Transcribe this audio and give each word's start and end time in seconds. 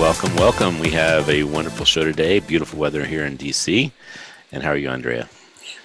Welcome, 0.00 0.34
welcome. 0.36 0.78
We 0.78 0.88
have 0.92 1.28
a 1.28 1.42
wonderful 1.42 1.84
show 1.84 2.04
today. 2.04 2.40
Beautiful 2.40 2.78
weather 2.78 3.04
here 3.04 3.26
in 3.26 3.36
DC. 3.36 3.92
And 4.50 4.62
how 4.62 4.70
are 4.70 4.76
you, 4.76 4.88
Andrea? 4.88 5.28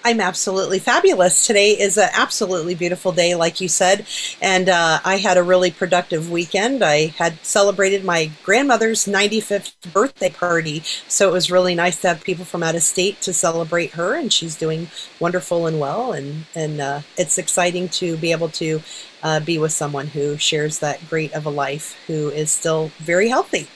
I'm 0.06 0.20
absolutely 0.20 0.78
fabulous. 0.78 1.46
Today 1.46 1.72
is 1.72 1.98
an 1.98 2.08
absolutely 2.14 2.74
beautiful 2.74 3.12
day, 3.12 3.34
like 3.34 3.60
you 3.60 3.68
said, 3.68 4.06
and 4.40 4.70
uh, 4.70 5.00
I 5.04 5.18
had 5.18 5.36
a 5.36 5.42
really 5.42 5.70
productive 5.70 6.30
weekend. 6.30 6.82
I 6.82 7.08
had 7.08 7.44
celebrated 7.44 8.04
my 8.04 8.30
grandmother's 8.42 9.04
95th 9.04 9.92
birthday 9.92 10.30
party, 10.30 10.80
so 11.08 11.28
it 11.28 11.32
was 11.32 11.50
really 11.50 11.74
nice 11.74 12.00
to 12.00 12.08
have 12.08 12.24
people 12.24 12.46
from 12.46 12.62
out 12.62 12.74
of 12.74 12.82
state 12.82 13.20
to 13.20 13.34
celebrate 13.34 13.90
her, 13.92 14.14
and 14.14 14.32
she's 14.32 14.56
doing 14.56 14.88
wonderful 15.20 15.66
and 15.66 15.78
well, 15.78 16.12
and 16.12 16.46
and 16.54 16.80
uh, 16.80 17.00
it's 17.18 17.36
exciting 17.36 17.90
to 17.90 18.16
be 18.16 18.32
able 18.32 18.48
to 18.48 18.80
uh, 19.22 19.40
be 19.40 19.58
with 19.58 19.72
someone 19.72 20.06
who 20.06 20.38
shares 20.38 20.78
that 20.78 21.06
great 21.10 21.34
of 21.34 21.44
a 21.44 21.50
life, 21.50 22.02
who 22.06 22.30
is 22.30 22.50
still 22.50 22.90
very 22.98 23.28
healthy. 23.28 23.68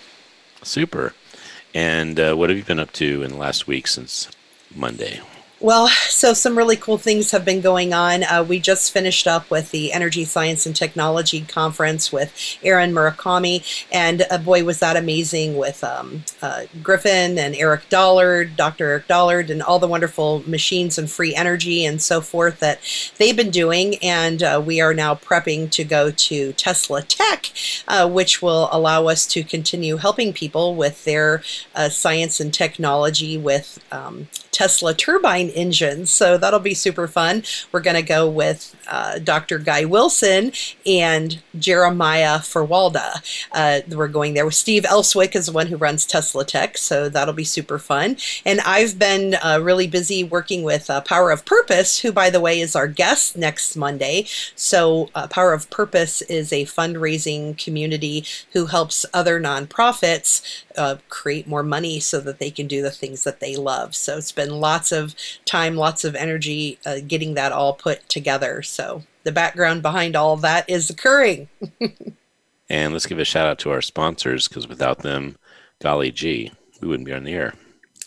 Super. 0.62 1.14
And 1.74 2.18
uh, 2.18 2.34
what 2.34 2.50
have 2.50 2.58
you 2.58 2.64
been 2.64 2.78
up 2.78 2.92
to 2.94 3.22
in 3.22 3.30
the 3.30 3.36
last 3.36 3.66
week 3.66 3.86
since 3.86 4.28
Monday? 4.74 5.20
Well, 5.62 5.88
so 5.88 6.32
some 6.32 6.56
really 6.56 6.76
cool 6.76 6.96
things 6.96 7.32
have 7.32 7.44
been 7.44 7.60
going 7.60 7.92
on. 7.92 8.24
Uh, 8.24 8.42
we 8.42 8.60
just 8.60 8.92
finished 8.92 9.26
up 9.26 9.50
with 9.50 9.72
the 9.72 9.92
Energy 9.92 10.24
Science 10.24 10.64
and 10.64 10.74
Technology 10.74 11.42
Conference 11.42 12.10
with 12.10 12.32
Aaron 12.62 12.92
Murakami, 12.94 13.62
and 13.92 14.24
uh, 14.30 14.38
boy, 14.38 14.64
was 14.64 14.80
that 14.80 14.96
amazing 14.96 15.58
with 15.58 15.84
um, 15.84 16.24
uh, 16.40 16.62
Griffin 16.82 17.38
and 17.38 17.54
Eric 17.54 17.90
Dollard, 17.90 18.56
Dr. 18.56 18.86
Eric 18.86 19.06
Dollard, 19.06 19.50
and 19.50 19.62
all 19.62 19.78
the 19.78 19.86
wonderful 19.86 20.42
machines 20.48 20.96
and 20.96 21.10
free 21.10 21.34
energy 21.34 21.84
and 21.84 22.00
so 22.00 22.22
forth 22.22 22.58
that 22.60 22.80
they've 23.18 23.36
been 23.36 23.50
doing. 23.50 23.96
And 23.96 24.42
uh, 24.42 24.62
we 24.64 24.80
are 24.80 24.94
now 24.94 25.14
prepping 25.14 25.70
to 25.72 25.84
go 25.84 26.10
to 26.10 26.54
Tesla 26.54 27.02
Tech, 27.02 27.52
uh, 27.86 28.08
which 28.08 28.40
will 28.40 28.70
allow 28.72 29.08
us 29.08 29.26
to 29.26 29.44
continue 29.44 29.98
helping 29.98 30.32
people 30.32 30.74
with 30.74 31.04
their 31.04 31.42
uh, 31.74 31.90
science 31.90 32.40
and 32.40 32.54
technology 32.54 33.36
with 33.36 33.78
um, 33.92 34.28
Tesla 34.52 34.94
turbine 34.94 35.49
engines. 35.54 36.10
So 36.10 36.36
that'll 36.38 36.60
be 36.60 36.74
super 36.74 37.06
fun. 37.08 37.42
We're 37.72 37.80
going 37.80 37.96
to 37.96 38.02
go 38.02 38.28
with 38.28 38.76
uh, 38.88 39.18
Dr. 39.18 39.58
Guy 39.58 39.84
Wilson 39.84 40.52
and 40.86 41.40
Jeremiah 41.58 42.38
Ferwalda. 42.38 43.46
Uh, 43.52 43.80
we're 43.94 44.08
going 44.08 44.34
there 44.34 44.44
with 44.44 44.54
Steve 44.54 44.84
Elswick 44.84 45.34
is 45.34 45.46
the 45.46 45.52
one 45.52 45.68
who 45.68 45.76
runs 45.76 46.06
Tesla 46.06 46.44
Tech. 46.44 46.76
So 46.78 47.08
that'll 47.08 47.34
be 47.34 47.44
super 47.44 47.78
fun. 47.78 48.16
And 48.44 48.60
I've 48.60 48.98
been 48.98 49.34
uh, 49.34 49.60
really 49.62 49.86
busy 49.86 50.24
working 50.24 50.62
with 50.62 50.90
uh, 50.90 51.00
Power 51.02 51.30
of 51.30 51.44
Purpose, 51.44 52.00
who, 52.00 52.12
by 52.12 52.30
the 52.30 52.40
way, 52.40 52.60
is 52.60 52.76
our 52.76 52.88
guest 52.88 53.36
next 53.36 53.76
Monday. 53.76 54.26
So 54.54 55.10
uh, 55.14 55.26
Power 55.28 55.52
of 55.52 55.70
Purpose 55.70 56.22
is 56.22 56.52
a 56.52 56.64
fundraising 56.64 57.56
community 57.62 58.24
who 58.52 58.66
helps 58.66 59.06
other 59.12 59.40
nonprofits 59.40 60.64
uh, 60.76 60.96
create 61.08 61.46
more 61.46 61.62
money 61.62 62.00
so 62.00 62.20
that 62.20 62.38
they 62.38 62.50
can 62.50 62.66
do 62.66 62.82
the 62.82 62.90
things 62.90 63.24
that 63.24 63.40
they 63.40 63.56
love. 63.56 63.94
So 63.94 64.16
it's 64.16 64.32
been 64.32 64.60
lots 64.60 64.92
of 64.92 65.14
time, 65.50 65.76
lots 65.76 66.04
of 66.04 66.14
energy 66.14 66.78
uh, 66.86 67.00
getting 67.06 67.34
that 67.34 67.52
all 67.52 67.74
put 67.74 68.08
together. 68.08 68.62
So 68.62 69.02
the 69.24 69.32
background 69.32 69.82
behind 69.82 70.16
all 70.16 70.36
that 70.38 70.68
is 70.70 70.88
occurring. 70.88 71.48
and 72.70 72.92
let's 72.92 73.06
give 73.06 73.18
a 73.18 73.24
shout 73.24 73.46
out 73.46 73.58
to 73.60 73.70
our 73.70 73.82
sponsors 73.82 74.48
because 74.48 74.68
without 74.68 75.00
them, 75.00 75.36
golly 75.82 76.10
gee, 76.10 76.52
we 76.80 76.88
wouldn't 76.88 77.06
be 77.06 77.12
on 77.12 77.24
the 77.24 77.34
air. 77.34 77.54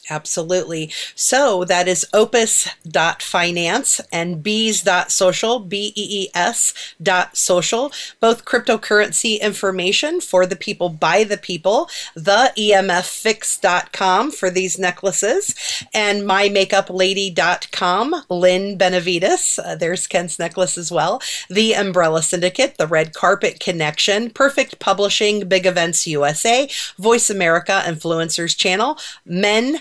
Absolutely. 0.10 0.92
So 1.16 1.64
that 1.64 1.88
is 1.88 2.06
opus.finance 2.14 4.02
and 4.12 4.44
bees.social, 4.44 5.60
B 5.60 5.94
E 5.96 6.24
E 6.24 6.30
S 6.34 6.74
dot 7.02 7.38
social, 7.38 7.90
both 8.20 8.44
cryptocurrency 8.44 9.40
information 9.40 10.20
for 10.20 10.46
the 10.46 10.58
people 10.58 10.90
by 10.90 11.24
the 11.24 11.38
people, 11.38 11.90
the 12.16 12.52
EMFfix.com 12.58 14.32
for 14.32 14.50
these 14.50 14.78
necklaces, 14.78 15.56
and 15.94 16.24
mymakeuplady.com, 16.24 18.16
Lynn 18.30 18.78
Benavides. 18.78 19.58
Uh, 19.58 19.76
there's 19.76 20.06
Ken's 20.06 20.38
necklace 20.38 20.78
as 20.78 20.92
well. 20.92 21.22
The 21.50 21.76
Umbrella 21.76 22.24
Syndicate, 22.24 22.78
the 22.78 22.88
Red 22.88 23.14
Carpet 23.14 23.62
Connection, 23.62 24.32
Perfect 24.32 24.80
Publishing, 24.80 25.48
Big 25.48 25.66
Events 25.66 26.06
USA, 26.08 26.70
Voice 26.98 27.30
America 27.30 27.82
Influencers 27.86 28.58
Channel, 28.58 28.98
Men 29.26 29.80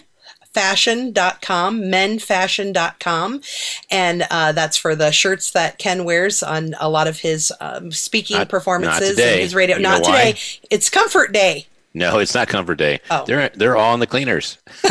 fashion.com, 0.54 1.82
menfashion.com. 1.82 3.40
And 3.90 4.26
uh, 4.30 4.52
that's 4.52 4.76
for 4.76 4.94
the 4.94 5.10
shirts 5.12 5.52
that 5.52 5.78
Ken 5.78 6.04
wears 6.04 6.42
on 6.42 6.74
a 6.80 6.88
lot 6.88 7.06
of 7.06 7.20
his 7.20 7.52
um, 7.60 7.92
speaking 7.92 8.38
not, 8.38 8.48
performances 8.48 9.18
and 9.18 9.40
his 9.40 9.54
radio. 9.54 9.76
You 9.76 9.82
not 9.82 10.04
today. 10.04 10.36
It's 10.70 10.90
Comfort 10.90 11.32
Day. 11.32 11.66
No, 11.94 12.18
it's 12.18 12.34
not 12.34 12.48
Comfort 12.48 12.76
Day. 12.76 13.00
Oh. 13.10 13.24
They're 13.26 13.50
they're 13.50 13.76
all 13.76 13.92
in 13.94 14.00
the 14.00 14.06
cleaners. 14.06 14.58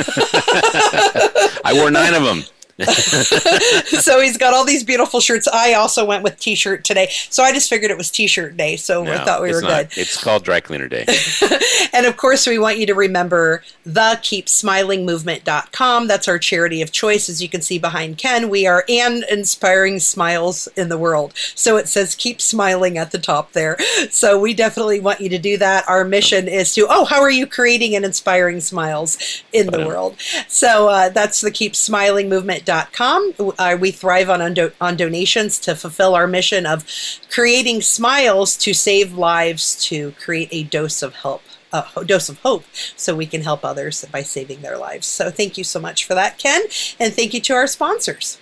I 1.63 1.71
wore 1.73 1.89
nine 1.89 2.13
of 2.13 2.23
them. 2.23 2.43
so 4.01 4.19
he's 4.19 4.37
got 4.37 4.53
all 4.53 4.65
these 4.65 4.83
beautiful 4.83 5.19
shirts. 5.19 5.47
I 5.47 5.73
also 5.73 6.05
went 6.05 6.23
with 6.23 6.39
t-shirt 6.39 6.83
today, 6.83 7.09
so 7.29 7.43
I 7.43 7.53
just 7.53 7.69
figured 7.69 7.91
it 7.91 7.97
was 7.97 8.11
t-shirt 8.11 8.57
day. 8.57 8.75
So 8.77 9.03
no, 9.03 9.13
I 9.13 9.23
thought 9.23 9.41
we 9.41 9.53
were 9.53 9.61
not. 9.61 9.89
good. 9.89 9.97
It's 9.97 10.21
called 10.21 10.43
dry 10.43 10.59
cleaner 10.59 10.87
day. 10.87 11.05
and 11.93 12.05
of 12.05 12.17
course, 12.17 12.47
we 12.47 12.59
want 12.59 12.77
you 12.77 12.85
to 12.87 12.95
remember 12.95 13.63
the 13.83 14.19
keepsmilingmovement.com. 14.21 16.07
That's 16.07 16.27
our 16.27 16.39
charity 16.39 16.81
of 16.81 16.91
choice. 16.91 17.29
As 17.29 17.41
you 17.41 17.49
can 17.49 17.61
see 17.61 17.79
behind 17.79 18.17
Ken, 18.17 18.49
we 18.49 18.67
are 18.67 18.85
and 18.89 19.23
inspiring 19.29 19.99
smiles 19.99 20.67
in 20.75 20.89
the 20.89 20.97
world. 20.97 21.33
So 21.55 21.77
it 21.77 21.87
says 21.87 22.15
keep 22.15 22.41
smiling 22.41 22.97
at 22.97 23.11
the 23.11 23.19
top 23.19 23.53
there. 23.53 23.77
So 24.09 24.39
we 24.39 24.53
definitely 24.53 24.99
want 24.99 25.21
you 25.21 25.29
to 25.29 25.39
do 25.39 25.57
that. 25.57 25.87
Our 25.87 26.03
mission 26.03 26.47
is 26.47 26.73
to 26.75 26.87
oh, 26.89 27.05
how 27.05 27.21
are 27.21 27.31
you 27.31 27.47
creating 27.47 27.95
and 27.95 28.05
inspiring 28.05 28.59
smiles 28.59 29.43
in 29.53 29.67
the 29.67 29.85
world? 29.85 30.17
So 30.47 30.87
uh, 30.89 31.09
that's 31.09 31.41
the 31.41 31.51
keep 31.51 31.75
smiling 31.75 32.29
movement 32.29 32.65
uh, 32.71 33.77
we 33.79 33.91
thrive 33.91 34.29
on, 34.29 34.41
on 34.81 34.97
donations 34.97 35.59
to 35.59 35.75
fulfill 35.75 36.15
our 36.15 36.27
mission 36.27 36.65
of 36.65 36.85
creating 37.29 37.81
smiles 37.81 38.57
to 38.57 38.73
save 38.73 39.13
lives, 39.13 39.83
to 39.85 40.11
create 40.13 40.49
a 40.51 40.63
dose 40.63 41.01
of 41.01 41.15
help. 41.15 41.43
A 41.73 42.03
dose 42.03 42.27
of 42.27 42.37
hope 42.39 42.65
so 42.97 43.15
we 43.15 43.25
can 43.25 43.43
help 43.43 43.63
others 43.63 44.03
by 44.11 44.23
saving 44.23 44.61
their 44.61 44.77
lives. 44.77 45.07
So, 45.07 45.31
thank 45.31 45.57
you 45.57 45.63
so 45.63 45.79
much 45.79 46.03
for 46.03 46.13
that, 46.15 46.37
Ken, 46.37 46.63
and 46.99 47.13
thank 47.13 47.33
you 47.33 47.39
to 47.39 47.53
our 47.53 47.65
sponsors. 47.65 48.37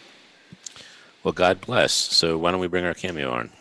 Well, 1.24 1.34
God 1.34 1.62
bless. 1.62 1.94
So, 1.94 2.40
why 2.40 2.50
don't 2.50 2.60
we 2.60 2.66
bring 2.66 2.86
our 2.86 2.96
cameo 2.96 3.30
on? 3.30 3.52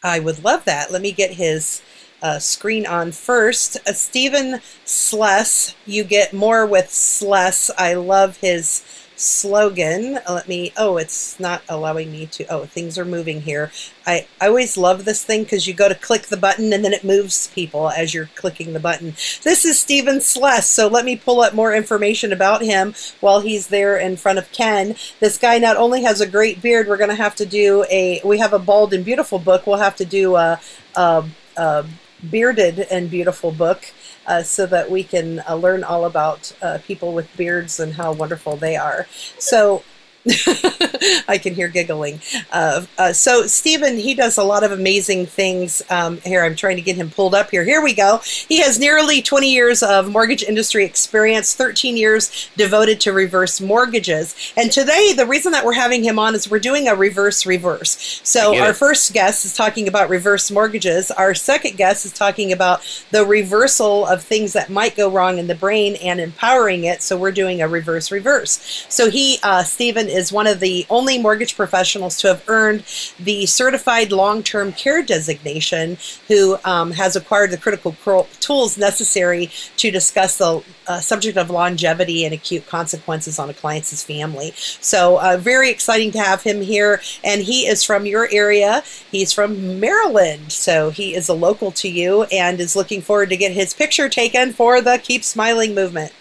I 0.00 0.20
would 0.20 0.44
love 0.44 0.64
that. 0.66 0.92
Let 0.92 1.02
me 1.02 1.10
get 1.10 1.32
his 1.32 1.82
uh, 2.22 2.38
screen 2.38 2.86
on 2.86 3.12
first. 3.12 3.76
Uh, 3.86 3.92
Stephen 3.92 4.60
Sless, 4.84 5.74
you 5.86 6.04
get 6.04 6.32
more 6.32 6.66
with 6.66 6.90
Sless. 6.90 7.70
I 7.76 7.94
love 7.94 8.36
his 8.36 8.84
slogan. 9.16 10.18
Uh, 10.18 10.34
let 10.34 10.48
me, 10.48 10.72
oh, 10.76 10.98
it's 10.98 11.40
not 11.40 11.62
allowing 11.68 12.12
me 12.12 12.26
to, 12.26 12.44
oh, 12.46 12.66
things 12.66 12.98
are 12.98 13.04
moving 13.04 13.40
here. 13.42 13.72
I, 14.06 14.26
I 14.40 14.48
always 14.48 14.76
love 14.76 15.04
this 15.04 15.24
thing 15.24 15.42
because 15.42 15.66
you 15.66 15.74
go 15.74 15.88
to 15.88 15.94
click 15.94 16.22
the 16.22 16.36
button 16.36 16.72
and 16.72 16.84
then 16.84 16.92
it 16.92 17.02
moves 17.02 17.48
people 17.48 17.90
as 17.90 18.14
you're 18.14 18.30
clicking 18.34 18.72
the 18.72 18.80
button. 18.80 19.14
This 19.42 19.64
is 19.64 19.80
Stephen 19.80 20.20
Sless, 20.20 20.68
so 20.68 20.86
let 20.86 21.04
me 21.04 21.16
pull 21.16 21.40
up 21.40 21.54
more 21.54 21.74
information 21.74 22.32
about 22.32 22.62
him 22.62 22.94
while 23.20 23.40
he's 23.40 23.68
there 23.68 23.96
in 23.96 24.16
front 24.16 24.38
of 24.38 24.52
Ken. 24.52 24.94
This 25.20 25.38
guy 25.38 25.58
not 25.58 25.76
only 25.76 26.02
has 26.02 26.20
a 26.20 26.26
great 26.26 26.62
beard, 26.62 26.86
we're 26.86 26.96
going 26.96 27.10
to 27.10 27.16
have 27.16 27.34
to 27.36 27.46
do 27.46 27.84
a, 27.90 28.20
we 28.24 28.38
have 28.38 28.52
a 28.52 28.58
bald 28.58 28.92
and 28.92 29.04
beautiful 29.04 29.38
book. 29.38 29.66
We'll 29.66 29.78
have 29.78 29.96
to 29.96 30.04
do 30.04 30.36
a, 30.36 30.60
a, 30.94 31.24
a 31.56 31.86
bearded 32.30 32.80
and 32.90 33.10
beautiful 33.10 33.52
book 33.52 33.92
uh, 34.26 34.42
so 34.42 34.66
that 34.66 34.90
we 34.90 35.02
can 35.02 35.42
uh, 35.48 35.54
learn 35.54 35.84
all 35.84 36.04
about 36.04 36.52
uh, 36.62 36.78
people 36.86 37.12
with 37.12 37.34
beards 37.36 37.80
and 37.80 37.94
how 37.94 38.12
wonderful 38.12 38.56
they 38.56 38.76
are. 38.76 39.06
So 39.38 39.82
I 41.28 41.38
can 41.40 41.54
hear 41.54 41.68
giggling. 41.68 42.20
Uh, 42.50 42.86
uh, 42.98 43.12
so 43.12 43.46
Stephen, 43.46 43.96
he 43.96 44.14
does 44.14 44.36
a 44.36 44.42
lot 44.42 44.64
of 44.64 44.72
amazing 44.72 45.26
things. 45.26 45.82
Um, 45.88 46.18
here, 46.18 46.42
I'm 46.42 46.56
trying 46.56 46.76
to 46.76 46.82
get 46.82 46.96
him 46.96 47.10
pulled 47.10 47.34
up 47.34 47.50
here. 47.50 47.64
Here 47.64 47.82
we 47.82 47.94
go. 47.94 48.20
He 48.24 48.60
has 48.60 48.78
nearly 48.78 49.22
20 49.22 49.52
years 49.52 49.82
of 49.82 50.10
mortgage 50.10 50.42
industry 50.42 50.84
experience, 50.84 51.54
13 51.54 51.96
years 51.96 52.50
devoted 52.56 53.00
to 53.02 53.12
reverse 53.12 53.60
mortgages. 53.60 54.34
And 54.56 54.72
today, 54.72 55.12
the 55.12 55.26
reason 55.26 55.52
that 55.52 55.64
we're 55.64 55.74
having 55.74 56.02
him 56.02 56.18
on 56.18 56.34
is 56.34 56.50
we're 56.50 56.58
doing 56.58 56.88
a 56.88 56.94
reverse 56.94 57.46
reverse. 57.46 58.20
So 58.24 58.58
our 58.58 58.74
first 58.74 59.12
guest 59.12 59.44
is 59.44 59.54
talking 59.54 59.86
about 59.86 60.08
reverse 60.08 60.50
mortgages. 60.50 61.10
Our 61.10 61.34
second 61.34 61.76
guest 61.76 62.04
is 62.04 62.12
talking 62.12 62.52
about 62.52 62.80
the 63.10 63.24
reversal 63.24 64.06
of 64.06 64.22
things 64.22 64.52
that 64.54 64.70
might 64.70 64.96
go 64.96 65.08
wrong 65.08 65.38
in 65.38 65.46
the 65.46 65.54
brain 65.54 65.96
and 65.96 66.20
empowering 66.20 66.84
it. 66.84 67.02
So 67.02 67.16
we're 67.16 67.32
doing 67.32 67.62
a 67.62 67.68
reverse 67.68 68.10
reverse. 68.10 68.86
So 68.88 69.10
he, 69.10 69.38
uh, 69.42 69.62
Stephen, 69.62 70.08
is 70.16 70.32
one 70.32 70.46
of 70.46 70.60
the 70.60 70.86
only 70.90 71.18
mortgage 71.18 71.56
professionals 71.56 72.16
to 72.18 72.28
have 72.28 72.42
earned 72.48 72.80
the 73.20 73.46
Certified 73.46 74.12
Long 74.12 74.42
Term 74.42 74.72
Care 74.72 75.02
designation, 75.02 75.98
who 76.28 76.58
um, 76.64 76.92
has 76.92 77.16
acquired 77.16 77.50
the 77.50 77.58
critical 77.58 77.92
tools 78.40 78.78
necessary 78.78 79.50
to 79.76 79.90
discuss 79.90 80.38
the 80.38 80.64
uh, 80.86 81.00
subject 81.00 81.36
of 81.36 81.50
longevity 81.50 82.24
and 82.24 82.32
acute 82.32 82.66
consequences 82.66 83.38
on 83.38 83.50
a 83.50 83.54
client's 83.54 84.02
family. 84.02 84.52
So, 84.56 85.20
uh, 85.20 85.36
very 85.36 85.70
exciting 85.70 86.10
to 86.12 86.18
have 86.18 86.42
him 86.42 86.60
here. 86.62 87.00
And 87.22 87.42
he 87.42 87.66
is 87.66 87.84
from 87.84 88.06
your 88.06 88.28
area. 88.32 88.82
He's 89.10 89.32
from 89.32 89.80
Maryland. 89.80 90.52
So, 90.52 90.90
he 90.90 91.14
is 91.14 91.28
a 91.28 91.34
local 91.34 91.70
to 91.72 91.88
you 91.88 92.24
and 92.24 92.60
is 92.60 92.76
looking 92.76 93.02
forward 93.02 93.30
to 93.30 93.36
get 93.36 93.52
his 93.52 93.74
picture 93.74 94.08
taken 94.08 94.52
for 94.52 94.80
the 94.80 94.98
Keep 94.98 95.24
Smiling 95.24 95.74
movement. 95.74 96.12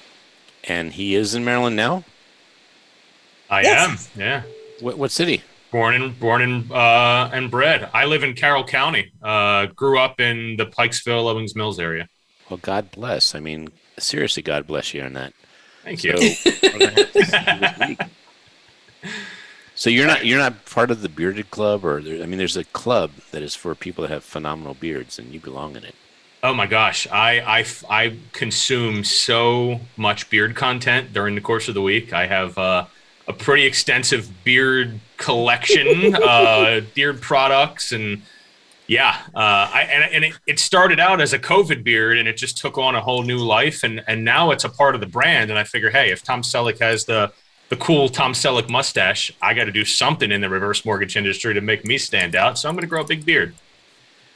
And 0.64 0.94
he 0.94 1.16
is 1.16 1.36
in 1.36 1.46
Maryland 1.46 1.76
now? 1.76 2.04
I 3.50 3.62
yes. 3.62 4.10
am. 4.16 4.22
Yeah. 4.22 4.44
What, 4.80 4.98
what 4.98 5.12
city? 5.12 5.44
Born 5.72 5.96
and 5.96 6.20
born 6.20 6.42
and 6.42 6.72
uh, 6.72 7.30
and 7.34 7.52
bred. 7.52 7.90
I 7.94 8.06
live 8.06 8.24
in 8.24 8.34
Carroll 8.34 8.64
County. 8.64 9.12
Uh, 9.22 9.68
grew 9.68 10.00
up 10.00 10.20
in 10.20 10.56
the 10.58 10.66
Pikesville, 10.66 11.30
Owings 11.30 11.56
Mills 11.56 11.80
area. 11.80 12.08
Well, 12.50 12.60
God 12.62 12.92
bless. 12.92 13.36
I 13.36 13.40
mean, 13.40 13.70
seriously, 13.98 14.44
God 14.44 14.68
bless 14.68 14.94
you 14.94 15.02
on 15.02 15.14
that. 15.14 15.34
Thank 15.84 16.04
you. 16.04 16.16
So, 19.78 19.90
you're 19.90 20.08
not 20.08 20.26
you're 20.26 20.40
not 20.40 20.66
part 20.66 20.90
of 20.90 21.02
the 21.02 21.10
bearded 21.10 21.52
club, 21.52 21.84
or 21.84 22.02
there, 22.02 22.24
I 22.24 22.26
mean, 22.26 22.38
there's 22.38 22.56
a 22.56 22.64
club 22.64 23.12
that 23.32 23.44
is 23.44 23.56
for 23.56 23.76
people 23.76 24.04
that 24.04 24.10
have 24.10 24.24
phenomenal 24.24 24.74
beards, 24.74 25.20
and 25.20 25.34
you 25.34 25.42
belong 25.42 25.76
in 25.76 25.84
it. 25.84 25.96
Oh 26.42 26.54
my 26.54 26.66
gosh, 26.66 27.08
I, 27.12 27.40
I, 27.42 27.66
I 27.90 28.18
consume 28.32 29.04
so 29.04 29.82
much 29.98 30.30
beard 30.30 30.56
content 30.56 31.12
during 31.12 31.36
the 31.36 31.42
course 31.42 31.68
of 31.68 31.74
the 31.74 31.82
week. 31.82 32.14
I 32.14 32.28
have 32.28 32.58
uh, 32.58 32.86
a 33.27 33.33
pretty 33.33 33.66
extensive 33.66 34.30
beard 34.44 35.00
collection, 35.18 36.16
uh, 36.16 36.81
beard 36.95 37.22
products, 37.22 37.92
and 37.92 38.22
yeah, 38.88 39.18
uh, 39.33 39.69
I, 39.74 39.88
and, 39.92 40.13
and 40.13 40.25
it, 40.25 40.39
it, 40.45 40.60
started 40.60 41.00
out 41.00 41.19
as 41.19 41.33
a 41.33 41.39
COVID 41.39 41.83
beard, 41.83 42.18
and 42.18 42.27
it 42.27 42.38
just 42.38 42.57
took 42.57 42.77
on 42.77 42.95
a 42.95 43.01
whole 43.01 43.24
new 43.24 43.39
life, 43.39 43.83
and 43.83 44.04
and 44.07 44.24
now 44.24 44.51
it's 44.51 44.63
a 44.63 44.69
part 44.69 44.95
of 44.95 45.01
the 45.01 45.07
brand. 45.07 45.50
And 45.50 45.57
I 45.57 45.63
figure, 45.63 45.89
hey, 45.89 46.12
if 46.12 46.24
Tom 46.24 46.42
Selleck 46.42 46.80
has 46.80 47.06
the 47.06 47.31
the 47.69 47.77
cool 47.77 48.10
Tom 48.10 48.33
Selleck 48.33 48.69
mustache, 48.69 49.31
I 49.42 49.56
got 49.56 49.63
to 49.63 49.72
do 49.72 49.86
something 49.86 50.31
in 50.31 50.42
the 50.42 50.50
reverse 50.50 50.86
mortgage 50.86 51.18
industry 51.18 51.54
to 51.56 51.62
make 51.62 51.83
me 51.83 51.98
stand 51.98 52.36
out. 52.36 52.60
So 52.60 52.69
I'm 52.69 52.75
going 52.75 52.83
to 52.83 52.88
grow 52.88 53.01
a 53.01 53.07
big 53.07 53.25
beard. 53.25 53.56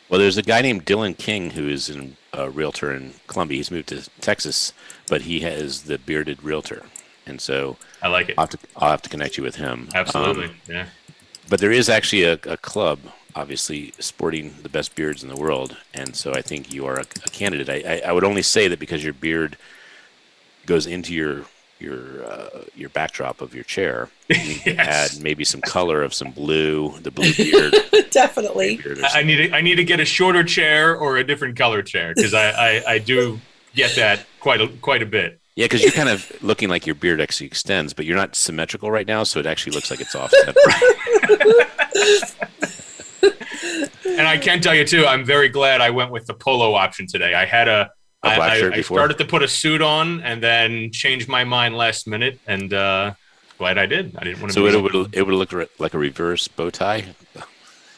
Well, 0.09 0.19
there's 0.19 0.38
a 0.38 0.41
guy 0.41 0.63
named 0.63 0.88
Dylan 0.88 1.15
King 1.15 1.51
who 1.51 1.69
is 1.69 1.95
a 2.33 2.50
realtor 2.50 2.91
in 2.91 3.13
Columbia. 3.27 3.57
He's 3.57 3.69
moved 3.69 3.89
to 3.89 4.09
Texas, 4.21 4.74
but 5.07 5.21
he 5.21 5.41
has 5.41 5.83
the 5.83 6.00
bearded 6.00 6.44
realtor 6.44 6.83
and 7.30 7.39
so 7.39 7.77
I 8.01 8.07
like 8.07 8.30
it. 8.30 8.36
I'll 8.38 8.48
have 8.48 8.51
to, 8.51 8.68
I'll 8.78 8.92
have 8.92 9.01
to 9.04 9.10
connect 9.10 9.38
you 9.38 9.44
with 9.44 9.56
him. 9.56 9.90
Absolutely, 9.94 10.46
um, 10.46 10.56
yeah. 10.68 10.86
But 11.50 11.60
there 11.60 11.72
is 11.72 11.90
actually 11.90 12.24
a, 12.24 12.34
a, 12.34 12.57
club, 12.57 13.00
obviously 13.36 13.94
sporting 14.00 14.54
the 14.62 14.69
best 14.69 14.96
beards 14.96 15.24
in 15.24 15.30
the 15.30 15.36
world, 15.36 15.75
and 15.94 16.16
so 16.16 16.34
I 16.34 16.42
think 16.42 16.74
you 16.74 16.86
are 16.86 16.98
a, 16.98 17.01
a 17.01 17.30
candidate. 17.31 17.69
I, 17.69 17.96
I, 17.96 18.10
I, 18.10 18.12
would 18.12 18.24
only 18.24 18.44
say 18.44 18.68
that 18.68 18.80
because 18.80 19.04
your 19.04 19.13
beard 19.13 19.57
goes 20.66 20.86
into 20.86 21.13
your 21.13 21.46
your 21.80 22.24
uh, 22.25 22.63
your 22.75 22.90
backdrop 22.90 23.42
of 23.42 23.56
your 23.56 23.63
chair. 23.63 24.10
You 24.30 24.36
yes. 24.66 25.16
add 25.16 25.24
maybe 25.24 25.44
some 25.44 25.62
color 25.62 26.04
of 26.04 26.13
some 26.13 26.31
blue, 26.31 26.98
the 27.00 27.12
blue 27.12 27.34
beard. 27.38 27.74
Definitely. 28.12 28.78
Beard 28.78 29.00
I 29.04 29.24
need 29.24 29.38
to, 29.38 29.51
I 29.56 29.62
need 29.62 29.75
to 29.75 29.84
get 29.84 30.00
a 30.00 30.06
shorter 30.06 30.44
chair 30.44 30.96
or 30.96 31.18
a 31.18 31.24
different 31.24 31.57
color 31.57 31.81
chair 31.81 32.13
because 32.16 32.34
I, 32.34 32.51
I, 32.51 32.84
I 32.94 32.98
do 33.00 33.40
get 33.74 33.96
that 33.96 34.25
quite 34.40 34.62
a 34.62 34.68
quite 34.68 35.01
a 35.01 35.06
bit. 35.06 35.38
Yeah, 35.60 35.66
because 35.66 35.84
you're 35.84 35.92
kind 35.92 36.08
of 36.08 36.32
looking 36.42 36.70
like 36.70 36.86
your 36.86 36.96
beard 36.96 37.20
actually 37.20 37.48
extends, 37.48 37.94
but 37.94 38.06
you're 38.06 38.16
not 38.16 38.34
symmetrical 38.34 38.90
right 38.90 39.06
now, 39.06 39.24
so 39.24 39.42
it 39.42 39.46
actually 39.46 39.74
looks 39.74 39.92
like 39.92 40.00
it's 40.00 40.16
off 40.16 40.32
and 44.06 44.26
I 44.26 44.38
can 44.38 44.62
tell 44.62 44.74
you 44.74 44.86
too, 44.86 45.06
I'm 45.06 45.26
very 45.26 45.50
glad 45.50 45.82
I 45.82 45.90
went 45.90 46.12
with 46.12 46.28
the 46.28 46.34
polo 46.34 46.76
option 46.76 47.08
today. 47.08 47.34
I 47.34 47.44
had 47.44 47.68
a, 47.68 47.92
a 48.24 48.36
black 48.38 48.52
I, 48.52 48.58
shirt 48.58 48.72
I, 48.72 48.78
before. 48.78 49.00
I 49.00 49.02
started 49.02 49.18
to 49.18 49.26
put 49.26 49.44
a 49.44 49.50
suit 49.50 49.82
on 49.82 50.22
and 50.22 50.42
then 50.42 50.94
changed 50.94 51.28
my 51.28 51.44
mind 51.44 51.76
last 51.76 52.08
minute, 52.08 52.40
and 52.48 52.74
uh, 52.74 53.12
glad 53.58 53.78
I 53.78 53.86
did. 53.86 54.16
I 54.16 54.24
didn't 54.24 54.40
want 54.40 54.54
to. 54.54 54.62
So 54.62 54.66
it 54.66 54.82
would 54.82 55.14
it 55.14 55.24
would 55.24 55.36
look 55.36 55.52
like 55.78 55.94
a 55.94 56.00
reverse 56.00 56.48
bow 56.48 56.70
tie. 56.70 57.04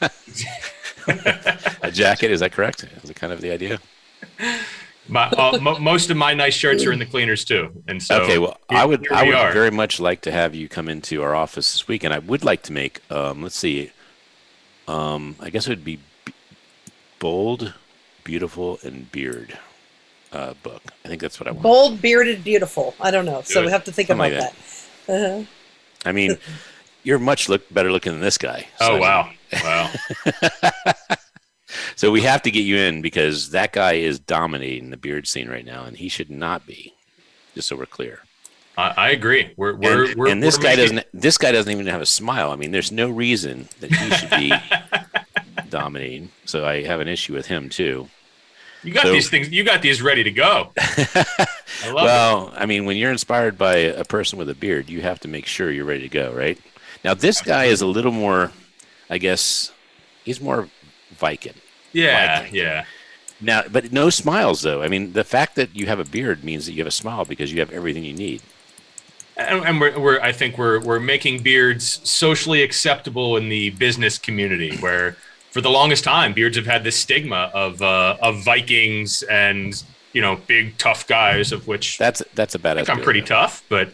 a 0.00 1.92
jacket, 1.92 2.32
is 2.32 2.40
that 2.40 2.50
correct? 2.50 2.82
Is 3.04 3.10
it 3.10 3.14
kind 3.14 3.32
of 3.32 3.40
the 3.40 3.52
idea? 3.52 3.78
My, 5.08 5.24
uh, 5.24 5.58
most 5.80 6.10
of 6.10 6.16
my 6.16 6.32
nice 6.32 6.54
shirts 6.54 6.84
are 6.86 6.92
in 6.92 6.98
the 6.98 7.06
cleaners 7.06 7.44
too, 7.44 7.82
and 7.88 8.00
so 8.00 8.22
okay. 8.22 8.38
Well, 8.38 8.56
here, 8.68 8.78
I 8.78 8.84
would 8.84 9.12
I 9.12 9.24
would 9.24 9.34
are. 9.34 9.52
very 9.52 9.70
much 9.70 9.98
like 9.98 10.20
to 10.22 10.30
have 10.30 10.54
you 10.54 10.68
come 10.68 10.88
into 10.88 11.22
our 11.22 11.34
office 11.34 11.72
this 11.72 11.88
week, 11.88 12.04
and 12.04 12.14
I 12.14 12.18
would 12.20 12.44
like 12.44 12.62
to 12.64 12.72
make 12.72 13.00
um, 13.10 13.42
let's 13.42 13.56
see, 13.56 13.90
um, 14.86 15.36
I 15.40 15.50
guess 15.50 15.66
it 15.66 15.70
would 15.70 15.84
be 15.84 15.98
bold, 17.18 17.74
beautiful, 18.22 18.78
and 18.84 19.10
beard 19.10 19.58
uh, 20.32 20.54
book. 20.62 20.82
I 21.04 21.08
think 21.08 21.20
that's 21.20 21.40
what 21.40 21.48
I 21.48 21.50
want. 21.50 21.62
Bold, 21.62 22.00
bearded, 22.00 22.44
beautiful. 22.44 22.94
I 23.00 23.10
don't 23.10 23.26
know, 23.26 23.42
so 23.42 23.64
we 23.64 23.70
have 23.70 23.84
to 23.84 23.92
think 23.92 24.06
Something 24.06 24.32
about 24.32 24.40
like 24.40 24.54
that. 24.54 25.06
that. 25.06 25.32
Uh-huh. 25.32 25.44
I 26.04 26.12
mean, 26.12 26.38
you're 27.02 27.18
much 27.18 27.48
look 27.48 27.68
better 27.72 27.90
looking 27.90 28.12
than 28.12 28.20
this 28.20 28.38
guy. 28.38 28.68
So 28.78 28.94
oh 28.94 28.98
wow, 28.98 29.30
wow. 29.62 29.92
So 31.96 32.10
we 32.10 32.22
have 32.22 32.42
to 32.42 32.50
get 32.50 32.60
you 32.60 32.76
in 32.76 33.02
because 33.02 33.50
that 33.50 33.72
guy 33.72 33.94
is 33.94 34.18
dominating 34.18 34.90
the 34.90 34.96
beard 34.96 35.26
scene 35.26 35.48
right 35.48 35.64
now, 35.64 35.84
and 35.84 35.96
he 35.96 36.08
should 36.08 36.30
not 36.30 36.66
be. 36.66 36.94
Just 37.54 37.68
so 37.68 37.76
we're 37.76 37.86
clear. 37.86 38.20
I, 38.76 38.94
I 38.96 39.10
agree. 39.10 39.52
We're, 39.56 39.74
we're, 39.74 40.04
and, 40.06 40.14
we're 40.16 40.28
and 40.28 40.42
this 40.42 40.56
guy 40.56 40.76
making... 40.76 40.96
doesn't. 40.96 41.06
This 41.12 41.38
guy 41.38 41.52
doesn't 41.52 41.70
even 41.70 41.86
have 41.86 42.00
a 42.00 42.06
smile. 42.06 42.50
I 42.50 42.56
mean, 42.56 42.70
there's 42.70 42.92
no 42.92 43.10
reason 43.10 43.68
that 43.80 43.92
he 43.92 44.10
should 44.14 44.30
be 44.30 44.52
dominating. 45.70 46.30
So 46.44 46.66
I 46.66 46.82
have 46.84 47.00
an 47.00 47.08
issue 47.08 47.34
with 47.34 47.46
him 47.46 47.68
too. 47.68 48.08
You 48.82 48.92
got 48.92 49.04
so, 49.04 49.12
these 49.12 49.30
things. 49.30 49.50
You 49.50 49.64
got 49.64 49.82
these 49.82 50.02
ready 50.02 50.24
to 50.24 50.30
go. 50.30 50.72
I 50.78 51.92
well, 51.92 52.48
it. 52.48 52.54
I 52.56 52.66
mean, 52.66 52.84
when 52.84 52.96
you're 52.96 53.12
inspired 53.12 53.56
by 53.56 53.76
a 53.76 54.04
person 54.04 54.38
with 54.38 54.48
a 54.48 54.54
beard, 54.54 54.90
you 54.90 55.02
have 55.02 55.20
to 55.20 55.28
make 55.28 55.46
sure 55.46 55.70
you're 55.70 55.84
ready 55.84 56.02
to 56.02 56.08
go, 56.08 56.32
right? 56.32 56.58
Now, 57.04 57.14
this 57.14 57.42
guy 57.42 57.64
is 57.64 57.80
a 57.80 57.86
little 57.86 58.12
more, 58.12 58.52
I 59.10 59.18
guess, 59.18 59.72
he's 60.24 60.40
more 60.40 60.68
Viking. 61.22 61.54
Yeah, 61.92 62.48
yeah. 62.50 62.84
Now, 63.40 63.62
but 63.70 63.92
no 63.92 64.10
smiles 64.10 64.62
though. 64.62 64.82
I 64.82 64.88
mean, 64.88 65.12
the 65.12 65.22
fact 65.22 65.54
that 65.54 65.74
you 65.76 65.86
have 65.86 66.00
a 66.00 66.04
beard 66.04 66.42
means 66.42 66.66
that 66.66 66.72
you 66.72 66.78
have 66.78 66.88
a 66.88 66.98
smile 67.02 67.24
because 67.24 67.52
you 67.52 67.60
have 67.60 67.70
everything 67.70 68.02
you 68.02 68.12
need. 68.12 68.42
And, 69.36 69.64
and 69.64 69.80
we're, 69.80 69.96
we're, 70.00 70.20
I 70.20 70.32
think 70.32 70.58
we're 70.58 70.80
we're 70.80 70.98
making 70.98 71.44
beards 71.44 72.00
socially 72.02 72.60
acceptable 72.64 73.36
in 73.36 73.48
the 73.48 73.70
business 73.70 74.18
community, 74.18 74.76
where 74.78 75.16
for 75.52 75.60
the 75.60 75.70
longest 75.70 76.02
time, 76.02 76.32
beards 76.32 76.56
have 76.56 76.66
had 76.66 76.82
this 76.82 76.96
stigma 76.96 77.52
of 77.54 77.80
uh, 77.80 78.16
of 78.20 78.42
Vikings 78.44 79.22
and 79.22 79.80
you 80.12 80.20
know 80.20 80.40
big 80.48 80.76
tough 80.76 81.06
guys, 81.06 81.52
of 81.52 81.68
which 81.68 81.98
that's 81.98 82.20
that's 82.34 82.56
a 82.56 82.58
bad. 82.58 82.78
I 82.78 82.92
am 82.92 83.00
pretty 83.00 83.22
tough, 83.22 83.62
but 83.68 83.92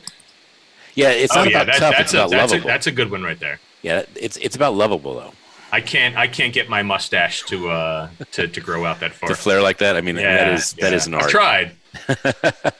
yeah, 0.94 1.10
it's 1.10 1.34
not 1.34 1.46
oh, 1.46 1.50
yeah, 1.50 1.62
about 1.62 1.66
that, 1.66 1.78
tough. 1.78 1.94
That's 1.98 2.00
it's 2.00 2.14
a, 2.14 2.16
about 2.16 2.30
that's 2.30 2.52
lovable. 2.52 2.68
A, 2.68 2.72
that's 2.72 2.86
a 2.86 2.92
good 2.92 3.10
one 3.10 3.22
right 3.22 3.38
there. 3.38 3.60
Yeah, 3.82 4.04
it's 4.14 4.38
it's 4.38 4.56
about 4.56 4.74
lovable 4.74 5.14
though. 5.14 5.32
I 5.70 5.80
can't 5.80 6.16
I 6.16 6.26
can't 6.26 6.52
get 6.52 6.68
my 6.68 6.82
mustache 6.82 7.42
to 7.44 7.70
uh 7.70 8.10
to, 8.32 8.48
to 8.48 8.60
grow 8.60 8.84
out 8.84 9.00
that 9.00 9.12
far. 9.12 9.28
to 9.28 9.34
flare 9.34 9.62
like 9.62 9.78
that. 9.78 9.96
I 9.96 10.00
mean 10.00 10.16
yeah, 10.16 10.44
that 10.44 10.52
is 10.54 10.74
yeah. 10.76 10.84
that 10.84 10.94
is 10.94 11.06
an 11.06 11.14
art. 11.14 11.24
I've 11.24 11.30
tried. 11.30 11.72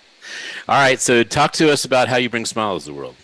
All 0.69 0.75
right, 0.75 1.01
so 1.01 1.23
talk 1.23 1.53
to 1.53 1.73
us 1.73 1.87
about 1.87 2.09
how 2.09 2.17
you 2.17 2.29
bring 2.29 2.45
smiles 2.45 2.85
to 2.85 2.91
the 2.91 2.97
world. 2.97 3.17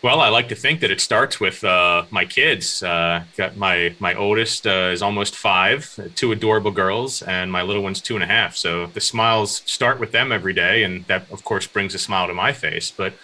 Well, 0.00 0.20
I 0.20 0.28
like 0.28 0.48
to 0.50 0.54
think 0.54 0.78
that 0.80 0.92
it 0.92 1.00
starts 1.00 1.40
with 1.40 1.64
uh, 1.64 2.04
my 2.10 2.24
kids. 2.24 2.84
Uh, 2.84 3.24
got 3.36 3.56
my 3.56 3.96
my 3.98 4.14
oldest 4.14 4.66
uh, 4.66 4.90
is 4.92 5.02
almost 5.02 5.34
five, 5.34 5.98
two 6.14 6.30
adorable 6.30 6.70
girls, 6.70 7.22
and 7.22 7.50
my 7.50 7.62
little 7.62 7.82
one's 7.82 8.00
two 8.00 8.14
and 8.14 8.22
a 8.22 8.26
half. 8.26 8.54
So 8.54 8.86
the 8.86 9.00
smiles 9.00 9.62
start 9.66 9.98
with 9.98 10.12
them 10.12 10.30
every 10.30 10.52
day, 10.52 10.84
and 10.84 11.04
that 11.06 11.28
of 11.32 11.42
course 11.42 11.66
brings 11.66 11.94
a 11.94 11.98
smile 11.98 12.28
to 12.28 12.34
my 12.34 12.52
face. 12.52 12.92
But 12.92 13.14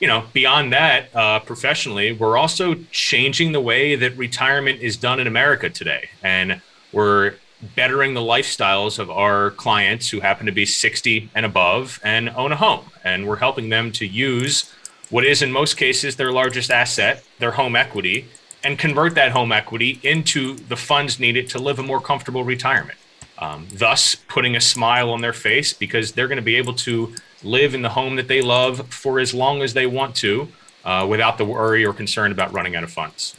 you 0.00 0.06
know, 0.06 0.24
beyond 0.32 0.72
that, 0.72 1.14
uh, 1.14 1.40
professionally, 1.40 2.12
we're 2.12 2.36
also 2.36 2.74
changing 2.90 3.52
the 3.52 3.60
way 3.60 3.96
that 3.96 4.16
retirement 4.16 4.80
is 4.80 4.96
done 4.96 5.18
in 5.18 5.26
America 5.26 5.68
today. 5.68 6.08
And 6.22 6.60
we're 6.92 7.34
bettering 7.74 8.14
the 8.14 8.20
lifestyles 8.20 8.98
of 8.98 9.10
our 9.10 9.50
clients 9.52 10.10
who 10.10 10.20
happen 10.20 10.46
to 10.46 10.52
be 10.52 10.64
60 10.64 11.30
and 11.34 11.44
above 11.44 12.00
and 12.04 12.30
own 12.30 12.52
a 12.52 12.56
home. 12.56 12.84
And 13.02 13.26
we're 13.26 13.36
helping 13.36 13.68
them 13.68 13.90
to 13.92 14.06
use 14.06 14.72
what 15.10 15.24
is 15.24 15.42
in 15.42 15.50
most 15.50 15.76
cases 15.76 16.16
their 16.16 16.32
largest 16.32 16.70
asset, 16.70 17.24
their 17.38 17.52
home 17.52 17.74
equity, 17.74 18.28
and 18.62 18.78
convert 18.78 19.14
that 19.16 19.32
home 19.32 19.50
equity 19.50 19.98
into 20.02 20.54
the 20.54 20.76
funds 20.76 21.18
needed 21.18 21.48
to 21.50 21.58
live 21.58 21.78
a 21.78 21.82
more 21.82 22.00
comfortable 22.00 22.44
retirement. 22.44 22.98
Um, 23.38 23.68
thus, 23.72 24.14
putting 24.14 24.56
a 24.56 24.60
smile 24.60 25.10
on 25.10 25.20
their 25.20 25.32
face 25.32 25.72
because 25.72 26.12
they're 26.12 26.26
going 26.26 26.36
to 26.36 26.42
be 26.42 26.56
able 26.56 26.74
to 26.74 27.14
live 27.42 27.74
in 27.74 27.82
the 27.82 27.90
home 27.90 28.16
that 28.16 28.28
they 28.28 28.42
love 28.42 28.92
for 28.92 29.18
as 29.18 29.32
long 29.32 29.62
as 29.62 29.74
they 29.74 29.86
want 29.86 30.14
to 30.16 30.48
uh, 30.84 31.06
without 31.08 31.38
the 31.38 31.44
worry 31.44 31.84
or 31.84 31.92
concern 31.92 32.32
about 32.32 32.52
running 32.52 32.74
out 32.74 32.84
of 32.84 32.90
funds. 32.90 33.36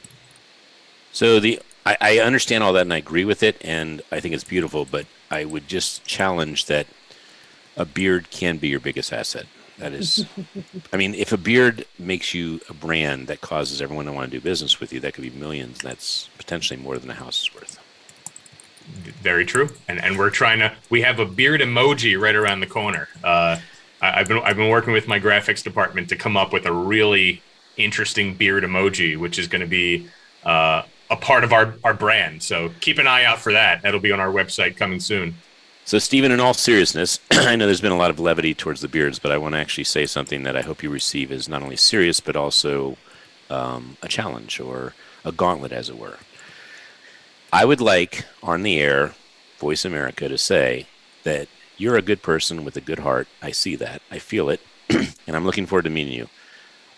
So 1.11 1.39
the 1.39 1.61
I, 1.85 1.97
I 1.99 2.19
understand 2.19 2.63
all 2.63 2.73
that 2.73 2.81
and 2.81 2.93
I 2.93 2.97
agree 2.97 3.25
with 3.25 3.41
it 3.43 3.57
and 3.61 4.01
I 4.11 4.19
think 4.19 4.33
it's 4.33 4.43
beautiful, 4.43 4.85
but 4.85 5.05
I 5.31 5.45
would 5.45 5.67
just 5.67 6.05
challenge 6.05 6.65
that 6.65 6.87
a 7.77 7.85
beard 7.85 8.29
can 8.29 8.57
be 8.57 8.67
your 8.67 8.79
biggest 8.79 9.13
asset. 9.13 9.45
That 9.77 9.93
is, 9.93 10.25
I 10.93 10.97
mean, 10.97 11.15
if 11.15 11.31
a 11.31 11.37
beard 11.37 11.85
makes 11.97 12.33
you 12.33 12.59
a 12.69 12.73
brand 12.73 13.27
that 13.27 13.41
causes 13.41 13.81
everyone 13.81 14.05
to 14.05 14.11
want 14.11 14.29
to 14.29 14.37
do 14.37 14.41
business 14.41 14.79
with 14.79 14.91
you, 14.91 14.99
that 14.99 15.13
could 15.13 15.23
be 15.23 15.29
millions. 15.29 15.79
That's 15.79 16.29
potentially 16.37 16.79
more 16.79 16.97
than 16.97 17.09
a 17.09 17.13
house 17.13 17.41
is 17.41 17.55
worth. 17.55 17.79
Very 19.21 19.45
true. 19.45 19.69
And 19.87 20.03
and 20.03 20.17
we're 20.17 20.31
trying 20.31 20.59
to. 20.59 20.75
We 20.89 21.01
have 21.01 21.19
a 21.19 21.25
beard 21.25 21.61
emoji 21.61 22.19
right 22.19 22.35
around 22.35 22.59
the 22.59 22.67
corner. 22.67 23.07
Uh, 23.23 23.59
I, 24.01 24.19
have 24.19 24.27
been 24.27 24.39
I've 24.39 24.57
been 24.57 24.69
working 24.69 24.93
with 24.93 25.07
my 25.07 25.19
graphics 25.19 25.63
department 25.63 26.09
to 26.09 26.15
come 26.15 26.37
up 26.37 26.53
with 26.53 26.65
a 26.65 26.71
really 26.71 27.41
interesting 27.77 28.33
beard 28.33 28.63
emoji, 28.63 29.17
which 29.17 29.39
is 29.39 29.47
going 29.47 29.61
to 29.61 29.67
be 29.67 30.07
uh, 30.43 30.83
a 31.09 31.15
part 31.15 31.43
of 31.43 31.53
our 31.53 31.73
our 31.83 31.93
brand. 31.93 32.43
So 32.43 32.71
keep 32.81 32.97
an 32.97 33.07
eye 33.07 33.25
out 33.25 33.39
for 33.39 33.51
that. 33.53 33.81
That'll 33.81 33.99
be 33.99 34.11
on 34.11 34.19
our 34.19 34.31
website 34.31 34.77
coming 34.77 34.99
soon. 34.99 35.35
So, 35.89 35.97
Stephen, 35.97 36.31
in 36.31 36.39
all 36.39 36.53
seriousness, 36.53 37.19
I 37.31 37.55
know 37.55 37.65
there's 37.65 37.81
been 37.81 37.91
a 37.91 37.97
lot 37.97 38.11
of 38.11 38.19
levity 38.19 38.53
towards 38.53 38.81
the 38.81 38.87
beards, 38.87 39.17
but 39.17 39.31
I 39.31 39.39
want 39.39 39.55
to 39.55 39.59
actually 39.59 39.85
say 39.85 40.05
something 40.05 40.43
that 40.43 40.55
I 40.55 40.61
hope 40.61 40.83
you 40.83 40.89
receive 40.91 41.31
as 41.31 41.49
not 41.49 41.63
only 41.63 41.77
serious, 41.77 42.19
but 42.19 42.35
also 42.35 42.95
um, 43.49 43.97
a 44.03 44.07
challenge 44.07 44.59
or 44.59 44.93
a 45.25 45.31
gauntlet, 45.31 45.71
as 45.71 45.89
it 45.89 45.97
were. 45.97 46.19
I 47.51 47.65
would 47.65 47.81
like 47.81 48.25
on 48.43 48.61
the 48.61 48.79
air, 48.79 49.15
Voice 49.57 49.83
America, 49.83 50.29
to 50.29 50.37
say 50.37 50.85
that 51.23 51.47
you're 51.79 51.95
a 51.95 52.03
good 52.03 52.21
person 52.21 52.63
with 52.63 52.77
a 52.77 52.81
good 52.81 52.99
heart. 52.99 53.27
I 53.41 53.51
see 53.51 53.75
that. 53.77 54.01
I 54.11 54.19
feel 54.19 54.49
it. 54.49 54.59
and 54.89 55.35
I'm 55.35 55.45
looking 55.45 55.65
forward 55.65 55.83
to 55.83 55.89
meeting 55.89 56.13
you. 56.13 56.27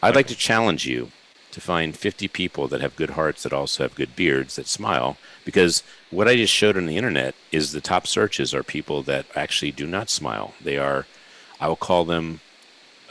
I'd 0.03 0.15
like 0.15 0.27
to 0.27 0.35
challenge 0.35 0.85
you 0.87 1.11
to 1.51 1.61
find 1.61 1.95
50 1.95 2.27
people 2.29 2.67
that 2.67 2.81
have 2.81 2.95
good 2.95 3.11
hearts 3.11 3.43
that 3.43 3.53
also 3.53 3.83
have 3.83 3.93
good 3.93 4.15
beards 4.15 4.55
that 4.55 4.67
smile 4.67 5.17
because 5.45 5.83
what 6.09 6.27
I 6.27 6.35
just 6.35 6.53
showed 6.53 6.77
on 6.77 6.87
the 6.87 6.97
internet 6.97 7.35
is 7.51 7.71
the 7.71 7.81
top 7.81 8.07
searches 8.07 8.53
are 8.53 8.63
people 8.63 9.03
that 9.03 9.25
actually 9.35 9.71
do 9.71 9.85
not 9.85 10.09
smile. 10.09 10.53
They 10.61 10.77
are, 10.77 11.05
I 11.59 11.67
will 11.67 11.75
call 11.75 12.05
them 12.05 12.39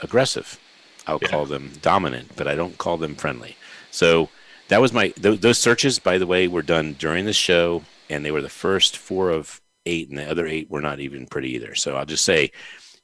aggressive. 0.01 0.59
I'll 1.07 1.19
yeah. 1.21 1.27
call 1.29 1.45
them 1.45 1.73
dominant, 1.81 2.35
but 2.35 2.47
I 2.47 2.55
don't 2.55 2.77
call 2.77 2.97
them 2.97 3.15
friendly. 3.15 3.55
So 3.91 4.29
that 4.67 4.81
was 4.81 4.91
my, 4.91 5.09
th- 5.09 5.39
those 5.39 5.59
searches, 5.59 5.99
by 5.99 6.17
the 6.17 6.27
way, 6.27 6.47
were 6.47 6.61
done 6.61 6.95
during 6.99 7.25
the 7.25 7.33
show 7.33 7.83
and 8.09 8.25
they 8.25 8.31
were 8.31 8.41
the 8.41 8.49
first 8.49 8.97
four 8.97 9.29
of 9.29 9.61
eight 9.85 10.09
and 10.09 10.17
the 10.17 10.29
other 10.29 10.47
eight 10.47 10.69
were 10.69 10.81
not 10.81 10.99
even 10.99 11.27
pretty 11.27 11.55
either. 11.55 11.75
So 11.75 11.95
I'll 11.95 12.05
just 12.05 12.25
say 12.25 12.51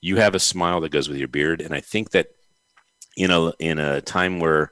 you 0.01 0.17
have 0.17 0.35
a 0.35 0.39
smile 0.39 0.81
that 0.81 0.91
goes 0.91 1.09
with 1.09 1.17
your 1.17 1.27
beard. 1.27 1.61
And 1.61 1.73
I 1.73 1.79
think 1.79 2.11
that, 2.11 2.27
in 3.15 3.31
a 3.31 3.51
in 3.59 3.79
a 3.79 3.99
time 4.01 4.39
where 4.39 4.71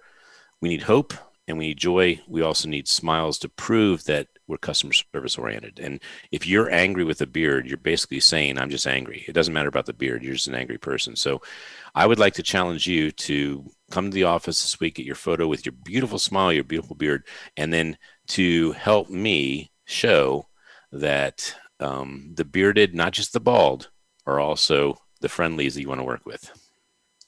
we 0.61 0.69
need 0.69 0.83
hope 0.83 1.13
and 1.47 1.57
we 1.57 1.67
need 1.67 1.77
joy. 1.77 2.19
We 2.27 2.41
also 2.41 2.67
need 2.67 2.87
smiles 2.87 3.37
to 3.39 3.49
prove 3.49 4.03
that 4.05 4.27
we're 4.47 4.57
customer 4.57 4.93
service 4.93 5.37
oriented. 5.37 5.79
And 5.79 5.99
if 6.31 6.45
you're 6.45 6.71
angry 6.71 7.03
with 7.03 7.21
a 7.21 7.27
beard, 7.27 7.67
you're 7.67 7.77
basically 7.77 8.19
saying, 8.19 8.57
I'm 8.57 8.69
just 8.69 8.87
angry. 8.87 9.25
It 9.27 9.33
doesn't 9.33 9.53
matter 9.53 9.69
about 9.69 9.85
the 9.85 9.93
beard. 9.93 10.23
You're 10.23 10.33
just 10.33 10.47
an 10.47 10.55
angry 10.55 10.77
person. 10.77 11.15
So 11.15 11.41
I 11.95 12.05
would 12.05 12.19
like 12.19 12.33
to 12.35 12.43
challenge 12.43 12.87
you 12.87 13.11
to 13.11 13.65
come 13.91 14.09
to 14.09 14.15
the 14.15 14.23
office 14.25 14.61
this 14.61 14.79
week, 14.79 14.95
get 14.95 15.05
your 15.05 15.15
photo 15.15 15.47
with 15.47 15.65
your 15.65 15.73
beautiful 15.73 16.19
smile, 16.19 16.53
your 16.53 16.63
beautiful 16.63 16.95
beard, 16.95 17.23
and 17.57 17.73
then 17.73 17.97
to 18.27 18.71
help 18.73 19.09
me 19.09 19.71
show 19.85 20.47
that 20.91 21.55
um, 21.79 22.31
the 22.35 22.45
bearded, 22.45 22.95
not 22.95 23.13
just 23.13 23.33
the 23.33 23.39
bald, 23.39 23.89
are 24.25 24.39
also 24.39 24.97
the 25.21 25.29
friendlies 25.29 25.75
that 25.75 25.81
you 25.81 25.89
want 25.89 25.99
to 25.99 26.05
work 26.05 26.25
with 26.25 26.51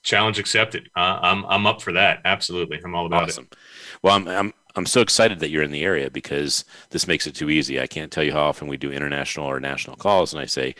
challenge 0.08 0.40
accepted. 0.40 0.90
Uh, 0.96 1.20
I'm 1.22 1.46
I'm 1.46 1.68
up 1.68 1.82
for 1.82 1.92
that. 1.94 2.22
Absolutely, 2.26 2.80
I'm 2.84 2.96
all 2.96 3.06
about 3.06 3.24
awesome. 3.24 3.50
it. 3.52 3.58
Well, 4.02 4.16
I'm 4.16 4.28
I'm 4.28 4.54
I'm 4.76 4.86
so 4.86 5.02
excited 5.02 5.40
that 5.40 5.50
you're 5.50 5.64
in 5.64 5.72
the 5.72 5.84
area 5.84 6.10
because 6.10 6.66
this 6.90 7.08
makes 7.08 7.28
it 7.28 7.36
too 7.36 7.50
easy. 7.50 7.80
I 7.80 7.88
can't 7.88 8.12
tell 8.12 8.24
you 8.24 8.32
how 8.32 8.44
often 8.44 8.68
we 8.68 8.78
do 8.78 8.92
international 8.92 9.46
or 9.46 9.60
national 9.60 9.98
calls, 9.98 10.34
and 10.34 10.42
I 10.42 10.46
say, 10.46 10.76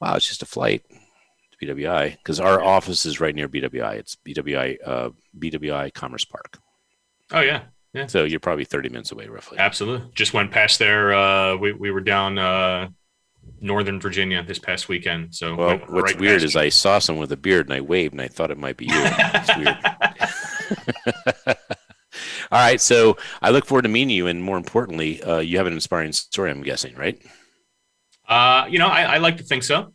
"Wow, 0.00 0.14
it's 0.14 0.28
just 0.28 0.42
a 0.42 0.46
flight." 0.46 0.84
to 0.88 1.66
BWI 1.66 2.16
because 2.16 2.40
our 2.40 2.62
office 2.62 3.06
is 3.06 3.20
right 3.20 3.34
near 3.34 3.48
BWI. 3.48 3.94
It's 3.94 4.16
BWI 4.26 4.76
uh, 4.84 5.10
BWI 5.38 5.92
Commerce 5.94 6.24
Park. 6.24 6.58
Oh 7.30 7.40
yeah, 7.40 7.62
yeah. 7.94 8.06
So 8.06 8.24
you're 8.24 8.40
probably 8.40 8.64
30 8.64 8.88
minutes 8.88 9.12
away, 9.12 9.26
roughly. 9.26 9.58
Absolutely. 9.58 10.10
Just 10.14 10.32
went 10.32 10.50
past 10.50 10.78
there. 10.78 11.12
Uh, 11.12 11.56
we 11.56 11.72
we 11.72 11.90
were 11.90 12.00
down 12.00 12.38
uh, 12.38 12.88
Northern 13.60 14.00
Virginia 14.00 14.42
this 14.42 14.58
past 14.58 14.88
weekend. 14.88 15.34
So 15.34 15.54
well, 15.54 15.78
what's 15.88 16.12
right 16.12 16.20
weird 16.20 16.42
is 16.42 16.56
I 16.56 16.68
saw 16.68 16.98
someone 16.98 17.20
with 17.20 17.32
a 17.32 17.36
beard 17.36 17.66
and 17.66 17.74
I 17.74 17.80
waved 17.80 18.12
and 18.12 18.20
I 18.20 18.28
thought 18.28 18.50
it 18.50 18.58
might 18.58 18.76
be 18.76 18.86
you. 18.86 18.92
It's 18.94 19.56
weird. 19.56 19.78
All 22.52 22.58
right, 22.58 22.80
so 22.80 23.16
I 23.40 23.50
look 23.50 23.64
forward 23.64 23.82
to 23.82 23.88
meeting 23.88 24.10
you, 24.10 24.26
and 24.26 24.42
more 24.42 24.58
importantly, 24.58 25.22
uh, 25.22 25.38
you 25.38 25.56
have 25.56 25.66
an 25.66 25.72
inspiring 25.72 26.12
story. 26.12 26.50
I'm 26.50 26.62
guessing, 26.62 26.94
right? 26.96 27.20
Uh, 28.28 28.66
you 28.68 28.78
know, 28.78 28.88
I, 28.88 29.02
I 29.14 29.18
like 29.18 29.38
to 29.38 29.42
think 29.42 29.62
so. 29.62 29.94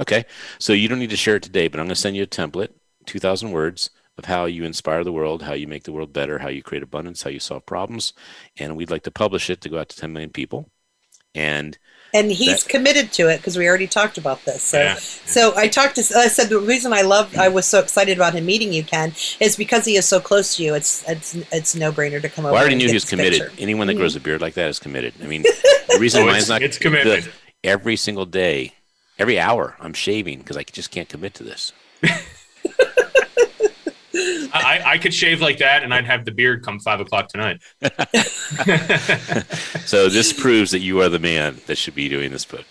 Okay, 0.00 0.24
so 0.60 0.72
you 0.72 0.88
don't 0.88 1.00
need 1.00 1.10
to 1.10 1.16
share 1.16 1.36
it 1.36 1.42
today, 1.42 1.66
but 1.66 1.80
I'm 1.80 1.86
going 1.86 1.94
to 1.94 2.00
send 2.00 2.16
you 2.16 2.22
a 2.22 2.26
template, 2.26 2.68
2,000 3.06 3.50
words 3.50 3.90
of 4.18 4.24
how 4.24 4.44
you 4.44 4.64
inspire 4.64 5.04
the 5.04 5.12
world, 5.12 5.42
how 5.42 5.54
you 5.54 5.68
make 5.68 5.84
the 5.84 5.92
world 5.92 6.12
better, 6.12 6.40
how 6.40 6.48
you 6.48 6.62
create 6.62 6.82
abundance, 6.82 7.22
how 7.22 7.30
you 7.30 7.38
solve 7.38 7.64
problems, 7.64 8.12
and 8.58 8.76
we'd 8.76 8.90
like 8.90 9.04
to 9.04 9.10
publish 9.10 9.48
it 9.48 9.60
to 9.60 9.68
go 9.68 9.78
out 9.78 9.88
to 9.88 9.96
10 9.96 10.12
million 10.12 10.30
people. 10.30 10.68
And 11.34 11.78
and 12.14 12.32
he's 12.32 12.64
that, 12.64 12.70
committed 12.70 13.12
to 13.12 13.28
it 13.28 13.36
because 13.36 13.58
we 13.58 13.68
already 13.68 13.86
talked 13.86 14.16
about 14.16 14.42
this. 14.46 14.62
So, 14.62 14.78
yeah. 14.78 14.94
so 14.94 15.54
I 15.56 15.68
talked 15.68 15.96
to. 15.96 16.00
I 16.16 16.28
said 16.28 16.48
the 16.48 16.58
reason 16.58 16.92
I 16.94 17.02
love, 17.02 17.36
I 17.36 17.48
was 17.48 17.66
so 17.66 17.80
excited 17.80 18.16
about 18.16 18.32
him 18.32 18.46
meeting 18.46 18.72
you, 18.72 18.82
Ken, 18.82 19.12
is 19.40 19.56
because 19.56 19.84
he 19.84 19.96
is 19.96 20.06
so 20.06 20.18
close 20.18 20.56
to 20.56 20.64
you. 20.64 20.74
It's 20.74 21.06
it's 21.06 21.34
it's 21.52 21.74
no 21.74 21.92
brainer 21.92 22.20
to 22.22 22.30
come 22.30 22.46
over. 22.46 22.56
I 22.56 22.60
already 22.60 22.76
knew 22.76 22.88
he 22.88 22.94
was 22.94 23.04
committed. 23.04 23.42
Picture. 23.42 23.62
Anyone 23.62 23.88
that 23.88 23.94
grows 23.94 24.16
a 24.16 24.20
mm. 24.20 24.24
beard 24.24 24.40
like 24.40 24.54
that 24.54 24.70
is 24.70 24.78
committed. 24.78 25.14
I 25.22 25.26
mean, 25.26 25.42
the 25.88 25.98
reason 26.00 26.22
oh, 26.22 26.26
why 26.26 26.38
it's 26.38 26.48
not 26.48 26.62
it's 26.62 26.78
committed. 26.78 27.24
The, 27.24 27.30
every 27.62 27.96
single 27.96 28.24
day, 28.24 28.72
every 29.18 29.38
hour, 29.38 29.76
I'm 29.78 29.92
shaving 29.92 30.38
because 30.38 30.56
I 30.56 30.62
just 30.62 30.90
can't 30.90 31.10
commit 31.10 31.34
to 31.34 31.44
this. 31.44 31.74
I, 34.64 34.92
I 34.92 34.98
could 34.98 35.14
shave 35.14 35.40
like 35.40 35.58
that 35.58 35.82
and 35.82 35.92
I'd 35.92 36.06
have 36.06 36.24
the 36.24 36.30
beard 36.30 36.64
come 36.64 36.80
five 36.80 37.00
o'clock 37.00 37.28
tonight. 37.28 37.60
so 39.86 40.08
this 40.08 40.32
proves 40.32 40.70
that 40.72 40.80
you 40.80 41.00
are 41.00 41.08
the 41.08 41.18
man 41.18 41.60
that 41.66 41.76
should 41.76 41.94
be 41.94 42.08
doing 42.08 42.30
this 42.30 42.44
book. 42.44 42.64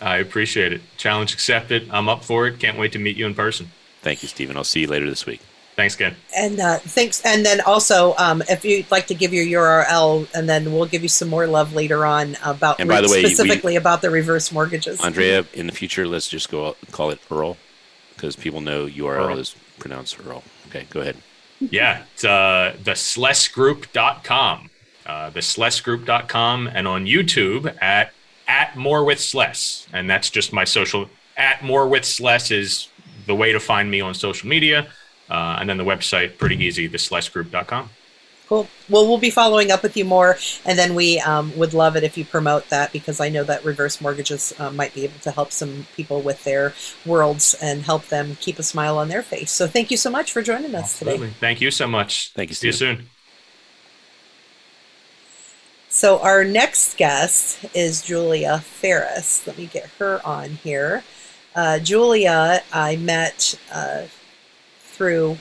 I 0.00 0.18
appreciate 0.18 0.72
it. 0.72 0.80
Challenge 0.96 1.32
accepted. 1.32 1.88
I'm 1.90 2.08
up 2.08 2.24
for 2.24 2.46
it. 2.46 2.58
Can't 2.58 2.78
wait 2.78 2.92
to 2.92 2.98
meet 2.98 3.16
you 3.16 3.26
in 3.26 3.34
person. 3.34 3.70
Thank 4.02 4.22
you, 4.22 4.28
Stephen. 4.28 4.56
I'll 4.56 4.64
see 4.64 4.80
you 4.80 4.88
later 4.88 5.08
this 5.08 5.26
week. 5.26 5.40
Thanks, 5.76 5.96
Ken. 5.96 6.14
And 6.36 6.60
uh, 6.60 6.78
thanks. 6.78 7.22
And 7.24 7.46
then 7.46 7.60
also, 7.62 8.14
um, 8.16 8.42
if 8.48 8.64
you'd 8.64 8.90
like 8.90 9.06
to 9.06 9.14
give 9.14 9.32
your 9.32 9.62
URL, 9.62 10.28
and 10.34 10.48
then 10.48 10.72
we'll 10.72 10.86
give 10.86 11.02
you 11.02 11.08
some 11.08 11.28
more 11.28 11.46
love 11.46 11.72
later 11.72 12.04
on 12.04 12.36
about 12.44 12.78
and 12.78 12.88
by 12.88 13.00
the 13.00 13.08
way, 13.08 13.24
specifically 13.24 13.72
we, 13.72 13.76
about 13.76 14.02
the 14.02 14.10
reverse 14.10 14.52
mortgages. 14.52 15.00
Andrea, 15.00 15.46
in 15.54 15.66
the 15.66 15.72
future, 15.72 16.06
let's 16.06 16.28
just 16.28 16.50
go 16.50 16.76
call 16.90 17.10
it 17.10 17.20
Earl 17.30 17.56
because 18.14 18.36
people 18.36 18.60
know 18.60 18.86
URL 18.86 19.30
Earl. 19.30 19.38
is 19.38 19.56
pronounced 19.78 20.18
Earl. 20.26 20.44
Okay, 20.72 20.86
go 20.88 21.02
ahead. 21.02 21.16
Yeah, 21.60 22.04
it's 22.14 22.24
uh, 22.24 22.74
the 22.82 22.92
slessgroup.com. 22.92 24.70
Uh, 25.04 25.30
the 25.30 25.40
slessgroup.com 25.40 26.66
and 26.68 26.88
on 26.88 27.04
YouTube 27.06 27.76
at 27.82 28.12
at 28.48 28.76
more 28.76 29.04
with 29.04 29.20
Sless. 29.20 29.86
And 29.92 30.08
that's 30.08 30.30
just 30.30 30.52
my 30.52 30.64
social 30.64 31.10
at 31.36 31.62
more 31.62 31.86
with 31.86 32.04
Sless 32.04 32.50
is 32.50 32.88
the 33.26 33.34
way 33.34 33.52
to 33.52 33.60
find 33.60 33.90
me 33.90 34.00
on 34.00 34.14
social 34.14 34.48
media. 34.48 34.88
Uh, 35.28 35.56
and 35.60 35.68
then 35.68 35.76
the 35.76 35.84
website, 35.84 36.38
pretty 36.38 36.62
easy, 36.64 36.86
the 36.86 36.98
slessgroup.com. 36.98 37.90
Cool. 38.52 38.68
Well, 38.90 39.08
we'll 39.08 39.16
be 39.16 39.30
following 39.30 39.70
up 39.70 39.82
with 39.82 39.96
you 39.96 40.04
more, 40.04 40.36
and 40.66 40.78
then 40.78 40.94
we 40.94 41.18
um, 41.20 41.56
would 41.56 41.72
love 41.72 41.96
it 41.96 42.04
if 42.04 42.18
you 42.18 42.26
promote 42.26 42.68
that 42.68 42.92
because 42.92 43.18
I 43.18 43.30
know 43.30 43.44
that 43.44 43.64
reverse 43.64 43.98
mortgages 43.98 44.52
uh, 44.58 44.70
might 44.70 44.92
be 44.92 45.04
able 45.04 45.18
to 45.20 45.30
help 45.30 45.52
some 45.52 45.86
people 45.96 46.20
with 46.20 46.44
their 46.44 46.74
worlds 47.06 47.54
and 47.62 47.80
help 47.80 48.08
them 48.08 48.36
keep 48.42 48.58
a 48.58 48.62
smile 48.62 48.98
on 48.98 49.08
their 49.08 49.22
face. 49.22 49.50
So, 49.50 49.66
thank 49.66 49.90
you 49.90 49.96
so 49.96 50.10
much 50.10 50.32
for 50.32 50.42
joining 50.42 50.74
us 50.74 51.00
Absolutely. 51.00 51.28
today. 51.28 51.36
Thank 51.40 51.62
you 51.62 51.70
so 51.70 51.86
much. 51.86 52.30
Thank 52.34 52.50
you. 52.50 52.54
See 52.54 52.66
you 52.66 52.74
soon. 52.74 53.08
So, 55.88 56.18
our 56.18 56.44
next 56.44 56.98
guest 56.98 57.64
is 57.74 58.02
Julia 58.02 58.58
Ferris. 58.58 59.46
Let 59.46 59.56
me 59.56 59.64
get 59.64 59.86
her 59.98 60.20
on 60.26 60.50
here. 60.50 61.04
Uh, 61.54 61.78
Julia, 61.78 62.62
I 62.70 62.96
met 62.96 63.58
uh, 63.72 64.02
through 64.80 65.38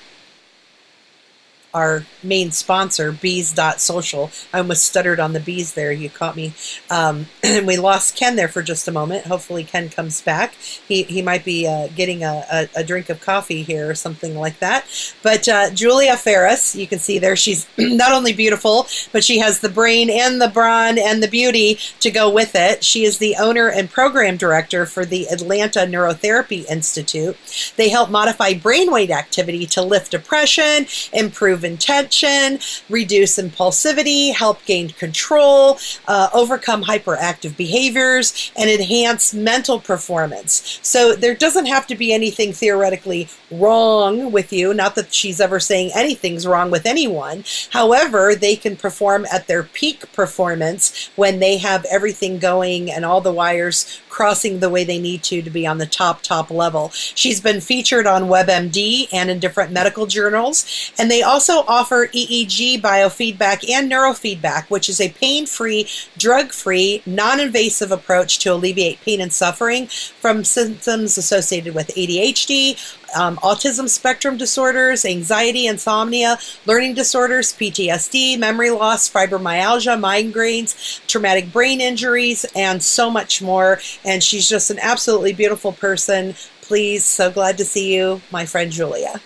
our 1.74 2.06
main 2.24 2.51
sponsor, 2.51 3.12
bees.social. 3.12 4.32
I 4.54 4.60
almost 4.60 4.86
stuttered 4.86 5.20
on 5.20 5.34
the 5.34 5.40
bees 5.40 5.74
there. 5.74 5.92
You 5.92 6.10
caught 6.10 6.36
me. 6.36 6.54
Um, 6.90 7.28
and 7.44 7.66
we 7.66 7.78
lost 7.78 8.16
Ken 8.16 8.36
there 8.36 8.48
for 8.48 8.62
just 8.62 8.88
a 8.88 8.92
moment. 8.92 9.25
Hopefully, 9.25 9.63
Ken 9.63 9.90
comes 9.90 10.22
back. 10.22 10.54
He, 10.56 11.04
he 11.04 11.22
might 11.22 11.46
be 11.46 11.68
uh, 11.68 11.88
getting 11.96 12.24
a, 12.24 12.46
a, 12.51 12.70
a, 12.78 12.84
drink 12.84 13.10
of 13.10 13.22
coffee 13.22 13.63
here 13.63 13.90
or 13.90 13.96
something 13.96 14.38
like 14.38 14.60
that. 14.60 14.86
But 15.24 15.48
uh, 15.48 15.72
Julia 15.72 16.18
Ferris, 16.18 16.75
you 16.75 16.88
can 16.88 17.00
see 17.00 17.20
there, 17.20 17.36
she's 17.36 17.68
not 17.78 18.12
only 18.12 18.34
beautiful, 18.34 18.88
but 19.12 19.24
she 19.24 19.40
has 19.40 19.60
the 19.60 19.70
brain 19.70 20.10
and 20.10 20.42
the 20.42 20.48
brawn 20.48 20.98
and 20.98 21.24
the 21.24 21.28
beauty 21.28 21.80
to 22.00 22.12
go 22.12 22.30
with 22.30 22.51
it. 22.56 22.84
She 22.84 23.04
is 23.04 23.18
the 23.18 23.36
owner 23.40 23.70
and 23.70 23.90
program 23.90 24.38
director 24.38 24.86
for 24.86 25.06
the 25.06 25.28
Atlanta 25.28 25.80
Neurotherapy 25.80 26.66
Institute. 26.70 27.38
They 27.78 27.90
help 27.90 28.10
modify 28.10 28.54
brainwave 28.54 29.10
activity 29.10 29.66
to 29.68 29.82
lift 29.82 30.12
depression, 30.12 30.86
improve 31.13 31.61
intention, 31.63 32.60
reduce 32.89 33.38
impulsivity, 33.38 34.34
help 34.34 34.63
gain 34.65 34.89
control, 34.89 35.77
uh, 36.08 36.30
overcome 36.34 36.84
hyperactive 36.84 37.56
behaviors, 37.58 38.51
and 38.56 38.70
enhance 38.70 39.34
mental 39.34 39.80
performance. 39.80 40.80
So 40.82 41.15
there 41.15 41.36
doesn't 41.36 41.65
have 41.65 41.88
to 41.88 41.96
be 41.96 42.13
anything 42.13 42.53
theoretically 42.53 43.27
wrong 43.50 44.32
with 44.32 44.53
you. 44.53 44.74
Not 44.74 44.96
that 44.96 45.13
she's 45.13 45.41
ever 45.41 45.60
saying 45.60 45.91
anything's 45.94 46.48
wrong 46.48 46.72
with 46.72 46.86
anyone. 46.86 47.44
However, 47.72 48.36
they 48.36 48.56
can 48.56 48.75
perform 48.75 49.25
at 49.32 49.48
their 49.48 49.63
peak 49.63 50.12
performance 50.13 51.10
when 51.15 51.39
they 51.39 51.58
have 51.58 51.86
everything 51.86 52.39
going 52.39 52.91
and 52.91 53.06
all 53.06 53.22
the 53.22 53.34
wires 53.34 54.01
crossing 54.10 54.60
the 54.60 54.70
way 54.70 54.84
they 54.84 55.00
need 55.00 55.24
to 55.24 55.41
to 55.41 55.50
be 55.50 55.65
on 55.65 55.77
the 55.77 55.86
top, 55.86 56.22
top 56.22 56.51
level. 56.51 56.89
She's 56.89 57.41
been 57.41 57.62
featured 57.62 58.06
on 58.06 58.24
WebMD 58.24 59.08
and 59.12 59.30
in 59.30 59.39
different 59.39 59.72
medical 59.72 60.06
journals. 60.06 60.91
And 60.98 61.10
they 61.10 61.24
also 61.24 61.50
offer 61.60 62.08
EEG 62.08 62.81
biofeedback 62.81 63.70
and 63.70 63.91
neurofeedback, 63.91 64.70
which 64.70 64.89
is 64.89 65.00
a 65.00 65.10
pain 65.10 65.46
free, 65.46 65.88
drug 66.17 66.51
free, 66.51 67.01
non 67.05 67.39
invasive 67.39 67.91
approach 67.91 68.39
to 68.39 68.53
alleviate 68.53 69.01
pain 69.01 69.22
and 69.22 69.31
suffering 69.31 69.88
from 69.88 70.43
symptoms 70.43 71.17
associated 71.17 71.75
with 71.75 71.88
ADHD, 71.89 72.77
um, 73.15 73.38
autism 73.38 73.89
spectrum 73.89 74.38
disorders, 74.38 75.05
anxiety, 75.05 75.67
insomnia, 75.67 76.38
learning 76.65 76.93
disorders, 76.93 77.53
PTSD, 77.53 78.38
memory 78.38 78.70
loss, 78.70 79.10
fibromyalgia, 79.10 80.00
migraines, 80.00 81.05
traumatic 81.08 81.51
brain 81.51 81.81
injuries, 81.81 82.46
and 82.55 82.81
so 82.81 83.10
much 83.10 83.41
more. 83.41 83.79
And 84.05 84.24
she's 84.24 84.48
just 84.48 84.70
an 84.70 84.79
absolutely 84.79 85.34
beautiful 85.34 85.72
person. 85.74 86.36
Please, 86.62 87.03
so 87.03 87.31
glad 87.31 87.58
to 87.58 87.65
see 87.65 87.96
you, 87.96 88.22
my 88.31 88.46
friend 88.46 88.72
Julia. 88.72 89.22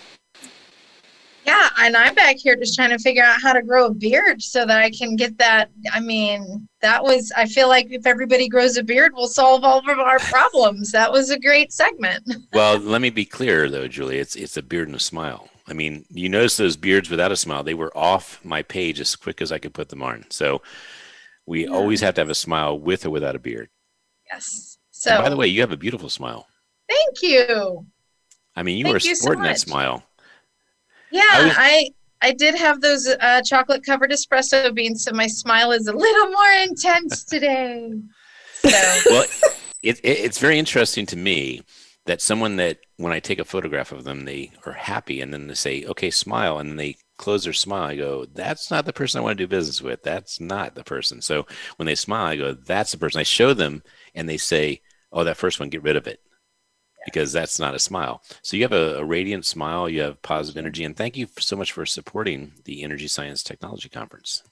Yeah, 1.46 1.68
and 1.78 1.96
I'm 1.96 2.14
back 2.16 2.36
here 2.38 2.56
just 2.56 2.74
trying 2.74 2.90
to 2.90 2.98
figure 2.98 3.22
out 3.22 3.40
how 3.40 3.52
to 3.52 3.62
grow 3.62 3.86
a 3.86 3.94
beard 3.94 4.42
so 4.42 4.66
that 4.66 4.82
I 4.82 4.90
can 4.90 5.14
get 5.14 5.38
that. 5.38 5.70
I 5.92 6.00
mean, 6.00 6.68
that 6.80 7.04
was, 7.04 7.32
I 7.36 7.46
feel 7.46 7.68
like 7.68 7.86
if 7.90 8.04
everybody 8.04 8.48
grows 8.48 8.76
a 8.76 8.82
beard, 8.82 9.12
we'll 9.14 9.28
solve 9.28 9.62
all 9.62 9.78
of 9.78 9.98
our 9.98 10.18
problems. 10.30 10.90
that 10.90 11.12
was 11.12 11.30
a 11.30 11.38
great 11.38 11.72
segment. 11.72 12.28
well, 12.52 12.78
let 12.78 13.00
me 13.00 13.10
be 13.10 13.24
clear 13.24 13.70
though, 13.70 13.86
Julie, 13.86 14.18
it's, 14.18 14.34
it's 14.34 14.56
a 14.56 14.62
beard 14.62 14.88
and 14.88 14.96
a 14.96 15.00
smile. 15.00 15.48
I 15.68 15.72
mean, 15.72 16.04
you 16.10 16.28
notice 16.28 16.56
those 16.56 16.76
beards 16.76 17.10
without 17.10 17.30
a 17.30 17.36
smile, 17.36 17.62
they 17.62 17.74
were 17.74 17.96
off 17.96 18.40
my 18.44 18.62
page 18.62 18.98
as 18.98 19.14
quick 19.14 19.40
as 19.40 19.52
I 19.52 19.58
could 19.58 19.72
put 19.72 19.88
them 19.88 20.02
on. 20.02 20.24
So 20.30 20.62
we 21.46 21.64
yeah. 21.64 21.70
always 21.70 22.00
have 22.00 22.14
to 22.14 22.22
have 22.22 22.30
a 22.30 22.34
smile 22.34 22.76
with 22.76 23.06
or 23.06 23.10
without 23.10 23.36
a 23.36 23.40
beard. 23.40 23.68
Yes. 24.32 24.78
So, 24.90 25.12
and 25.12 25.22
by 25.22 25.28
the 25.28 25.36
way, 25.36 25.46
you 25.46 25.60
have 25.60 25.72
a 25.72 25.76
beautiful 25.76 26.08
smile. 26.08 26.48
Thank 26.88 27.22
you. 27.22 27.86
I 28.56 28.64
mean, 28.64 28.78
you 28.78 28.84
Thank 28.84 28.94
were 28.94 29.00
sporting 29.00 29.44
so 29.44 29.48
that 29.48 29.60
smile. 29.60 30.02
Yeah, 31.10 31.22
I, 31.32 31.44
was, 31.44 31.54
I 31.56 31.90
I 32.22 32.32
did 32.32 32.54
have 32.54 32.80
those 32.80 33.06
uh, 33.06 33.42
chocolate 33.42 33.84
covered 33.84 34.10
espresso 34.10 34.74
beans, 34.74 35.04
so 35.04 35.12
my 35.12 35.26
smile 35.26 35.72
is 35.72 35.86
a 35.86 35.92
little 35.92 36.30
more 36.30 36.52
intense 36.62 37.24
today. 37.32 37.92
So. 38.62 39.00
Well, 39.06 39.24
it, 39.82 39.98
it, 40.00 40.02
it's 40.02 40.38
very 40.38 40.58
interesting 40.58 41.06
to 41.06 41.16
me 41.16 41.62
that 42.06 42.22
someone 42.22 42.56
that 42.56 42.78
when 42.96 43.12
I 43.12 43.20
take 43.20 43.38
a 43.38 43.44
photograph 43.44 43.92
of 43.92 44.04
them, 44.04 44.24
they 44.24 44.52
are 44.64 44.72
happy, 44.72 45.20
and 45.20 45.32
then 45.32 45.46
they 45.46 45.54
say, 45.54 45.84
"Okay, 45.84 46.10
smile," 46.10 46.58
and 46.58 46.70
then 46.70 46.76
they 46.76 46.96
close 47.18 47.44
their 47.44 47.52
smile. 47.52 47.84
I 47.84 47.96
go, 47.96 48.24
"That's 48.24 48.70
not 48.70 48.86
the 48.86 48.92
person 48.92 49.18
I 49.18 49.22
want 49.22 49.38
to 49.38 49.44
do 49.44 49.48
business 49.48 49.82
with. 49.82 50.02
That's 50.02 50.40
not 50.40 50.74
the 50.74 50.84
person." 50.84 51.20
So 51.20 51.46
when 51.76 51.86
they 51.86 51.94
smile, 51.94 52.26
I 52.26 52.36
go, 52.36 52.54
"That's 52.54 52.92
the 52.92 52.98
person." 52.98 53.20
I 53.20 53.24
show 53.24 53.54
them, 53.54 53.82
and 54.14 54.28
they 54.28 54.38
say, 54.38 54.80
"Oh, 55.12 55.24
that 55.24 55.36
first 55.36 55.60
one, 55.60 55.68
get 55.68 55.82
rid 55.82 55.96
of 55.96 56.06
it." 56.06 56.20
Because 57.06 57.32
that's 57.32 57.58
not 57.58 57.74
a 57.74 57.78
smile. 57.78 58.22
So 58.42 58.58
you 58.58 58.64
have 58.64 58.72
a, 58.72 58.98
a, 58.98 59.04
radiant 59.04 59.46
smile, 59.46 59.88
you 59.88 60.02
have 60.02 60.20
positive 60.20 60.58
energy, 60.58 60.84
and 60.84 60.94
thank 60.94 61.16
you 61.16 61.28
so 61.38 61.56
much 61.56 61.72
for 61.72 61.86
supporting 61.86 62.52
the 62.64 62.82
Energy 62.82 63.08
Science 63.08 63.42
Technology 63.42 63.88
Conference. 63.88 64.42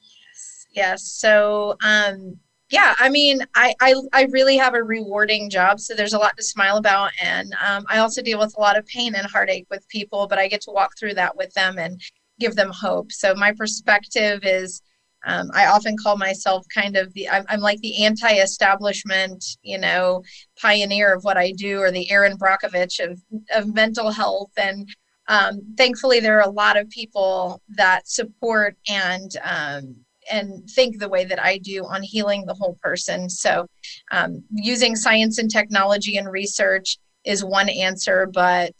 Yes, 0.00 0.66
yes. 0.72 1.02
So, 1.04 1.76
um, 1.84 2.38
yeah, 2.70 2.94
I 2.98 3.08
mean, 3.10 3.40
I, 3.54 3.74
I, 3.80 3.94
I 4.12 4.22
really 4.32 4.56
have 4.56 4.74
a 4.74 4.82
rewarding 4.82 5.50
job, 5.50 5.78
so 5.78 5.94
there's 5.94 6.14
a 6.14 6.18
lot 6.18 6.36
to 6.36 6.42
smile 6.42 6.78
about, 6.78 7.12
and 7.22 7.54
um, 7.64 7.84
I 7.88 7.98
also 7.98 8.22
deal 8.22 8.38
with 8.38 8.56
a 8.56 8.60
lot 8.60 8.76
of 8.76 8.86
pain 8.86 9.14
and 9.14 9.26
heartache 9.26 9.66
with 9.70 9.86
people, 9.88 10.26
but 10.26 10.38
I 10.38 10.48
get 10.48 10.62
to 10.62 10.72
walk 10.72 10.98
through 10.98 11.14
that 11.14 11.36
with 11.36 11.52
them 11.52 11.78
and 11.78 12.00
give 12.40 12.56
them 12.56 12.70
hope. 12.70 13.12
So 13.12 13.34
my 13.34 13.52
perspective 13.52 14.40
is 14.42 14.82
um, 15.26 15.50
I 15.54 15.66
often 15.66 15.96
call 15.96 16.16
myself 16.16 16.66
kind 16.74 16.96
of 16.96 17.12
the 17.14 17.28
I'm, 17.28 17.44
I'm 17.48 17.60
like 17.60 17.80
the 17.80 18.04
anti-establishment, 18.04 19.44
you 19.62 19.78
know, 19.78 20.22
pioneer 20.60 21.14
of 21.14 21.24
what 21.24 21.36
I 21.36 21.52
do, 21.52 21.80
or 21.80 21.90
the 21.90 22.10
Erin 22.10 22.36
Brockovich 22.36 23.00
of 23.00 23.20
of 23.54 23.74
mental 23.74 24.10
health. 24.10 24.50
And 24.56 24.88
um, 25.28 25.60
thankfully, 25.76 26.20
there 26.20 26.38
are 26.38 26.48
a 26.48 26.52
lot 26.52 26.76
of 26.76 26.90
people 26.90 27.62
that 27.76 28.08
support 28.08 28.76
and 28.88 29.30
um, 29.42 29.96
and 30.30 30.68
think 30.70 30.98
the 30.98 31.08
way 31.08 31.24
that 31.24 31.42
I 31.42 31.58
do 31.58 31.84
on 31.84 32.02
healing 32.02 32.44
the 32.44 32.54
whole 32.54 32.78
person. 32.82 33.28
So, 33.28 33.66
um, 34.10 34.42
using 34.50 34.96
science 34.96 35.38
and 35.38 35.50
technology 35.50 36.16
and 36.16 36.30
research 36.30 36.98
is 37.24 37.44
one 37.44 37.68
answer, 37.68 38.28
but 38.32 38.74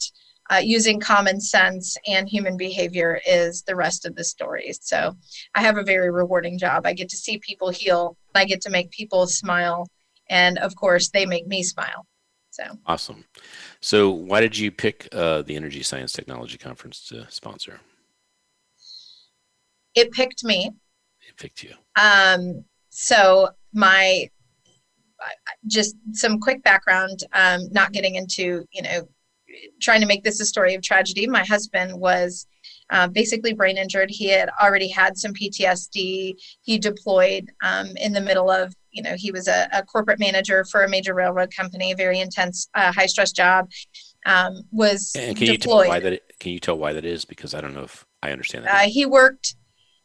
uh, 0.51 0.61
using 0.63 0.99
common 0.99 1.39
sense 1.39 1.97
and 2.07 2.29
human 2.29 2.57
behavior 2.57 3.19
is 3.25 3.63
the 3.63 3.75
rest 3.75 4.05
of 4.05 4.15
the 4.15 4.23
story. 4.23 4.71
So 4.79 5.15
I 5.55 5.61
have 5.61 5.77
a 5.77 5.83
very 5.83 6.11
rewarding 6.11 6.57
job. 6.57 6.85
I 6.85 6.93
get 6.93 7.09
to 7.09 7.17
see 7.17 7.37
people 7.39 7.69
heal, 7.69 8.17
I 8.35 8.45
get 8.45 8.61
to 8.61 8.69
make 8.69 8.91
people 8.91 9.27
smile, 9.27 9.87
and 10.29 10.57
of 10.59 10.75
course, 10.75 11.09
they 11.09 11.25
make 11.25 11.47
me 11.47 11.63
smile. 11.63 12.05
So 12.51 12.63
awesome. 12.85 13.25
So, 13.81 14.09
why 14.09 14.39
did 14.39 14.57
you 14.57 14.71
pick 14.71 15.09
uh, 15.11 15.41
the 15.41 15.57
Energy 15.57 15.83
Science 15.83 16.13
Technology 16.13 16.57
Conference 16.57 17.05
to 17.09 17.29
sponsor? 17.29 17.81
It 19.93 20.11
picked 20.11 20.43
me. 20.43 20.71
It 21.27 21.35
picked 21.37 21.63
you. 21.63 21.73
Um, 21.99 22.63
so 22.89 23.49
my 23.73 24.29
just 25.67 25.95
some 26.13 26.39
quick 26.39 26.63
background 26.63 27.23
um, 27.33 27.67
not 27.71 27.91
getting 27.91 28.15
into 28.15 28.65
you 28.71 28.81
know 28.81 29.07
trying 29.81 30.01
to 30.01 30.07
make 30.07 30.23
this 30.23 30.39
a 30.39 30.45
story 30.45 30.75
of 30.75 30.81
tragedy. 30.81 31.27
My 31.27 31.43
husband 31.43 31.99
was 31.99 32.47
uh, 32.89 33.07
basically 33.07 33.53
brain 33.53 33.77
injured. 33.77 34.09
He 34.09 34.27
had 34.27 34.49
already 34.61 34.87
had 34.87 35.17
some 35.17 35.33
PTSD. 35.33 36.35
He 36.61 36.77
deployed 36.77 37.51
um, 37.63 37.87
in 37.97 38.13
the 38.13 38.21
middle 38.21 38.49
of, 38.49 38.73
you 38.91 39.01
know, 39.01 39.15
he 39.15 39.31
was 39.31 39.47
a, 39.47 39.67
a, 39.73 39.83
corporate 39.83 40.19
manager 40.19 40.63
for 40.65 40.83
a 40.83 40.89
major 40.89 41.13
railroad 41.13 41.53
company, 41.55 41.91
a 41.91 41.95
very 41.95 42.19
intense, 42.19 42.69
uh, 42.75 42.91
high 42.91 43.07
stress 43.07 43.31
job. 43.31 43.69
Um, 44.27 44.63
was 44.71 45.11
and 45.15 45.37
can 45.37 45.47
deployed. 45.47 45.51
you 45.51 45.57
tell 45.57 45.87
why 45.87 45.99
that? 45.99 46.39
Can 46.39 46.51
you 46.51 46.59
tell 46.59 46.77
why 46.77 46.93
that 46.93 47.05
is? 47.05 47.25
Because 47.25 47.53
I 47.53 47.61
don't 47.61 47.75
know 47.75 47.83
if 47.83 48.05
I 48.23 48.31
understand 48.31 48.65
that. 48.65 48.73
Uh, 48.73 48.89
he 48.89 49.05
worked. 49.05 49.55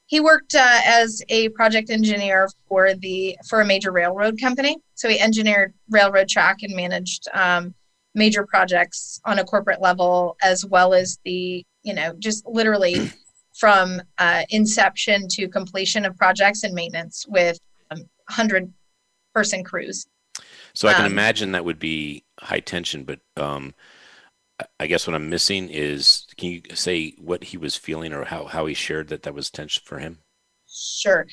He 0.06 0.20
worked 0.20 0.54
uh, 0.54 0.80
as 0.84 1.22
a 1.30 1.48
project 1.50 1.88
engineer 1.88 2.48
for 2.68 2.94
the 2.94 3.38
for 3.48 3.62
a 3.62 3.64
major 3.64 3.92
railroad 3.92 4.38
company. 4.38 4.76
So 4.94 5.08
he 5.08 5.18
engineered 5.18 5.72
railroad 5.88 6.28
track 6.28 6.58
and 6.62 6.76
managed 6.76 7.28
um, 7.32 7.74
major 8.14 8.44
projects 8.46 9.20
on 9.24 9.38
a 9.38 9.44
corporate 9.44 9.80
level 9.80 10.36
as 10.42 10.64
well 10.64 10.94
as 10.94 11.18
the 11.24 11.64
you 11.82 11.94
know 11.94 12.12
just 12.18 12.44
literally 12.46 13.10
from 13.58 14.00
uh, 14.18 14.42
inception 14.50 15.26
to 15.28 15.48
completion 15.48 16.04
of 16.04 16.16
projects 16.16 16.62
and 16.62 16.72
maintenance 16.72 17.26
with 17.28 17.58
um, 17.90 17.98
100 18.28 18.72
person 19.34 19.62
crews. 19.62 20.06
So 20.72 20.88
i 20.88 20.94
can 20.94 21.04
um, 21.04 21.12
imagine 21.12 21.52
that 21.52 21.64
would 21.64 21.78
be 21.78 22.24
high 22.40 22.60
tension 22.60 23.04
but 23.04 23.20
um, 23.36 23.74
i 24.78 24.86
guess 24.86 25.06
what 25.06 25.14
i'm 25.14 25.28
missing 25.28 25.68
is 25.68 26.26
can 26.36 26.50
you 26.50 26.62
say 26.74 27.14
what 27.18 27.44
he 27.44 27.58
was 27.58 27.76
feeling 27.76 28.12
or 28.12 28.24
how, 28.24 28.46
how 28.46 28.66
he 28.66 28.74
shared 28.74 29.08
that 29.08 29.22
that 29.24 29.34
was 29.34 29.50
tension 29.50 29.82
for 29.84 29.98
him? 29.98 30.20
Sure. 30.72 31.26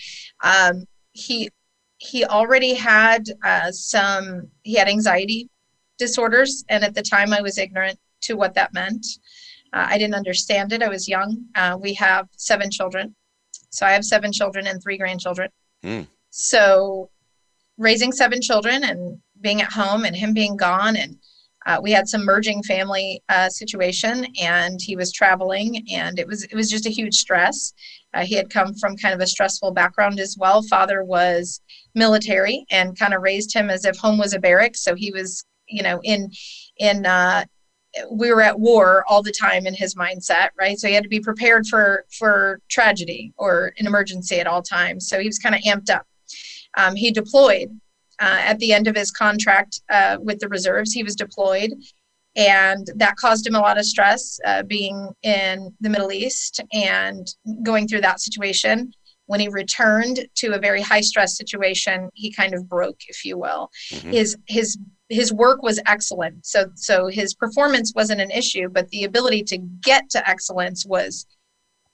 Um, 0.43 0.85
he 1.11 1.49
he 1.97 2.25
already 2.25 2.73
had 2.73 3.23
uh, 3.43 3.71
some 3.71 4.49
he 4.63 4.75
had 4.75 4.87
anxiety 4.87 5.49
disorders. 5.97 6.63
And 6.69 6.83
at 6.83 6.95
the 6.95 7.01
time, 7.01 7.33
I 7.33 7.41
was 7.41 7.57
ignorant 7.57 7.99
to 8.21 8.35
what 8.35 8.53
that 8.55 8.73
meant. 8.73 9.05
Uh, 9.73 9.85
I 9.89 9.97
didn't 9.97 10.15
understand 10.15 10.73
it. 10.73 10.81
I 10.81 10.87
was 10.87 11.07
young. 11.07 11.45
Uh, 11.55 11.77
we 11.79 11.93
have 11.95 12.27
seven 12.37 12.71
children. 12.71 13.15
So 13.69 13.85
I 13.85 13.91
have 13.91 14.05
seven 14.05 14.31
children 14.31 14.67
and 14.67 14.81
three 14.81 14.97
grandchildren. 14.97 15.49
Mm. 15.83 16.07
So 16.29 17.09
raising 17.77 18.11
seven 18.11 18.41
children 18.41 18.83
and 18.83 19.19
being 19.41 19.61
at 19.61 19.71
home 19.71 20.05
and 20.05 20.15
him 20.15 20.33
being 20.33 20.57
gone 20.57 20.95
and 20.95 21.17
uh, 21.67 21.81
we 21.81 21.91
had 21.91 22.07
some 22.07 22.23
merging 22.23 22.63
family 22.63 23.21
uh, 23.27 23.49
situation, 23.49 24.25
and 24.41 24.79
he 24.81 24.95
was 24.95 25.11
traveling, 25.11 25.85
and 25.91 26.17
it 26.17 26.25
was 26.25 26.45
it 26.45 26.55
was 26.55 26.71
just 26.71 26.85
a 26.85 26.89
huge 26.89 27.15
stress. 27.15 27.73
Uh, 28.13 28.23
he 28.23 28.35
had 28.35 28.49
come 28.49 28.73
from 28.73 28.95
kind 28.95 29.13
of 29.13 29.19
a 29.19 29.27
stressful 29.27 29.71
background 29.71 30.17
as 30.17 30.37
well. 30.39 30.61
Father 30.61 31.03
was 31.03 31.59
military 31.93 32.65
and 32.71 32.97
kind 32.97 33.13
of 33.13 33.21
raised 33.21 33.53
him 33.53 33.69
as 33.69 33.83
if 33.83 33.97
home 33.97 34.17
was 34.17 34.33
a 34.33 34.39
barracks, 34.39 34.81
so 34.81 34.95
he 34.95 35.11
was 35.11 35.43
you 35.67 35.83
know 35.83 35.99
in 36.03 36.31
in 36.77 37.05
uh, 37.05 37.43
we 38.11 38.31
were 38.31 38.41
at 38.41 38.59
war 38.59 39.03
all 39.07 39.21
the 39.21 39.31
time 39.31 39.65
in 39.65 39.73
his 39.73 39.95
mindset 39.95 40.49
right? 40.59 40.77
So 40.79 40.87
he 40.87 40.93
had 40.93 41.03
to 41.03 41.09
be 41.09 41.19
prepared 41.19 41.67
for 41.67 42.05
for 42.11 42.59
tragedy 42.69 43.33
or 43.37 43.73
an 43.79 43.87
emergency 43.87 44.39
at 44.39 44.47
all 44.47 44.61
times. 44.61 45.07
So 45.07 45.19
he 45.19 45.27
was 45.27 45.39
kind 45.39 45.55
of 45.55 45.61
amped 45.61 45.89
up. 45.89 46.05
Um, 46.75 46.95
he 46.95 47.11
deployed 47.11 47.69
uh, 48.19 48.39
at 48.39 48.59
the 48.59 48.73
end 48.73 48.87
of 48.87 48.95
his 48.95 49.11
contract 49.11 49.81
uh, 49.89 50.17
with 50.19 50.39
the 50.39 50.49
reserves 50.49 50.91
he 50.91 51.03
was 51.03 51.15
deployed. 51.15 51.71
And 52.35 52.89
that 52.97 53.15
caused 53.15 53.47
him 53.47 53.55
a 53.55 53.59
lot 53.59 53.79
of 53.79 53.85
stress 53.85 54.39
uh, 54.45 54.61
being 54.63 55.09
in 55.23 55.73
the 55.81 55.89
middle 55.89 56.11
east 56.11 56.61
and 56.71 57.27
going 57.63 57.87
through 57.87 58.01
that 58.01 58.21
situation. 58.21 58.91
When 59.25 59.41
he 59.41 59.49
returned 59.49 60.25
to 60.35 60.53
a 60.53 60.59
very 60.59 60.81
high 60.81 61.01
stress 61.01 61.35
situation 61.35 62.09
he 62.13 62.31
kind 62.31 62.53
of 62.53 62.69
broke 62.69 62.99
if 63.09 63.25
you 63.25 63.37
will. 63.37 63.69
Mm-hmm. 63.91 64.11
his 64.11 64.37
his 64.47 64.77
his 65.09 65.31
work 65.31 65.61
was 65.63 65.79
excellent. 65.85 66.45
So 66.45 66.71
so 66.75 67.07
his 67.07 67.33
performance 67.33 67.93
wasn't 67.95 68.21
an 68.21 68.31
issue, 68.31 68.69
but 68.69 68.89
the 68.89 69.05
ability 69.05 69.43
to 69.43 69.57
get 69.57 70.09
to 70.11 70.29
excellence 70.29 70.85
was 70.85 71.25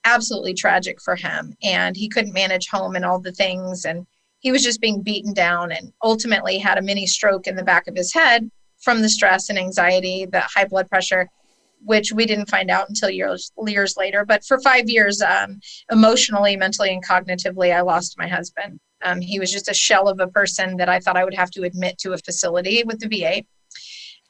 absolutely 0.05 0.53
tragic 0.53 1.01
for 1.01 1.15
him. 1.15 1.53
And 1.63 1.95
he 1.95 2.09
couldn't 2.09 2.33
manage 2.33 2.67
home 2.67 2.95
and 2.95 3.05
all 3.05 3.19
the 3.19 3.31
things. 3.31 3.85
And 3.85 4.05
he 4.39 4.51
was 4.51 4.63
just 4.63 4.81
being 4.81 5.01
beaten 5.01 5.33
down 5.33 5.71
and 5.71 5.93
ultimately 6.01 6.57
had 6.57 6.77
a 6.77 6.81
mini 6.81 7.07
stroke 7.07 7.47
in 7.47 7.55
the 7.55 7.63
back 7.63 7.87
of 7.87 7.95
his 7.95 8.13
head 8.13 8.49
from 8.81 9.01
the 9.01 9.09
stress 9.09 9.49
and 9.49 9.57
anxiety, 9.57 10.25
the 10.25 10.41
high 10.41 10.65
blood 10.65 10.89
pressure, 10.89 11.29
which 11.85 12.11
we 12.11 12.25
didn't 12.25 12.49
find 12.49 12.69
out 12.69 12.89
until 12.89 13.09
years 13.09 13.51
years 13.65 13.95
later. 13.95 14.25
But 14.25 14.43
for 14.43 14.59
five 14.59 14.89
years, 14.89 15.21
um, 15.21 15.59
emotionally, 15.91 16.57
mentally, 16.57 16.93
and 16.93 17.05
cognitively, 17.05 17.73
I 17.73 17.81
lost 17.81 18.17
my 18.17 18.27
husband. 18.27 18.79
Um, 19.03 19.21
he 19.21 19.39
was 19.39 19.51
just 19.51 19.69
a 19.69 19.73
shell 19.73 20.07
of 20.07 20.19
a 20.19 20.27
person 20.27 20.77
that 20.77 20.89
I 20.89 20.99
thought 20.99 21.17
I 21.17 21.23
would 21.23 21.33
have 21.33 21.51
to 21.51 21.63
admit 21.63 21.97
to 21.99 22.13
a 22.13 22.17
facility 22.17 22.83
with 22.85 22.99
the 22.99 23.07
VA. 23.07 23.43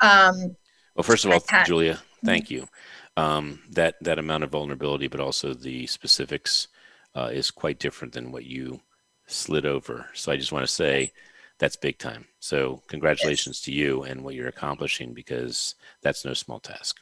Um, 0.06 0.56
well, 0.96 1.04
first 1.04 1.26
of 1.26 1.32
all, 1.32 1.44
had, 1.48 1.66
Julia, 1.66 2.00
thank 2.26 2.50
you. 2.50 2.68
Um, 3.16 3.62
that 3.72 3.96
that 4.02 4.20
amount 4.20 4.44
of 4.44 4.52
vulnerability, 4.52 5.08
but 5.08 5.20
also 5.20 5.54
the 5.54 5.86
specifics, 5.88 6.68
uh, 7.16 7.30
is 7.32 7.52
quite 7.52 7.80
different 7.80 8.14
than 8.14 8.32
what 8.32 8.46
you 8.46 8.82
slid 9.28 9.66
over. 9.66 10.08
So 10.14 10.32
I 10.32 10.38
just 10.38 10.52
want 10.52 10.66
to 10.66 10.72
say 10.72 11.12
that's 11.60 11.76
big 11.76 11.98
time. 11.98 12.26
So 12.40 12.82
congratulations 12.88 13.62
to 13.62 13.72
you 13.72 14.04
and 14.04 14.24
what 14.24 14.36
you're 14.36 14.48
accomplishing 14.48 15.14
because 15.14 15.76
that's 16.02 16.26
no 16.26 16.34
small 16.34 16.60
task. 16.60 17.00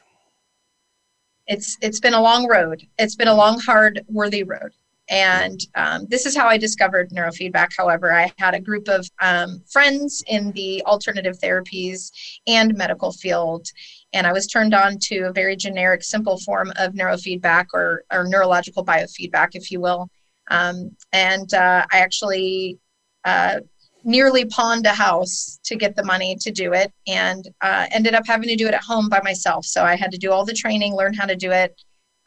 It's 1.46 1.76
it's 1.80 1.98
been 1.98 2.14
a 2.14 2.20
long 2.20 2.46
road. 2.48 2.86
It's 2.98 3.16
been 3.16 3.28
a 3.28 3.34
long, 3.34 3.58
hard, 3.58 4.04
worthy 4.08 4.44
road. 4.44 4.72
And 5.12 5.60
um, 5.74 6.06
this 6.08 6.24
is 6.24 6.34
how 6.34 6.48
I 6.48 6.56
discovered 6.56 7.10
neurofeedback. 7.10 7.72
However, 7.76 8.14
I 8.14 8.32
had 8.38 8.54
a 8.54 8.60
group 8.60 8.88
of 8.88 9.06
um, 9.20 9.62
friends 9.70 10.24
in 10.26 10.52
the 10.52 10.82
alternative 10.86 11.38
therapies 11.38 12.10
and 12.46 12.74
medical 12.74 13.12
field, 13.12 13.66
and 14.14 14.26
I 14.26 14.32
was 14.32 14.46
turned 14.46 14.72
on 14.72 14.98
to 15.02 15.24
a 15.24 15.32
very 15.32 15.54
generic, 15.54 16.02
simple 16.02 16.38
form 16.38 16.72
of 16.76 16.94
neurofeedback 16.94 17.66
or, 17.74 18.04
or 18.10 18.24
neurological 18.26 18.86
biofeedback, 18.86 19.50
if 19.52 19.70
you 19.70 19.80
will. 19.80 20.08
Um, 20.50 20.96
and 21.12 21.52
uh, 21.52 21.84
I 21.92 21.98
actually 21.98 22.78
uh, 23.26 23.60
nearly 24.04 24.46
pawned 24.46 24.86
a 24.86 24.94
house 24.94 25.60
to 25.64 25.76
get 25.76 25.94
the 25.94 26.04
money 26.04 26.36
to 26.40 26.50
do 26.50 26.72
it 26.72 26.90
and 27.06 27.46
uh, 27.60 27.86
ended 27.90 28.14
up 28.14 28.26
having 28.26 28.48
to 28.48 28.56
do 28.56 28.66
it 28.66 28.72
at 28.72 28.82
home 28.82 29.10
by 29.10 29.20
myself. 29.22 29.66
So 29.66 29.84
I 29.84 29.94
had 29.94 30.10
to 30.12 30.18
do 30.18 30.32
all 30.32 30.46
the 30.46 30.54
training, 30.54 30.94
learn 30.94 31.12
how 31.12 31.26
to 31.26 31.36
do 31.36 31.50
it. 31.50 31.78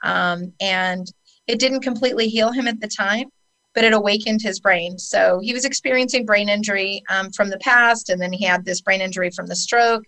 Um, 0.04 0.54
and 0.62 1.12
it 1.48 1.60
didn't 1.60 1.82
completely 1.82 2.28
heal 2.28 2.52
him 2.52 2.68
at 2.68 2.80
the 2.80 2.88
time, 2.88 3.30
but 3.74 3.84
it 3.84 3.94
awakened 3.94 4.42
his 4.42 4.60
brain. 4.60 4.98
So 4.98 5.40
he 5.42 5.54
was 5.54 5.66
experiencing 5.66 6.26
brain 6.26 6.50
injury 6.50 7.04
um, 7.10 7.32
from 7.32 7.50
the 7.50 7.60
past, 7.60 8.10
and 8.10 8.22
then 8.22 8.34
he 8.34 8.46
had 8.46 8.66
this 8.66 8.82
brain 8.82 9.02
injury 9.02 9.30
from 9.32 9.48
the 9.48 9.56
stroke. 9.56 10.04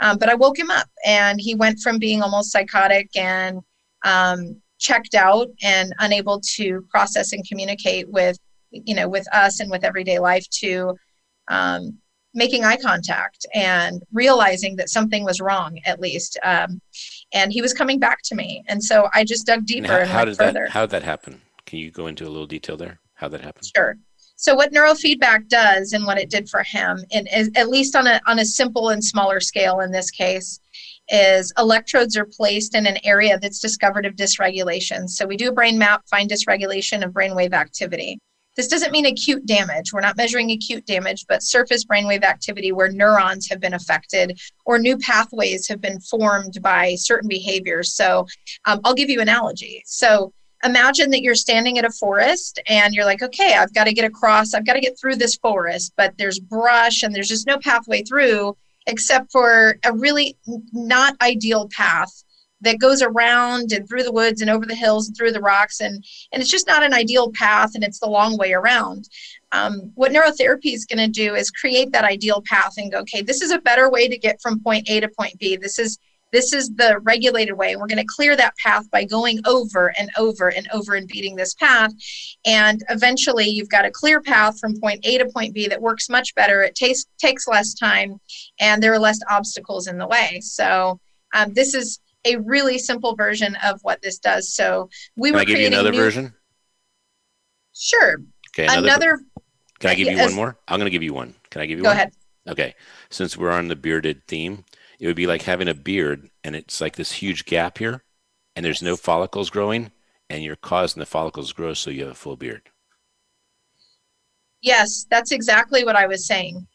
Um, 0.00 0.18
but 0.18 0.28
I 0.28 0.34
woke 0.34 0.58
him 0.58 0.70
up, 0.70 0.88
and 1.06 1.40
he 1.40 1.54
went 1.54 1.80
from 1.80 1.98
being 1.98 2.22
almost 2.22 2.50
psychotic 2.50 3.08
and 3.16 3.60
um, 4.04 4.60
checked 4.78 5.14
out 5.14 5.48
and 5.62 5.94
unable 5.98 6.40
to 6.56 6.84
process 6.90 7.32
and 7.32 7.46
communicate 7.46 8.08
with, 8.08 8.38
you 8.70 8.94
know, 8.94 9.08
with 9.08 9.26
us 9.34 9.60
and 9.60 9.70
with 9.70 9.84
everyday 9.84 10.18
life 10.18 10.48
to 10.50 10.96
um, 11.48 11.98
making 12.34 12.64
eye 12.64 12.76
contact 12.76 13.46
and 13.54 14.02
realizing 14.12 14.76
that 14.76 14.88
something 14.88 15.24
was 15.24 15.40
wrong 15.40 15.78
at 15.84 16.00
least 16.00 16.38
um, 16.42 16.80
and 17.32 17.52
he 17.52 17.62
was 17.62 17.72
coming 17.72 17.98
back 17.98 18.22
to 18.24 18.34
me. 18.34 18.64
And 18.68 18.82
so 18.82 19.08
i 19.14 19.24
just 19.24 19.46
dug 19.46 19.66
deeper 19.66 19.86
and, 19.86 19.92
how, 19.92 19.98
and 19.98 20.10
how 20.10 20.24
did 20.24 20.36
further. 20.36 20.64
that 20.64 20.70
how 20.70 20.82
did 20.82 20.90
that 20.90 21.02
happen? 21.02 21.40
Can 21.66 21.78
you 21.78 21.90
go 21.90 22.06
into 22.06 22.26
a 22.26 22.30
little 22.30 22.46
detail 22.46 22.76
there? 22.76 22.98
How 23.14 23.28
that 23.28 23.40
happened? 23.40 23.70
Sure. 23.76 23.96
So 24.36 24.54
what 24.54 24.72
neurofeedback 24.72 25.48
does 25.48 25.92
and 25.92 26.06
what 26.06 26.18
it 26.18 26.30
did 26.30 26.48
for 26.48 26.62
him 26.62 27.04
and 27.12 27.28
is, 27.30 27.50
at 27.56 27.68
least 27.68 27.94
on 27.94 28.06
a, 28.06 28.20
on 28.26 28.38
a 28.38 28.44
simple 28.44 28.88
and 28.88 29.04
smaller 29.04 29.38
scale 29.38 29.80
in 29.80 29.92
this 29.92 30.10
case 30.10 30.60
is 31.10 31.52
electrodes 31.58 32.16
are 32.16 32.24
placed 32.24 32.74
in 32.74 32.86
an 32.86 32.96
area 33.04 33.38
that's 33.38 33.60
discovered 33.60 34.06
of 34.06 34.14
dysregulation. 34.14 35.08
So 35.10 35.26
we 35.26 35.36
do 35.36 35.50
a 35.50 35.52
brain 35.52 35.76
map 35.76 36.04
find 36.08 36.30
dysregulation 36.30 37.04
of 37.04 37.12
brainwave 37.12 37.52
activity 37.52 38.18
this 38.56 38.68
doesn't 38.68 38.92
mean 38.92 39.06
acute 39.06 39.46
damage. 39.46 39.92
We're 39.92 40.00
not 40.00 40.16
measuring 40.16 40.50
acute 40.50 40.84
damage, 40.86 41.24
but 41.28 41.42
surface 41.42 41.84
brainwave 41.84 42.24
activity 42.24 42.72
where 42.72 42.90
neurons 42.90 43.48
have 43.48 43.60
been 43.60 43.74
affected 43.74 44.40
or 44.64 44.78
new 44.78 44.98
pathways 44.98 45.68
have 45.68 45.80
been 45.80 46.00
formed 46.00 46.60
by 46.60 46.94
certain 46.96 47.28
behaviors. 47.28 47.94
So 47.94 48.26
um, 48.66 48.80
I'll 48.84 48.94
give 48.94 49.08
you 49.08 49.20
an 49.20 49.28
analogy. 49.28 49.82
So 49.86 50.32
imagine 50.64 51.10
that 51.10 51.22
you're 51.22 51.34
standing 51.34 51.78
at 51.78 51.84
a 51.84 51.90
forest 51.90 52.60
and 52.68 52.92
you're 52.92 53.04
like, 53.04 53.22
okay, 53.22 53.54
I've 53.54 53.72
got 53.72 53.84
to 53.84 53.94
get 53.94 54.04
across, 54.04 54.52
I've 54.52 54.66
got 54.66 54.74
to 54.74 54.80
get 54.80 54.98
through 54.98 55.16
this 55.16 55.36
forest, 55.36 55.92
but 55.96 56.12
there's 56.18 56.38
brush 56.38 57.02
and 57.02 57.14
there's 57.14 57.28
just 57.28 57.46
no 57.46 57.58
pathway 57.58 58.02
through 58.02 58.56
except 58.86 59.30
for 59.30 59.78
a 59.84 59.92
really 59.92 60.36
not 60.72 61.14
ideal 61.22 61.68
path 61.74 62.24
that 62.60 62.78
goes 62.78 63.02
around 63.02 63.72
and 63.72 63.88
through 63.88 64.02
the 64.02 64.12
woods 64.12 64.40
and 64.40 64.50
over 64.50 64.66
the 64.66 64.74
hills 64.74 65.08
and 65.08 65.16
through 65.16 65.32
the 65.32 65.40
rocks 65.40 65.80
and 65.80 66.04
and 66.32 66.42
it's 66.42 66.50
just 66.50 66.66
not 66.66 66.82
an 66.82 66.92
ideal 66.92 67.30
path 67.32 67.74
and 67.74 67.84
it's 67.84 68.00
the 68.00 68.08
long 68.08 68.36
way 68.36 68.52
around. 68.52 69.08
Um, 69.52 69.90
what 69.94 70.12
neurotherapy 70.12 70.74
is 70.74 70.86
going 70.86 70.98
to 70.98 71.08
do 71.08 71.34
is 71.34 71.50
create 71.50 71.90
that 71.92 72.04
ideal 72.04 72.42
path 72.46 72.74
and 72.76 72.92
go 72.92 72.98
okay 73.00 73.22
this 73.22 73.42
is 73.42 73.50
a 73.50 73.58
better 73.58 73.90
way 73.90 74.08
to 74.08 74.18
get 74.18 74.40
from 74.40 74.62
point 74.62 74.88
a 74.88 75.00
to 75.00 75.08
point 75.08 75.38
b. 75.38 75.56
This 75.56 75.78
is 75.78 75.98
this 76.32 76.52
is 76.52 76.70
the 76.76 77.00
regulated 77.00 77.56
way 77.56 77.76
we're 77.76 77.86
going 77.86 77.98
to 77.98 78.14
clear 78.14 78.36
that 78.36 78.54
path 78.64 78.88
by 78.90 79.04
going 79.04 79.40
over 79.46 79.92
and 79.98 80.10
over 80.16 80.48
and 80.48 80.68
over 80.72 80.94
and 80.94 81.08
beating 81.08 81.34
this 81.34 81.54
path. 81.54 81.92
And 82.46 82.82
eventually 82.88 83.46
you've 83.46 83.68
got 83.68 83.84
a 83.84 83.90
clear 83.90 84.20
path 84.20 84.58
from 84.58 84.78
point 84.80 85.04
a 85.04 85.18
to 85.18 85.26
point 85.26 85.54
b 85.54 85.66
that 85.68 85.82
works 85.82 86.08
much 86.08 86.34
better. 86.34 86.62
It 86.62 86.74
takes 86.74 87.04
takes 87.18 87.48
less 87.48 87.74
time 87.74 88.20
and 88.60 88.82
there 88.82 88.92
are 88.92 88.98
less 88.98 89.18
obstacles 89.28 89.86
in 89.86 89.98
the 89.98 90.06
way. 90.06 90.40
So 90.40 91.00
um, 91.34 91.52
this 91.52 91.74
is 91.74 92.00
a 92.24 92.36
really 92.36 92.78
simple 92.78 93.14
version 93.14 93.56
of 93.64 93.80
what 93.82 94.02
this 94.02 94.18
does. 94.18 94.52
So 94.54 94.88
we 95.16 95.30
can 95.30 95.36
were 95.36 95.40
I 95.40 95.44
give 95.44 95.58
you 95.58 95.66
another 95.66 95.90
new... 95.90 95.98
version? 95.98 96.34
Sure. 97.74 98.16
Okay. 98.50 98.64
Another. 98.64 98.86
another... 98.86 99.18
Can 99.78 99.90
I 99.90 99.94
give 99.94 100.08
you 100.08 100.18
as... 100.18 100.26
one 100.26 100.36
more? 100.36 100.58
I'm 100.68 100.78
going 100.78 100.86
to 100.86 100.90
give 100.90 101.02
you 101.02 101.14
one. 101.14 101.34
Can 101.50 101.62
I 101.62 101.66
give 101.66 101.78
you 101.78 101.84
Go 101.84 101.90
one? 101.90 101.96
Go 101.96 102.00
ahead. 102.00 102.12
Okay. 102.48 102.74
Since 103.10 103.36
we're 103.36 103.50
on 103.50 103.68
the 103.68 103.76
bearded 103.76 104.26
theme, 104.26 104.64
it 104.98 105.06
would 105.06 105.16
be 105.16 105.26
like 105.26 105.42
having 105.42 105.68
a 105.68 105.74
beard 105.74 106.28
and 106.44 106.54
it's 106.54 106.80
like 106.80 106.96
this 106.96 107.12
huge 107.12 107.46
gap 107.46 107.78
here 107.78 108.02
and 108.54 108.64
there's 108.64 108.82
no 108.82 108.96
follicles 108.96 109.50
growing 109.50 109.92
and 110.28 110.44
you're 110.44 110.56
causing 110.56 111.00
the 111.00 111.06
follicles 111.06 111.48
to 111.48 111.54
grow 111.54 111.74
so 111.74 111.90
you 111.90 112.02
have 112.02 112.12
a 112.12 112.14
full 112.14 112.36
beard. 112.36 112.62
Yes, 114.60 115.06
that's 115.10 115.32
exactly 115.32 115.84
what 115.84 115.96
I 115.96 116.06
was 116.06 116.26
saying. 116.26 116.66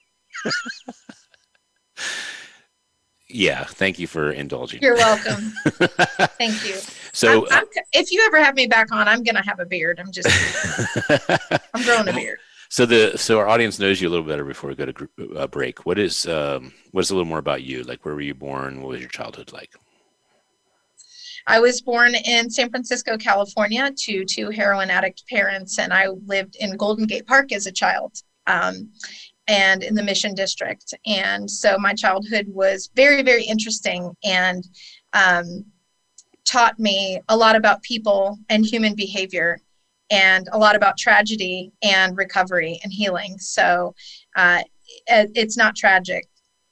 yeah, 3.27 3.63
thank 3.63 3.99
you 3.99 4.07
for 4.07 4.31
indulging. 4.31 4.81
You're 4.81 4.95
welcome. 4.95 5.53
thank 6.37 6.67
you. 6.67 6.75
So, 7.13 7.47
I'm, 7.47 7.59
I'm, 7.59 7.65
if 7.93 8.11
you 8.11 8.23
ever 8.25 8.43
have 8.43 8.55
me 8.55 8.67
back 8.67 8.91
on, 8.91 9.07
I'm 9.07 9.23
gonna 9.23 9.43
have 9.45 9.59
a 9.59 9.65
beard. 9.65 9.99
I'm 9.99 10.11
just, 10.11 10.27
I'm 11.73 11.83
growing 11.83 12.07
a 12.07 12.13
beard. 12.13 12.39
So 12.69 12.85
the 12.85 13.17
so 13.17 13.39
our 13.39 13.47
audience 13.47 13.79
knows 13.79 14.01
you 14.01 14.09
a 14.09 14.11
little 14.11 14.25
better 14.25 14.43
before 14.43 14.69
we 14.69 14.75
go 14.75 14.85
to 14.85 15.09
uh, 15.37 15.47
break. 15.47 15.85
What 15.85 15.97
is 15.97 16.27
um, 16.27 16.73
what 16.91 17.01
is 17.01 17.11
a 17.11 17.15
little 17.15 17.27
more 17.27 17.39
about 17.39 17.63
you? 17.63 17.83
Like, 17.83 18.03
where 18.03 18.15
were 18.15 18.21
you 18.21 18.33
born? 18.33 18.81
What 18.81 18.89
was 18.89 18.99
your 18.99 19.09
childhood 19.09 19.53
like? 19.53 19.71
I 21.47 21.59
was 21.59 21.81
born 21.81 22.15
in 22.15 22.49
San 22.49 22.69
Francisco, 22.69 23.17
California, 23.17 23.91
to 23.95 24.25
two 24.25 24.49
heroin 24.49 24.89
addict 24.89 25.23
parents, 25.29 25.77
and 25.77 25.93
I 25.93 26.07
lived 26.25 26.57
in 26.59 26.75
Golden 26.75 27.05
Gate 27.05 27.27
Park 27.27 27.51
as 27.51 27.67
a 27.67 27.71
child. 27.71 28.13
Um, 28.47 28.89
and 29.47 29.83
in 29.83 29.95
the 29.95 30.03
Mission 30.03 30.33
District. 30.33 30.93
And 31.05 31.49
so 31.49 31.77
my 31.77 31.93
childhood 31.93 32.47
was 32.47 32.89
very, 32.95 33.21
very 33.21 33.43
interesting 33.43 34.15
and 34.23 34.67
um, 35.13 35.65
taught 36.45 36.79
me 36.79 37.19
a 37.29 37.37
lot 37.37 37.55
about 37.55 37.81
people 37.83 38.37
and 38.49 38.65
human 38.65 38.95
behavior 38.95 39.59
and 40.11 40.47
a 40.51 40.57
lot 40.57 40.75
about 40.75 40.97
tragedy 40.97 41.71
and 41.81 42.17
recovery 42.17 42.79
and 42.83 42.93
healing. 42.93 43.37
So 43.39 43.95
uh, 44.35 44.63
it's 45.07 45.57
not 45.57 45.75
tragic. 45.75 46.27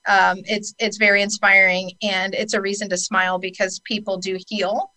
Um, 0.05 0.39
it's 0.43 0.75
it's 0.79 0.97
very 0.97 1.21
inspiring 1.21 1.91
and 2.01 2.35
it's 2.35 2.53
a 2.53 2.59
reason 2.59 2.89
to 2.89 2.97
smile 2.97 3.39
because 3.39 3.79
people 3.85 4.17
do 4.17 4.37
heal 4.49 4.91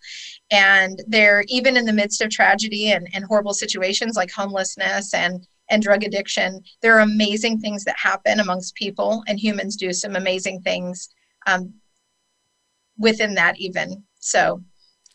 and 0.51 1.01
they're 1.07 1.45
even 1.47 1.77
in 1.77 1.85
the 1.85 1.93
midst 1.93 2.21
of 2.23 2.31
tragedy 2.31 2.91
and, 2.91 3.09
and 3.15 3.25
horrible 3.25 3.55
situations 3.55 4.17
like 4.17 4.33
homelessness 4.33 5.15
and 5.15 5.47
and 5.71 5.83
drug 5.83 6.05
addiction 6.05 6.61
there 6.83 6.97
are 6.97 7.01
amazing 7.01 7.59
things 7.61 7.85
that 7.85 7.97
happen 7.99 8.41
amongst 8.41 8.75
people 8.75 9.23
and 9.27 9.39
humans 9.39 9.77
do 9.77 9.93
some 9.93 10.17
amazing 10.17 10.61
things 10.63 11.09
um, 11.47 11.73
within 12.99 13.35
that 13.35 13.59
even 13.59 14.03
so 14.21 14.63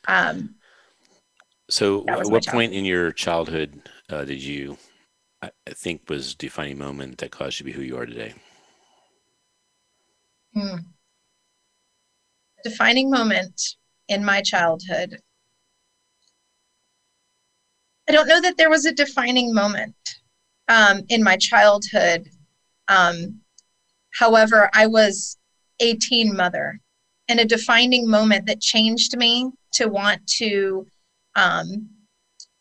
um, 0.07 0.55
so 1.69 2.05
at 2.07 2.25
what 2.27 2.45
point 2.45 2.73
in 2.73 2.85
your 2.85 3.11
childhood 3.11 3.81
uh, 4.09 4.25
did 4.25 4.43
you 4.43 4.77
i 5.41 5.49
think 5.69 6.01
was 6.09 6.35
defining 6.35 6.77
moment 6.77 7.17
that 7.17 7.31
caused 7.31 7.59
you 7.59 7.63
to 7.65 7.71
be 7.71 7.71
who 7.71 7.81
you 7.81 7.97
are 7.97 8.05
today 8.05 8.33
hmm. 10.53 10.77
defining 12.63 13.09
moment 13.09 13.75
in 14.11 14.25
my 14.25 14.41
childhood. 14.41 15.17
I 18.07 18.11
don't 18.11 18.27
know 18.27 18.41
that 18.41 18.57
there 18.57 18.69
was 18.69 18.85
a 18.85 18.93
defining 18.93 19.53
moment 19.53 20.20
um, 20.67 21.01
in 21.09 21.23
my 21.23 21.37
childhood. 21.37 22.29
Um, 22.87 23.41
however, 24.13 24.69
I 24.73 24.87
was 24.87 25.37
a 25.79 25.95
teen 25.95 26.35
mother 26.35 26.79
and 27.27 27.39
a 27.39 27.45
defining 27.45 28.09
moment 28.09 28.45
that 28.47 28.61
changed 28.61 29.17
me 29.17 29.51
to 29.73 29.87
want 29.87 30.25
to 30.27 30.85
um, 31.35 31.89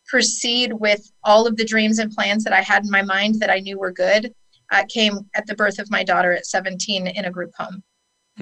proceed 0.07 0.73
with 0.73 1.11
all 1.23 1.45
of 1.47 1.57
the 1.57 1.65
dreams 1.65 1.99
and 1.99 2.11
plans 2.11 2.43
that 2.43 2.53
I 2.53 2.61
had 2.61 2.83
in 2.83 2.89
my 2.89 3.01
mind 3.01 3.39
that 3.39 3.49
I 3.49 3.59
knew 3.59 3.77
were 3.77 3.91
good 3.91 4.33
uh, 4.71 4.83
came 4.89 5.29
at 5.35 5.45
the 5.47 5.55
birth 5.55 5.79
of 5.79 5.91
my 5.91 6.03
daughter 6.03 6.31
at 6.31 6.45
17 6.45 7.07
in 7.07 7.25
a 7.25 7.31
group 7.31 7.51
home 7.57 7.83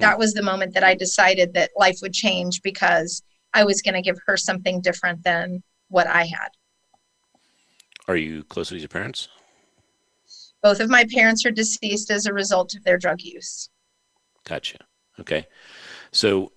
that 0.00 0.18
was 0.18 0.34
the 0.34 0.42
moment 0.42 0.74
that 0.74 0.84
I 0.84 0.94
decided 0.94 1.54
that 1.54 1.70
life 1.76 1.98
would 2.02 2.12
change 2.12 2.62
because 2.62 3.22
I 3.54 3.64
was 3.64 3.82
going 3.82 3.94
to 3.94 4.02
give 4.02 4.18
her 4.26 4.36
something 4.36 4.80
different 4.80 5.22
than 5.24 5.62
what 5.88 6.06
I 6.06 6.24
had. 6.24 6.48
Are 8.08 8.16
you 8.16 8.44
close 8.44 8.70
with 8.70 8.80
your 8.80 8.88
parents? 8.88 9.28
Both 10.62 10.80
of 10.80 10.90
my 10.90 11.04
parents 11.12 11.44
are 11.46 11.50
deceased 11.50 12.10
as 12.10 12.26
a 12.26 12.32
result 12.32 12.74
of 12.74 12.84
their 12.84 12.98
drug 12.98 13.22
use. 13.22 13.70
Gotcha. 14.46 14.78
Okay. 15.18 15.46
So 16.12 16.52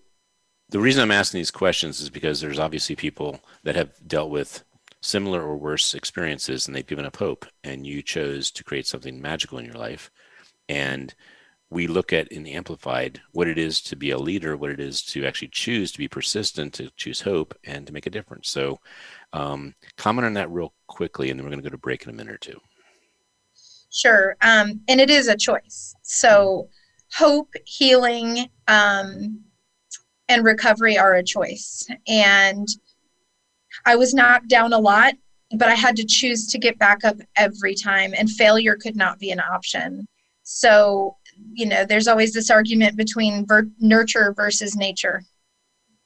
the 0.69 0.79
reason 0.79 1.01
I'm 1.01 1.11
asking 1.11 1.39
these 1.39 1.51
questions 1.51 2.01
is 2.01 2.09
because 2.09 2.41
there's 2.41 2.59
obviously 2.59 2.95
people 2.95 3.39
that 3.63 3.75
have 3.75 3.91
dealt 4.07 4.29
with 4.29 4.63
similar 5.01 5.41
or 5.41 5.57
worse 5.57 5.93
experiences 5.93 6.65
and 6.65 6.75
they've 6.75 6.87
given 6.87 7.05
up 7.05 7.17
hope 7.17 7.45
and 7.63 7.85
you 7.85 8.01
chose 8.01 8.49
to 8.51 8.63
create 8.63 8.87
something 8.87 9.21
magical 9.21 9.57
in 9.57 9.65
your 9.65 9.75
life 9.75 10.09
and 10.69 11.13
we 11.73 11.87
look 11.87 12.13
at 12.13 12.27
in 12.29 12.45
amplified 12.47 13.19
what 13.31 13.47
it 13.47 13.57
is 13.57 13.81
to 13.81 13.95
be 13.95 14.11
a 14.11 14.17
leader, 14.17 14.55
what 14.55 14.69
it 14.69 14.79
is 14.79 15.01
to 15.01 15.25
actually 15.25 15.47
choose 15.49 15.91
to 15.91 15.97
be 15.97 16.07
persistent, 16.07 16.73
to 16.73 16.89
choose 16.95 17.21
hope, 17.21 17.57
and 17.65 17.87
to 17.87 17.93
make 17.93 18.05
a 18.05 18.11
difference. 18.11 18.49
So, 18.49 18.79
um, 19.33 19.73
comment 19.97 20.25
on 20.25 20.33
that 20.33 20.51
real 20.51 20.73
quickly, 20.87 21.29
and 21.29 21.39
then 21.39 21.45
we're 21.45 21.49
going 21.49 21.63
to 21.63 21.69
go 21.69 21.73
to 21.73 21.77
break 21.79 22.03
in 22.03 22.11
a 22.11 22.13
minute 22.13 22.33
or 22.33 22.37
two. 22.37 22.59
Sure, 23.93 24.35
um, 24.41 24.81
and 24.87 24.99
it 24.99 25.09
is 25.09 25.27
a 25.27 25.37
choice. 25.37 25.95
So, 26.01 26.67
hope, 27.15 27.53
healing, 27.65 28.49
um, 28.67 29.41
and 30.29 30.43
recovery 30.43 30.97
are 30.97 31.15
a 31.15 31.23
choice. 31.23 31.87
And 32.07 32.67
I 33.85 33.95
was 33.95 34.13
knocked 34.13 34.47
down 34.47 34.73
a 34.73 34.79
lot, 34.79 35.13
but 35.57 35.69
I 35.69 35.75
had 35.75 35.95
to 35.97 36.05
choose 36.05 36.47
to 36.47 36.57
get 36.57 36.79
back 36.79 37.03
up 37.03 37.17
every 37.35 37.75
time, 37.75 38.13
and 38.17 38.29
failure 38.29 38.75
could 38.75 38.95
not 38.95 39.19
be 39.19 39.29
an 39.31 39.39
option. 39.39 40.07
So 40.41 41.17
you 41.53 41.65
know, 41.65 41.85
there's 41.85 42.07
always 42.07 42.33
this 42.33 42.49
argument 42.49 42.97
between 42.97 43.45
ver- 43.45 43.69
nurture 43.79 44.33
versus 44.35 44.75
nature. 44.75 45.23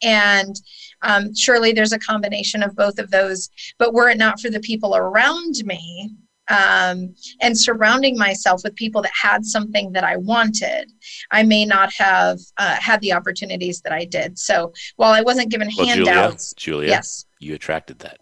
And 0.04 0.56
um, 1.02 1.34
surely 1.36 1.71
there's 1.71 1.93
a 1.93 2.00
combination 2.00 2.62
of 2.63 2.76
both 2.76 3.00
of 3.00 3.10
those. 3.10 3.50
But 3.78 3.93
were 3.93 4.10
it 4.10 4.17
not 4.17 4.39
for 4.39 4.50
the 4.50 4.60
people 4.60 4.95
around 4.95 5.56
me 5.65 6.12
um, 6.50 7.14
and 7.42 7.58
surrounding 7.58 8.18
myself 8.18 8.62
with 8.64 8.76
people 8.76 9.02
that 9.02 9.12
had 9.14 9.46
something 9.46 9.92
that 9.94 10.04
I 10.04 10.18
wanted, 10.18 10.92
I 11.32 11.44
may 11.44 11.66
not 11.66 11.92
have 11.94 12.40
uh, 12.58 12.76
had 12.80 13.02
the 13.02 13.14
opportunities 13.14 13.82
that 13.82 13.92
I 13.92 14.06
did. 14.06 14.38
So 14.38 14.74
while 14.96 15.14
I 15.14 15.22
wasn't 15.22 15.50
given 15.50 15.70
well, 15.78 15.88
handouts, 15.88 16.54
Julia, 16.54 16.82
Julia, 16.82 16.90
yes, 16.90 17.26
you 17.40 17.56
attracted 17.56 18.00
that. 18.00 18.20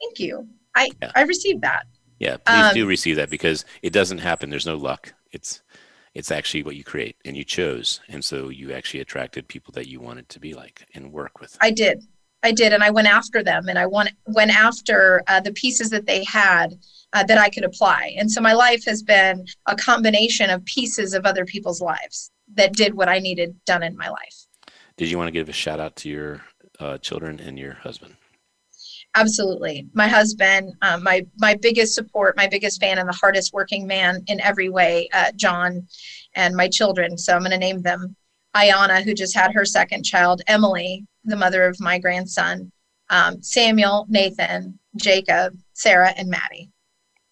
Thank 0.00 0.18
you. 0.18 0.48
I 0.74 0.90
yeah. 1.02 1.12
I 1.14 1.22
received 1.22 1.62
that. 1.62 1.86
Yeah, 2.18 2.36
please 2.36 2.64
um, 2.66 2.74
do 2.74 2.86
receive 2.86 3.16
that 3.16 3.30
because 3.30 3.64
it 3.82 3.92
doesn't 3.92 4.18
happen. 4.18 4.50
There's 4.50 4.66
no 4.66 4.76
luck. 4.76 5.14
It's 5.32 5.62
it's 6.14 6.30
actually 6.30 6.62
what 6.62 6.76
you 6.76 6.84
create 6.84 7.16
and 7.24 7.36
you 7.36 7.44
chose 7.44 8.00
and 8.08 8.24
so 8.24 8.48
you 8.48 8.72
actually 8.72 9.00
attracted 9.00 9.46
people 9.46 9.72
that 9.72 9.86
you 9.86 10.00
wanted 10.00 10.28
to 10.28 10.40
be 10.40 10.54
like 10.54 10.86
and 10.94 11.12
work 11.12 11.40
with 11.40 11.56
i 11.60 11.70
did 11.70 12.02
i 12.42 12.52
did 12.52 12.72
and 12.72 12.82
i 12.82 12.90
went 12.90 13.08
after 13.08 13.42
them 13.42 13.68
and 13.68 13.78
i 13.78 13.86
went, 13.86 14.10
went 14.26 14.50
after 14.50 15.22
uh, 15.28 15.40
the 15.40 15.52
pieces 15.52 15.90
that 15.90 16.06
they 16.06 16.24
had 16.24 16.78
uh, 17.12 17.24
that 17.24 17.38
i 17.38 17.48
could 17.48 17.64
apply. 17.64 18.14
And 18.18 18.30
so 18.30 18.40
my 18.40 18.52
life 18.52 18.84
has 18.84 19.02
been 19.02 19.44
a 19.66 19.74
combination 19.74 20.50
of 20.50 20.64
pieces 20.64 21.12
of 21.14 21.26
other 21.26 21.44
people's 21.44 21.80
lives 21.80 22.30
that 22.54 22.72
did 22.74 22.94
what 22.94 23.08
i 23.08 23.18
needed 23.18 23.54
done 23.64 23.82
in 23.82 23.96
my 23.96 24.08
life. 24.08 24.46
Did 24.96 25.10
you 25.10 25.18
want 25.18 25.28
to 25.28 25.32
give 25.32 25.48
a 25.48 25.52
shout 25.52 25.80
out 25.80 25.96
to 25.96 26.08
your 26.08 26.42
uh, 26.78 26.98
children 26.98 27.40
and 27.40 27.58
your 27.58 27.74
husband? 27.74 28.16
Absolutely. 29.16 29.88
My 29.92 30.06
husband 30.06 30.72
um, 30.82 31.02
my 31.02 31.26
my 31.38 31.54
biggest 31.54 31.94
support 31.94 32.36
my 32.36 32.46
biggest 32.46 32.80
fan 32.80 32.98
and 32.98 33.08
the 33.08 33.12
hardest 33.12 33.52
working 33.52 33.86
man 33.86 34.22
in 34.28 34.40
every 34.40 34.68
way 34.68 35.08
uh, 35.12 35.32
john 35.36 35.86
and 36.34 36.54
my 36.54 36.68
children 36.68 37.18
so 37.18 37.34
i'm 37.34 37.40
going 37.40 37.50
to 37.50 37.58
name 37.58 37.82
them 37.82 38.14
ayana 38.56 39.02
who 39.02 39.14
just 39.14 39.34
had 39.34 39.52
her 39.52 39.64
second 39.64 40.04
child 40.04 40.42
emily 40.46 41.06
the 41.24 41.36
mother 41.36 41.64
of 41.66 41.80
my 41.80 41.98
grandson 41.98 42.70
um, 43.10 43.42
samuel 43.42 44.06
nathan 44.08 44.78
jacob 44.96 45.56
sarah 45.72 46.12
and 46.16 46.28
maddie 46.28 46.70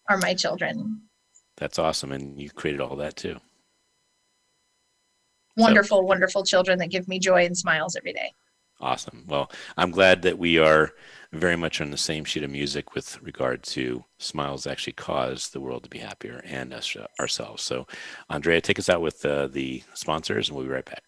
are 0.08 0.18
my 0.18 0.34
children. 0.34 1.02
That's 1.56 1.78
awesome 1.78 2.12
and 2.12 2.40
you 2.40 2.50
created 2.50 2.80
all 2.80 2.96
that 2.96 3.16
too. 3.16 3.36
Wonderful 5.56 5.98
so, 5.98 6.04
wonderful 6.04 6.44
children 6.44 6.78
that 6.78 6.90
give 6.90 7.08
me 7.08 7.18
joy 7.18 7.44
and 7.44 7.56
smiles 7.56 7.96
every 7.96 8.12
day. 8.12 8.32
Awesome. 8.80 9.24
Well 9.26 9.50
i'm 9.76 9.90
glad 9.90 10.22
that 10.22 10.38
we 10.38 10.58
are 10.58 10.92
very 11.32 11.56
much 11.56 11.80
on 11.80 11.90
the 11.90 11.96
same 11.96 12.24
sheet 12.24 12.42
of 12.42 12.50
music 12.50 12.94
with 12.94 13.20
regard 13.22 13.62
to 13.62 14.04
smiles 14.18 14.66
actually 14.66 14.94
cause 14.94 15.50
the 15.50 15.60
world 15.60 15.82
to 15.82 15.90
be 15.90 15.98
happier 15.98 16.42
and 16.44 16.72
us 16.72 16.96
ourselves. 17.20 17.62
So, 17.62 17.86
Andrea, 18.30 18.60
take 18.60 18.78
us 18.78 18.88
out 18.88 19.02
with 19.02 19.24
uh, 19.24 19.46
the 19.46 19.82
sponsors, 19.94 20.48
and 20.48 20.56
we'll 20.56 20.66
be 20.66 20.72
right 20.72 20.84
back. 20.84 21.02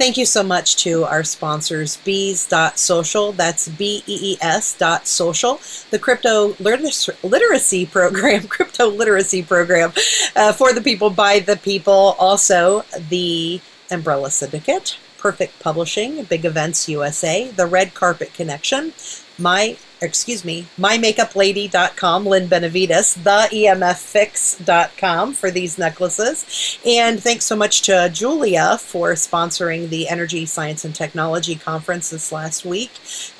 Thank 0.00 0.16
you 0.16 0.24
so 0.24 0.42
much 0.42 0.76
to 0.84 1.04
our 1.04 1.22
sponsors, 1.24 1.98
bees.social, 1.98 3.32
that's 3.32 3.68
B-E-E-S 3.68 4.78
dot 4.78 5.06
social, 5.06 5.60
the 5.90 5.98
crypto 5.98 6.54
literacy 6.58 7.84
program, 7.86 8.42
crypto 8.48 8.88
literacy 8.88 9.42
program 9.42 9.92
uh, 10.36 10.52
for 10.52 10.72
the 10.72 10.80
people, 10.80 11.10
by 11.10 11.40
the 11.40 11.56
people, 11.56 12.16
also 12.18 12.82
the 13.10 13.60
Umbrella 13.90 14.30
Syndicate, 14.30 14.96
Perfect 15.20 15.60
Publishing, 15.60 16.24
Big 16.24 16.44
Events 16.46 16.88
USA, 16.88 17.50
The 17.50 17.66
Red 17.66 17.92
Carpet 17.92 18.32
Connection, 18.32 18.94
my 19.38 19.76
excuse 20.02 20.44
me, 20.44 20.66
mymakeuplady.com, 20.78 22.24
Lynn 22.24 22.48
Benavides, 22.48 23.18
theemffix.com 23.18 25.34
for 25.34 25.50
these 25.50 25.76
necklaces. 25.78 26.78
And 26.86 27.22
thanks 27.22 27.44
so 27.44 27.54
much 27.54 27.82
to 27.82 28.08
Julia 28.10 28.78
for 28.78 29.12
sponsoring 29.12 29.90
the 29.90 30.08
Energy, 30.08 30.46
Science, 30.46 30.86
and 30.86 30.94
Technology 30.94 31.54
Conference 31.54 32.08
this 32.10 32.32
last 32.32 32.64
week 32.64 32.92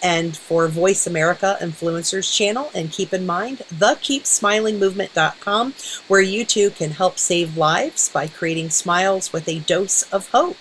and 0.03 0.37
for 0.37 0.69
Voice 0.69 1.07
America 1.07 1.57
Influencers 1.61 2.31
channel. 2.33 2.71
And 2.75 2.93
keep 2.93 3.15
in 3.15 3.25
mind, 3.25 3.63
thekeepsmilingmovement.com, 3.73 5.75
where 6.09 6.21
you 6.21 6.45
too 6.45 6.69
can 6.71 6.91
help 6.91 7.19
save 7.19 7.57
lives 7.57 8.11
by 8.11 8.27
creating 8.29 8.69
smiles 8.71 9.33
with 9.33 9.49
a 9.49 9.61
dose 9.61 10.03
of 10.13 10.29
hope 10.31 10.59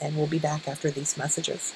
and 0.00 0.16
we'll 0.16 0.26
be 0.26 0.38
back 0.38 0.68
after 0.68 0.90
these 0.90 1.16
messages. 1.16 1.74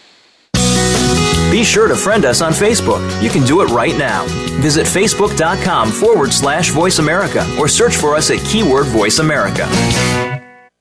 Be 1.51 1.63
sure 1.63 1.87
to 1.87 1.95
friend 1.95 2.25
us 2.25 2.43
on 2.43 2.53
Facebook. 2.53 3.01
You 3.23 3.31
can 3.31 3.45
do 3.47 3.61
it 3.63 3.67
right 3.67 3.97
now. 3.97 4.25
Visit 4.61 4.87
facebook.com 4.87 5.91
forward 5.91 6.33
slash 6.33 6.71
voice 6.71 6.99
America 6.99 7.47
or 7.59 7.69
search 7.69 7.97
for 7.97 8.15
us 8.15 8.31
at 8.31 8.45
keyword 8.47 8.87
voice 8.87 9.21
America. 9.21 9.69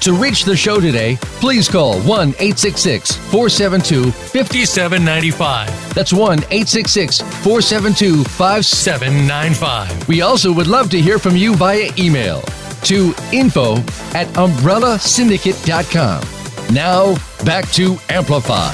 To 0.00 0.12
reach 0.12 0.44
the 0.44 0.56
show 0.56 0.78
today, 0.80 1.16
please 1.40 1.68
call 1.68 1.98
1 2.00 2.28
866 2.38 3.16
472 3.16 4.10
5795. 4.12 5.94
That's 5.94 6.12
1 6.12 6.38
866 6.38 7.20
472 7.20 8.22
5795. 8.24 10.08
We 10.08 10.20
also 10.22 10.52
would 10.52 10.66
love 10.68 10.90
to 10.90 11.00
hear 11.00 11.18
from 11.18 11.36
you 11.36 11.54
via 11.56 11.90
email 11.98 12.42
to 12.84 13.12
info 13.32 13.76
at 14.14 14.28
umbrellasyndicate.com. 14.34 16.74
Now, 16.74 17.14
back 17.44 17.68
to 17.72 17.98
Amplify. 18.08 18.72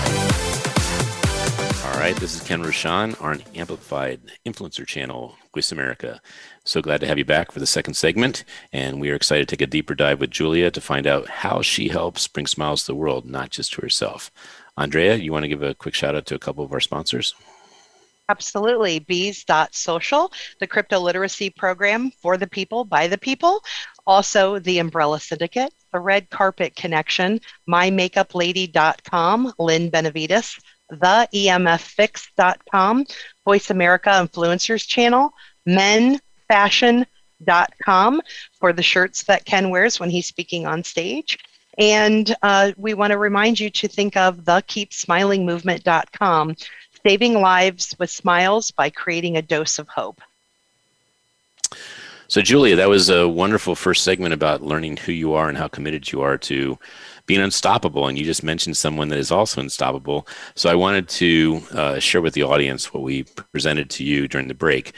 All 1.87 1.99
right, 1.99 2.15
this 2.17 2.35
is 2.35 2.43
Ken 2.43 2.63
Rochon 2.63 3.19
on 3.23 3.43
Amplified 3.55 4.21
Influencer 4.45 4.87
Channel, 4.87 5.35
Voice 5.55 5.73
America. 5.73 6.21
So 6.65 6.81
glad 6.81 7.01
to 7.01 7.09
have 7.09 7.19
you 7.19 7.25
back 7.25 7.51
for 7.51 7.59
the 7.59 7.67
second 7.67 7.95
segment. 7.95 8.45
And 8.73 9.01
we 9.01 9.11
are 9.11 9.17
excited 9.17 9.49
to 9.49 9.57
take 9.57 9.63
a 9.63 9.71
deeper 9.71 9.95
dive 9.95 10.21
with 10.21 10.31
Julia 10.31 10.71
to 10.71 10.81
find 10.81 11.07
out 11.07 11.29
how 11.29 11.61
she 11.61 11.89
helps 11.89 12.29
bring 12.29 12.47
smiles 12.47 12.83
to 12.83 12.93
the 12.93 12.97
world, 12.97 13.27
not 13.27 13.51
just 13.51 13.73
to 13.73 13.81
herself. 13.81 14.31
Andrea, 14.77 15.17
you 15.17 15.33
want 15.33 15.43
to 15.43 15.49
give 15.49 15.63
a 15.63 15.75
quick 15.75 15.95
shout 15.95 16.15
out 16.15 16.27
to 16.27 16.37
a 16.37 16.39
couple 16.39 16.65
of 16.65 16.73
our 16.73 16.81
sponsors? 16.81 17.35
Absolutely. 18.29 19.01
Bees.social, 19.01 20.33
the 20.61 20.67
crypto 20.67 21.01
literacy 21.01 21.51
program 21.51 22.13
for 22.23 22.37
the 22.37 22.47
people, 22.47 22.85
by 22.85 23.09
the 23.09 23.19
people. 23.19 23.61
Also, 24.07 24.61
the 24.61 24.79
Umbrella 24.79 25.19
Syndicate, 25.19 25.75
the 25.93 25.99
Red 25.99 26.31
Carpet 26.31 26.77
Connection, 26.77 27.41
MyMakeupLady.com, 27.69 29.53
Lynn 29.59 29.91
Benavides, 29.91 30.59
the 30.89 31.29
EMFFix.com, 31.35 33.05
Voice 33.45 33.71
America 33.71 34.11
Influencers 34.11 34.87
Channel, 34.87 35.33
Men 35.67 36.21
fashion.com 36.53 38.21
for 38.61 38.75
the 38.75 38.83
shirts 38.83 39.23
that 39.25 39.47
Ken 39.47 39.71
wears 39.71 39.99
when 39.99 40.11
he's 40.11 40.27
speaking 40.27 40.67
on 40.67 40.85
stage. 40.85 41.39
And 41.79 42.37
uh, 42.43 42.73
we 42.77 42.93
want 42.93 43.13
to 43.13 43.19
remind 43.19 43.59
you 43.59 43.71
to 43.71 43.89
think 43.89 44.19
of 44.19 44.45
the 44.45 44.63
keepsmilingmovement.com, 44.69 46.57
saving 47.03 47.35
lives 47.41 47.97
with 47.99 48.11
smiles 48.11 48.71
by 48.71 48.91
creating 48.91 49.39
a 49.39 49.43
dose 49.43 49.79
of 49.79 49.89
hope. 49.89 50.21
So, 52.29 52.43
Julia, 52.43 52.77
that 52.77 52.91
was 52.91 53.09
a 53.09 53.27
wonderful 53.27 53.75
first 53.75 54.05
segment 54.05 54.35
about 54.35 54.61
learning 54.63 54.99
who 54.99 55.13
you 55.13 55.33
are 55.33 55.49
and 55.49 55.57
how 55.57 55.69
committed 55.69 56.13
you 56.13 56.21
are 56.21 56.37
to 56.39 56.79
being 57.25 57.41
unstoppable. 57.41 58.09
And 58.09 58.19
you 58.19 58.25
just 58.25 58.43
mentioned 58.43 58.77
someone 58.77 59.09
that 59.09 59.19
is 59.19 59.31
also 59.31 59.63
unstoppable. 59.63 60.27
So, 60.55 60.69
I 60.69 60.75
wanted 60.75 61.09
to 61.09 61.63
uh, 61.73 61.99
share 61.99 62.21
with 62.21 62.35
the 62.35 62.43
audience 62.43 62.93
what 62.93 63.03
we 63.03 63.23
presented 63.53 63.89
to 63.91 64.05
you 64.05 64.29
during 64.29 64.49
the 64.49 64.55
break 64.55 64.93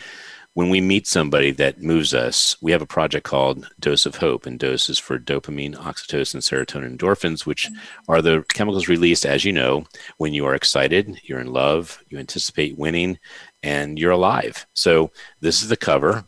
when 0.55 0.71
we 0.71 0.81
meet 0.81 1.07
somebody 1.07 1.51
that 1.51 1.83
moves 1.83 2.15
us, 2.15 2.57
we 2.63 2.71
have 2.71 2.81
a 2.81 2.87
project 2.87 3.27
called 3.27 3.69
Dose 3.81 4.07
of 4.07 4.17
Hope, 4.17 4.47
and 4.47 4.59
dose 4.59 4.89
is 4.89 5.01
for 5.01 5.19
dopamine, 5.19 5.75
oxytocin, 5.75 6.37
serotonin, 6.37 6.97
endorphins, 6.97 7.45
which 7.45 7.69
are 8.09 8.23
the 8.23 8.45
chemicals 8.55 8.87
released, 8.89 9.27
as 9.27 9.45
you 9.45 9.53
know, 9.53 9.85
when 10.19 10.33
you 10.33 10.47
are 10.47 10.55
excited, 10.55 11.21
you're 11.25 11.41
in 11.41 11.53
love, 11.53 12.01
you 12.09 12.19
anticipate 12.19 12.79
winning, 12.79 13.19
and 13.65 13.99
you're 13.99 14.13
alive. 14.13 14.65
So 14.75 15.11
this 15.41 15.61
is 15.61 15.69
the 15.69 15.77
cover. 15.77 16.25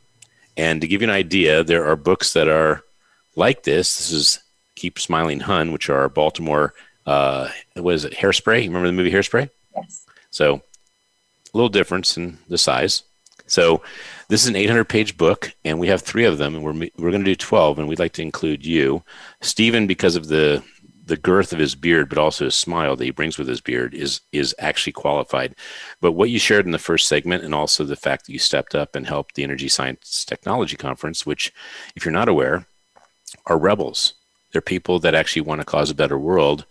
And 0.57 0.81
to 0.81 0.89
give 0.89 1.03
you 1.03 1.09
an 1.09 1.15
idea, 1.15 1.63
there 1.63 1.87
are 1.87 1.97
books 1.97 2.33
that 2.33 2.49
are 2.49 2.83
like 3.37 3.63
this. 3.63 3.97
This 3.97 4.11
is 4.11 4.41
Keep 4.75 4.99
Smiling 4.99 5.41
Hun, 5.41 5.71
which 5.71 5.89
are 5.89 6.09
Baltimore, 6.09 6.75
uh, 7.07 7.49
what 7.75 7.95
is 7.95 8.05
it, 8.05 8.15
Hairspray? 8.15 8.63
Remember 8.63 8.89
the 8.89 8.93
movie 8.93 9.13
Hairspray? 9.13 9.51
Yes. 9.77 10.05
So 10.31 10.57
a 10.57 11.57
little 11.57 11.69
difference 11.69 12.17
in 12.17 12.39
the 12.49 12.59
size. 12.59 13.05
So 13.47 13.83
this 14.29 14.43
is 14.43 14.49
an 14.49 14.57
800 14.57 14.85
page 14.85 15.17
book, 15.17 15.55
and 15.65 15.79
we 15.79 15.89
have 15.89 16.03
three 16.03 16.25
of 16.25 16.39
them, 16.39 16.55
and 16.55 16.65
we're 16.65 16.89
we're 16.99 17.11
going 17.11 17.25
to 17.25 17.31
do 17.31 17.37
12, 17.37 17.79
and 17.79 17.89
we'd 17.89 17.99
like 17.99 18.13
to 18.15 18.23
include 18.23 18.65
you, 18.67 19.03
Stephen, 19.41 19.87
because 19.87 20.17
of 20.17 20.29
the 20.29 20.63
the 21.07 21.17
girth 21.17 21.53
of 21.53 21.61
his 21.61 21.77
beard, 21.77 22.09
but 22.09 22.19
also 22.19 22.47
his 22.47 22.57
smile 22.57 22.97
that 22.97 23.05
he 23.05 23.13
brings 23.13 23.39
with 23.39 23.47
his 23.47 23.61
beard 23.61 23.95
is 23.95 24.21
is 24.33 24.55
actually 24.59 24.93
qualified. 24.93 25.55
But 26.01 26.13
what 26.13 26.31
you 26.31 26.39
shared 26.39 26.67
in 26.67 26.73
the 26.73 26.79
first 26.79 27.07
segment, 27.09 27.45
and 27.45 27.55
also 27.55 27.85
the 27.85 27.97
fact 27.97 28.27
that 28.27 28.33
you 28.33 28.39
stepped 28.39 28.75
up 28.75 28.97
and 28.97 29.07
helped 29.07 29.37
the 29.37 29.45
Energy 29.45 29.69
Science 29.69 30.25
Technology 30.25 30.77
Conference, 30.77 31.25
which, 31.25 31.53
if 31.95 32.05
you're 32.05 32.13
not 32.13 32.29
aware, 32.29 32.67
are 33.47 33.59
rebels. 33.59 34.15
They're 34.53 34.61
people 34.61 34.99
that 35.01 35.15
actually 35.15 35.43
want 35.43 35.61
to 35.61 35.65
cause 35.65 35.91
a 35.91 35.95
better 35.95 36.19
world 36.19 36.67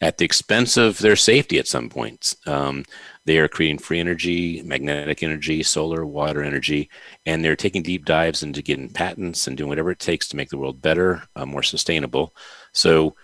at 0.00 0.18
the 0.18 0.24
expense 0.24 0.76
of 0.76 0.98
their 0.98 1.16
safety 1.16 1.58
at 1.58 1.68
some 1.68 1.88
points. 1.88 2.36
Um, 2.46 2.84
they 3.26 3.38
are 3.38 3.48
creating 3.48 3.78
free 3.78 4.00
energy, 4.00 4.62
magnetic 4.62 5.22
energy, 5.22 5.62
solar, 5.62 6.04
water 6.04 6.42
energy, 6.42 6.90
and 7.24 7.42
they're 7.42 7.56
taking 7.56 7.82
deep 7.82 8.04
dives 8.04 8.42
into 8.42 8.62
getting 8.62 8.90
patents 8.90 9.46
and 9.46 9.56
doing 9.56 9.68
whatever 9.68 9.90
it 9.90 9.98
takes 9.98 10.28
to 10.28 10.36
make 10.36 10.50
the 10.50 10.58
world 10.58 10.82
better, 10.82 11.22
uh, 11.34 11.46
more 11.46 11.62
sustainable. 11.62 12.34
So, 12.72 13.16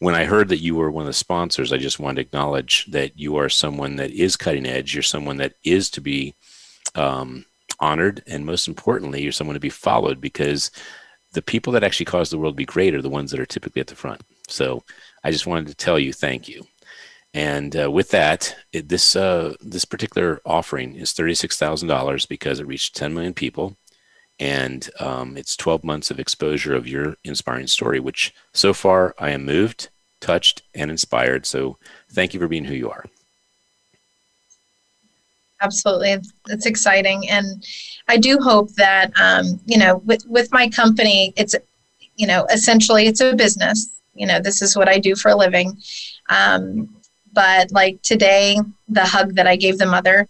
when 0.00 0.14
I 0.14 0.26
heard 0.26 0.48
that 0.50 0.58
you 0.58 0.76
were 0.76 0.92
one 0.92 1.02
of 1.02 1.08
the 1.08 1.12
sponsors, 1.12 1.72
I 1.72 1.76
just 1.76 1.98
wanted 1.98 2.16
to 2.16 2.20
acknowledge 2.20 2.86
that 2.92 3.18
you 3.18 3.34
are 3.36 3.48
someone 3.48 3.96
that 3.96 4.12
is 4.12 4.36
cutting 4.36 4.64
edge. 4.64 4.94
You're 4.94 5.02
someone 5.02 5.38
that 5.38 5.54
is 5.64 5.90
to 5.90 6.00
be 6.00 6.34
um, 6.94 7.44
honored, 7.80 8.22
and 8.28 8.46
most 8.46 8.68
importantly, 8.68 9.22
you're 9.22 9.32
someone 9.32 9.54
to 9.54 9.60
be 9.60 9.70
followed 9.70 10.20
because 10.20 10.70
the 11.32 11.42
people 11.42 11.72
that 11.72 11.82
actually 11.82 12.06
cause 12.06 12.30
the 12.30 12.38
world 12.38 12.54
to 12.54 12.58
be 12.58 12.64
great 12.64 12.94
are 12.94 13.02
the 13.02 13.08
ones 13.08 13.32
that 13.32 13.40
are 13.40 13.46
typically 13.46 13.80
at 13.80 13.88
the 13.88 13.96
front. 13.96 14.22
So, 14.46 14.84
I 15.24 15.32
just 15.32 15.48
wanted 15.48 15.66
to 15.66 15.74
tell 15.74 15.98
you 15.98 16.12
thank 16.12 16.48
you. 16.48 16.64
And 17.34 17.76
uh, 17.78 17.90
with 17.90 18.10
that, 18.10 18.56
it, 18.72 18.88
this 18.88 19.14
uh, 19.14 19.54
this 19.60 19.84
particular 19.84 20.40
offering 20.46 20.96
is 20.96 21.12
thirty 21.12 21.34
six 21.34 21.58
thousand 21.58 21.88
dollars 21.88 22.24
because 22.24 22.58
it 22.58 22.66
reached 22.66 22.96
ten 22.96 23.12
million 23.12 23.34
people, 23.34 23.76
and 24.40 24.88
um, 24.98 25.36
it's 25.36 25.56
twelve 25.56 25.84
months 25.84 26.10
of 26.10 26.18
exposure 26.18 26.74
of 26.74 26.88
your 26.88 27.16
inspiring 27.24 27.66
story. 27.66 28.00
Which 28.00 28.34
so 28.54 28.72
far 28.72 29.14
I 29.18 29.30
am 29.30 29.44
moved, 29.44 29.90
touched, 30.20 30.62
and 30.74 30.90
inspired. 30.90 31.44
So 31.44 31.76
thank 32.10 32.32
you 32.32 32.40
for 32.40 32.48
being 32.48 32.64
who 32.64 32.74
you 32.74 32.90
are. 32.90 33.04
Absolutely, 35.60 36.16
it's 36.48 36.66
exciting, 36.66 37.28
and 37.28 37.62
I 38.08 38.16
do 38.16 38.38
hope 38.38 38.72
that 38.76 39.12
um, 39.20 39.60
you 39.66 39.76
know 39.76 39.98
with 40.06 40.24
with 40.26 40.50
my 40.50 40.70
company, 40.70 41.34
it's 41.36 41.54
you 42.16 42.26
know 42.26 42.46
essentially 42.50 43.06
it's 43.06 43.20
a 43.20 43.34
business. 43.34 44.00
You 44.14 44.26
know, 44.26 44.40
this 44.40 44.62
is 44.62 44.76
what 44.76 44.88
I 44.88 44.98
do 44.98 45.14
for 45.14 45.28
a 45.28 45.36
living. 45.36 45.76
Um, 46.30 46.97
but 47.32 47.70
like 47.72 48.00
today, 48.02 48.58
the 48.88 49.04
hug 49.04 49.34
that 49.34 49.46
I 49.46 49.56
gave 49.56 49.78
the 49.78 49.86
mother 49.86 50.28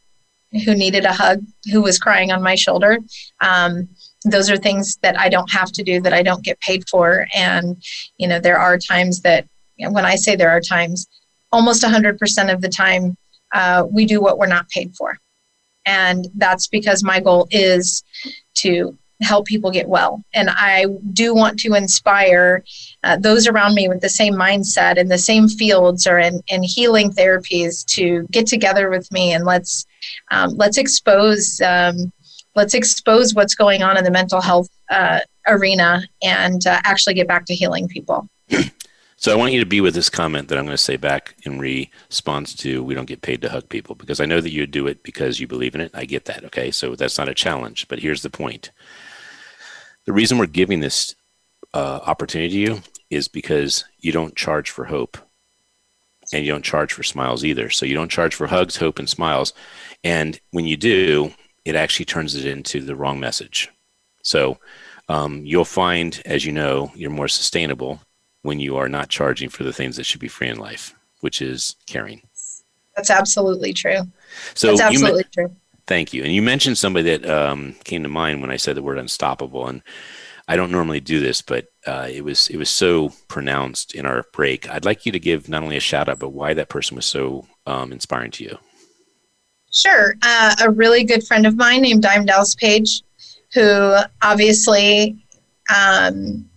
who 0.65 0.75
needed 0.75 1.05
a 1.05 1.13
hug, 1.13 1.45
who 1.71 1.83
was 1.83 1.99
crying 1.99 2.33
on 2.33 2.43
my 2.43 2.55
shoulder, 2.55 2.99
um, 3.41 3.89
those 4.25 4.51
are 4.51 4.57
things 4.57 4.97
that 5.03 5.19
I 5.19 5.29
don't 5.29 5.51
have 5.51 5.71
to 5.73 5.83
do, 5.83 6.01
that 6.01 6.13
I 6.13 6.23
don't 6.23 6.45
get 6.45 6.61
paid 6.61 6.89
for. 6.89 7.27
And, 7.35 7.83
you 8.17 8.27
know, 8.27 8.41
there 8.41 8.59
are 8.59 8.79
times 8.79 9.21
that, 9.23 9.47
when 9.79 10.05
I 10.05 10.17
say 10.17 10.35
there 10.35 10.51
are 10.51 10.61
times, 10.61 11.07
almost 11.53 11.83
100% 11.83 12.53
of 12.53 12.61
the 12.61 12.69
time, 12.69 13.17
uh, 13.53 13.85
we 13.91 14.07
do 14.07 14.21
what 14.21 14.39
we're 14.39 14.47
not 14.47 14.69
paid 14.69 14.95
for. 14.97 15.19
And 15.87 16.29
that's 16.35 16.67
because 16.67 17.03
my 17.03 17.21
goal 17.21 17.49
is 17.51 18.03
to 18.57 18.99
help 19.21 19.47
people 19.47 19.71
get 19.71 19.89
well. 19.89 20.23
And 20.35 20.49
I 20.51 20.87
do 21.13 21.35
want 21.35 21.59
to 21.61 21.75
inspire 21.75 22.65
uh, 23.03 23.17
those 23.17 23.47
around 23.47 23.75
me 23.75 23.89
with 23.89 24.01
the 24.01 24.09
same 24.09 24.35
mindset 24.35 24.99
and 24.99 25.11
the 25.11 25.19
same 25.19 25.49
fields 25.49 26.07
or 26.07 26.19
in, 26.19 26.41
in 26.49 26.63
healing 26.63 27.11
therapies 27.11 27.85
to 27.87 28.27
get 28.31 28.47
together 28.47 28.91
with 28.91 29.11
me 29.11 29.33
and 29.33 29.45
let's 29.45 29.87
um, 30.31 30.51
let's 30.57 30.79
expose 30.79 31.61
um, 31.61 32.13
let's 32.55 32.75
expose 32.75 33.35
what's 33.35 33.55
going 33.55 33.83
on 33.83 33.97
in 33.97 34.05
the 34.05 34.11
mental 34.11 34.41
health 34.41 34.69
uh, 34.91 35.21
arena 35.47 36.03
and 36.23 36.67
uh, 36.67 36.81
actually 36.85 37.15
get 37.15 37.27
back 37.27 37.45
to 37.47 37.55
healing 37.55 37.89
people. 37.89 38.29
So 39.21 39.33
I 39.33 39.35
want 39.35 39.53
you 39.53 39.59
to 39.59 39.67
be 39.67 39.81
with 39.81 39.95
this 39.95 40.09
comment 40.09 40.47
that 40.47 40.59
I'm 40.59 40.65
going 40.65 40.77
to 40.77 40.83
say 40.83 40.97
back 40.97 41.35
in 41.43 41.59
response 41.59 42.55
to 42.55 42.85
we 42.85 42.95
don't 42.95 43.09
get 43.09 43.21
paid 43.21 43.43
to 43.43 43.51
hug 43.51 43.69
people 43.69 43.97
because 43.97 44.21
I 44.21 44.27
know 44.27 44.41
that 44.41 44.53
you 44.53 44.65
do 44.65 44.87
it 44.87 45.03
because 45.03 45.41
you 45.41 45.49
believe 45.49 45.75
in 45.75 45.81
it. 45.81 45.91
I 45.93 46.05
get 46.05 46.27
that. 46.27 46.45
Okay. 46.45 46.71
So 46.71 46.95
that's 46.95 47.19
not 47.19 47.29
a 47.29 47.35
challenge, 47.35 47.89
but 47.89 47.99
here's 47.99 48.23
the 48.23 48.31
point. 48.31 48.71
The 50.09 50.15
reason 50.15 50.39
we're 50.39 50.47
giving 50.47 50.81
this 50.81 51.15
uh, 51.75 52.01
opportunity 52.07 52.49
to 52.55 52.59
you 52.59 52.83
is 53.11 53.29
because 53.29 53.85
you 53.99 54.11
don't 54.11 54.35
charge 54.35 54.71
for 54.71 54.87
hope 54.87 55.19
and 56.33 56.47
you 56.47 56.51
don't 56.51 56.65
charge 56.65 56.95
for 56.95 57.03
smiles 57.03 57.45
either. 57.45 57.69
So 57.69 57.85
you 57.85 57.93
don't 57.93 58.11
charge 58.11 58.35
for 58.35 58.47
hugs, 58.47 58.77
hope, 58.77 58.99
and 58.99 59.07
smiles. 59.07 59.53
And 60.03 60.41
when 60.51 60.65
you 60.65 60.79
do, 60.79 61.35
it 61.67 61.77
actually 61.77 62.07
turns 62.07 62.35
it 62.35 62.47
into 62.47 62.81
the 62.81 62.97
wrong 62.97 63.21
message. 63.21 63.69
So 64.23 64.57
um, 65.11 65.45
you'll 65.45 65.67
find, 65.67 66.23
as 66.25 66.47
you 66.47 66.53
know, 66.53 66.91
you're 66.95 67.11
more 67.11 67.29
sustainable 67.29 68.01
when 68.41 68.61
you 68.61 68.79
are 68.79 68.89
not 68.89 69.11
charging 69.11 69.51
for 69.51 69.63
the 69.63 69.75
things 69.75 69.97
that 69.97 70.05
should 70.05 70.21
be 70.21 70.29
free 70.29 70.49
in 70.49 70.57
life, 70.57 70.95
which 71.21 71.43
is 71.43 71.77
caring. 71.85 72.23
That's 72.97 73.11
absolutely 73.11 73.75
true. 73.75 74.09
So 74.55 74.69
That's 74.69 74.81
absolutely 74.81 75.25
true. 75.25 75.55
Thank 75.89 76.13
you. 76.13 76.23
And 76.23 76.35
you 76.35 76.43
mentioned 76.43 76.77
somebody 76.77 77.17
that 77.17 77.29
um, 77.29 77.75
came 77.85 78.03
to 78.03 78.11
mind 78.11 78.43
when 78.43 78.51
I 78.51 78.57
said 78.57 78.77
the 78.77 78.83
word 78.83 78.99
unstoppable. 78.99 79.67
And 79.67 79.83
I 80.47 80.55
don't 80.55 80.71
normally 80.71 81.01
do 81.01 81.19
this, 81.19 81.41
but 81.41 81.69
uh, 81.87 82.09
it 82.11 82.23
was 82.23 82.49
it 82.49 82.59
was 82.59 82.69
so 82.69 83.11
pronounced 83.29 83.95
in 83.95 84.05
our 84.05 84.27
break. 84.35 84.69
I'd 84.69 84.85
like 84.85 85.07
you 85.07 85.13
to 85.13 85.19
give 85.19 85.49
not 85.49 85.63
only 85.63 85.79
a 85.79 85.81
shout 85.81 86.11
out, 86.11 86.19
but 86.19 86.31
why 86.31 86.53
that 86.53 86.69
person 86.69 86.95
was 86.95 87.07
so 87.07 87.47
um, 87.67 87.91
inspiring 87.91 88.31
to 88.33 88.45
you. 88.45 88.59
Sure. 89.73 90.15
Uh, 90.23 90.55
a 90.63 90.71
really 90.71 91.05
good 91.05 91.27
friend 91.27 91.47
of 91.47 91.57
mine 91.57 91.81
named 91.81 92.03
Diamond 92.03 92.29
Dallas 92.29 92.55
Page, 92.55 93.03
who 93.55 93.97
obviously 94.21 95.17
um, 95.75 96.49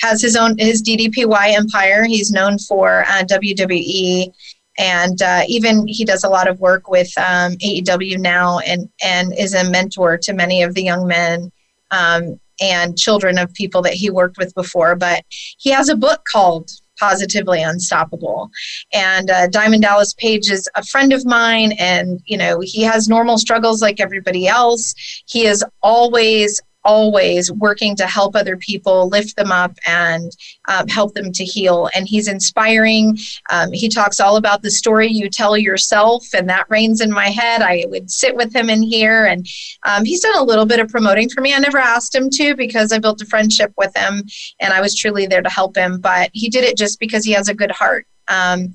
has 0.00 0.22
his 0.22 0.36
own 0.36 0.56
his 0.56 0.82
DDPY 0.82 1.54
empire. 1.54 2.04
He's 2.04 2.30
known 2.30 2.58
for 2.58 3.04
uh, 3.08 3.24
WWE 3.24 4.32
and 4.78 5.20
uh, 5.22 5.42
even 5.48 5.86
he 5.86 6.04
does 6.04 6.24
a 6.24 6.28
lot 6.28 6.48
of 6.48 6.60
work 6.60 6.88
with 6.88 7.10
um, 7.18 7.52
AEW 7.54 8.18
now, 8.18 8.58
and 8.60 8.88
and 9.02 9.32
is 9.38 9.54
a 9.54 9.68
mentor 9.70 10.18
to 10.18 10.32
many 10.32 10.62
of 10.62 10.74
the 10.74 10.82
young 10.82 11.06
men 11.06 11.50
um, 11.90 12.38
and 12.60 12.98
children 12.98 13.38
of 13.38 13.52
people 13.54 13.82
that 13.82 13.94
he 13.94 14.10
worked 14.10 14.38
with 14.38 14.54
before. 14.54 14.94
But 14.94 15.24
he 15.30 15.70
has 15.70 15.88
a 15.88 15.96
book 15.96 16.22
called 16.30 16.70
Positively 16.98 17.62
Unstoppable, 17.62 18.50
and 18.92 19.30
uh, 19.30 19.46
Diamond 19.48 19.82
Dallas 19.82 20.14
Page 20.14 20.50
is 20.50 20.68
a 20.74 20.84
friend 20.84 21.12
of 21.12 21.24
mine, 21.24 21.72
and 21.78 22.20
you 22.26 22.36
know 22.36 22.60
he 22.62 22.82
has 22.82 23.08
normal 23.08 23.38
struggles 23.38 23.80
like 23.80 24.00
everybody 24.00 24.46
else. 24.46 24.94
He 25.26 25.46
is 25.46 25.64
always 25.82 26.60
always 26.86 27.50
working 27.52 27.96
to 27.96 28.06
help 28.06 28.36
other 28.36 28.56
people, 28.56 29.08
lift 29.08 29.36
them 29.36 29.50
up, 29.50 29.76
and 29.86 30.34
um, 30.68 30.86
help 30.86 31.12
them 31.12 31.32
to 31.32 31.44
heal. 31.44 31.90
And 31.94 32.08
he's 32.08 32.28
inspiring. 32.28 33.18
Um, 33.50 33.72
he 33.72 33.88
talks 33.88 34.20
all 34.20 34.36
about 34.36 34.62
the 34.62 34.70
story 34.70 35.08
you 35.08 35.28
tell 35.28 35.58
yourself, 35.58 36.24
and 36.32 36.48
that 36.48 36.70
reigns 36.70 37.00
in 37.00 37.10
my 37.10 37.26
head. 37.26 37.60
I 37.60 37.84
would 37.88 38.10
sit 38.10 38.34
with 38.34 38.54
him 38.54 38.70
in 38.70 38.80
here, 38.80 39.26
and 39.26 39.46
um, 39.84 40.04
he's 40.04 40.20
done 40.20 40.38
a 40.38 40.44
little 40.44 40.64
bit 40.64 40.80
of 40.80 40.88
promoting 40.88 41.28
for 41.28 41.40
me. 41.40 41.52
I 41.52 41.58
never 41.58 41.78
asked 41.78 42.14
him 42.14 42.30
to 42.30 42.54
because 42.54 42.92
I 42.92 42.98
built 42.98 43.20
a 43.20 43.26
friendship 43.26 43.72
with 43.76 43.94
him, 43.96 44.22
and 44.60 44.72
I 44.72 44.80
was 44.80 44.94
truly 44.94 45.26
there 45.26 45.42
to 45.42 45.50
help 45.50 45.76
him. 45.76 46.00
But 46.00 46.30
he 46.32 46.48
did 46.48 46.64
it 46.64 46.78
just 46.78 47.00
because 47.00 47.24
he 47.24 47.32
has 47.32 47.48
a 47.48 47.54
good 47.54 47.72
heart. 47.72 48.06
Um, 48.28 48.74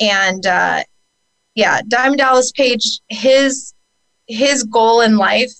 and 0.00 0.44
uh, 0.46 0.82
yeah, 1.54 1.80
Diamond 1.86 2.18
Dallas 2.18 2.50
Page, 2.52 3.00
his 3.08 3.72
his 4.26 4.64
goal 4.64 5.00
in 5.00 5.16
life 5.16 5.52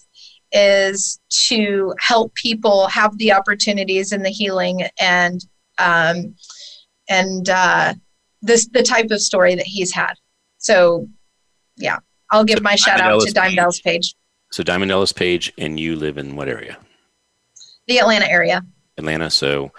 is 0.52 1.18
to 1.30 1.94
help 1.98 2.34
people 2.34 2.86
have 2.88 3.16
the 3.18 3.32
opportunities 3.32 4.12
and 4.12 4.24
the 4.24 4.30
healing 4.30 4.82
and 4.98 5.44
um, 5.78 6.34
and 7.08 7.48
uh, 7.48 7.94
this 8.42 8.68
the 8.68 8.82
type 8.82 9.10
of 9.10 9.20
story 9.20 9.54
that 9.54 9.66
he's 9.66 9.92
had. 9.92 10.14
So, 10.58 11.08
yeah, 11.76 11.98
I'll 12.30 12.44
give 12.44 12.58
so 12.58 12.62
my 12.62 12.76
shout 12.76 13.00
out 13.00 13.20
to 13.22 13.32
Diamond 13.32 13.56
Dallas 13.56 13.80
Page. 13.80 14.14
So 14.50 14.62
Diamond 14.62 14.90
Dallas 14.90 15.12
Page, 15.12 15.52
and 15.58 15.80
you 15.80 15.96
live 15.96 16.18
in 16.18 16.36
what 16.36 16.48
area? 16.48 16.78
The 17.88 17.98
Atlanta 17.98 18.30
area. 18.30 18.62
Atlanta. 18.98 19.30
So 19.30 19.72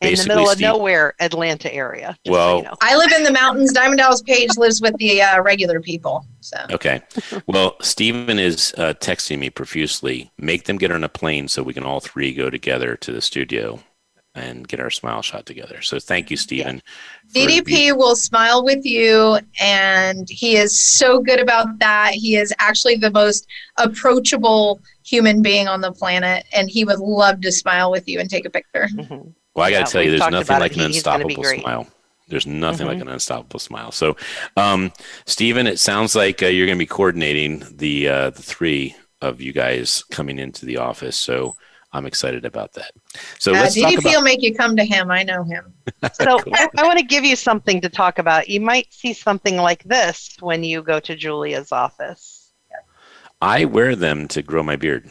in 0.00 0.14
the 0.14 0.24
middle 0.28 0.50
of 0.50 0.60
nowhere, 0.60 1.14
Atlanta 1.20 1.72
area. 1.72 2.16
Well, 2.26 2.50
so 2.50 2.56
you 2.58 2.62
know. 2.64 2.74
I 2.80 2.96
live 2.96 3.12
in 3.12 3.22
the 3.22 3.32
mountains. 3.32 3.72
Diamond 3.72 3.98
Dallas 3.98 4.22
Page 4.22 4.56
lives 4.56 4.80
with 4.80 4.96
the 4.98 5.22
uh, 5.22 5.42
regular 5.42 5.80
people. 5.80 6.26
So 6.40 6.56
okay. 6.70 7.02
Well, 7.46 7.76
Stephen 7.80 8.38
is 8.38 8.74
uh, 8.76 8.94
texting 8.94 9.38
me 9.38 9.50
profusely. 9.50 10.30
Make 10.38 10.64
them 10.64 10.78
get 10.78 10.90
on 10.90 11.04
a 11.04 11.08
plane 11.08 11.48
so 11.48 11.62
we 11.62 11.74
can 11.74 11.84
all 11.84 12.00
three 12.00 12.32
go 12.32 12.50
together 12.50 12.96
to 12.96 13.12
the 13.12 13.20
studio 13.20 13.80
and 14.36 14.68
get 14.68 14.80
our 14.80 14.90
smile 14.90 15.22
shot 15.22 15.46
together. 15.46 15.80
So 15.80 15.98
thank 15.98 16.30
you, 16.30 16.36
Stephen. 16.36 16.82
Yeah. 17.30 17.46
DDP 17.46 17.96
will 17.96 18.14
smile 18.14 18.62
with 18.62 18.84
you, 18.84 19.38
and 19.60 20.28
he 20.28 20.56
is 20.56 20.78
so 20.78 21.20
good 21.20 21.40
about 21.40 21.78
that. 21.78 22.12
He 22.12 22.36
is 22.36 22.52
actually 22.58 22.96
the 22.96 23.10
most 23.10 23.46
approachable 23.78 24.80
human 25.04 25.42
being 25.42 25.68
on 25.68 25.80
the 25.80 25.92
planet, 25.92 26.44
and 26.52 26.68
he 26.68 26.84
would 26.84 26.98
love 26.98 27.40
to 27.40 27.50
smile 27.50 27.90
with 27.90 28.06
you 28.06 28.20
and 28.20 28.28
take 28.28 28.44
a 28.44 28.50
picture. 28.50 28.88
Mm-hmm. 28.94 29.30
Well, 29.56 29.64
I 29.64 29.70
got 29.70 29.86
to 29.86 29.92
tell 29.92 30.02
you, 30.02 30.10
there's 30.10 30.30
nothing 30.30 30.58
like 30.58 30.76
an 30.76 30.82
unstoppable 30.82 31.42
smile. 31.42 31.86
There's 32.28 32.46
nothing 32.46 32.86
mm-hmm. 32.86 32.94
like 32.94 33.00
an 33.00 33.08
unstoppable 33.08 33.60
smile. 33.60 33.90
So, 33.90 34.16
um, 34.56 34.92
Stephen, 35.24 35.66
it 35.66 35.78
sounds 35.78 36.14
like 36.14 36.42
uh, 36.42 36.46
you're 36.46 36.66
going 36.66 36.76
to 36.76 36.82
be 36.82 36.86
coordinating 36.86 37.62
the 37.70 38.08
uh, 38.08 38.30
the 38.30 38.42
three 38.42 38.96
of 39.22 39.40
you 39.40 39.52
guys 39.52 40.04
coming 40.10 40.38
into 40.38 40.66
the 40.66 40.76
office. 40.76 41.16
So, 41.16 41.56
I'm 41.92 42.04
excited 42.04 42.44
about 42.44 42.74
that. 42.74 42.90
So, 43.38 43.52
uh, 43.52 43.60
let's 43.60 43.78
DDP 43.78 44.00
about- 44.00 44.04
will 44.12 44.22
make 44.22 44.42
you 44.42 44.54
come 44.54 44.76
to 44.76 44.84
him. 44.84 45.10
I 45.10 45.22
know 45.22 45.42
him. 45.42 45.72
so, 46.12 46.38
cool. 46.40 46.52
I, 46.54 46.68
I 46.76 46.86
want 46.86 46.98
to 46.98 47.04
give 47.04 47.24
you 47.24 47.36
something 47.36 47.80
to 47.80 47.88
talk 47.88 48.18
about. 48.18 48.48
You 48.48 48.60
might 48.60 48.92
see 48.92 49.14
something 49.14 49.56
like 49.56 49.84
this 49.84 50.36
when 50.40 50.64
you 50.64 50.82
go 50.82 51.00
to 51.00 51.16
Julia's 51.16 51.72
office. 51.72 52.52
I 53.40 53.66
wear 53.66 53.96
them 53.96 54.28
to 54.28 54.42
grow 54.42 54.62
my 54.62 54.76
beard, 54.76 55.10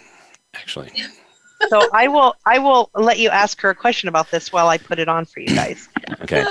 actually 0.54 0.92
so 1.70 1.90
I 1.94 2.08
will 2.08 2.36
I 2.46 2.60
will 2.60 2.90
let 2.94 3.20
you 3.20 3.30
ask 3.30 3.60
her 3.62 3.70
a 3.70 3.76
question 3.76 4.10
about 4.10 4.32
this 4.32 4.52
while 4.52 4.68
I 4.68 4.78
put 4.78 5.00
it 5.00 5.08
on 5.08 5.26
for 5.26 5.40
you 5.40 5.48
guys. 5.48 5.90
Okay. 6.22 6.46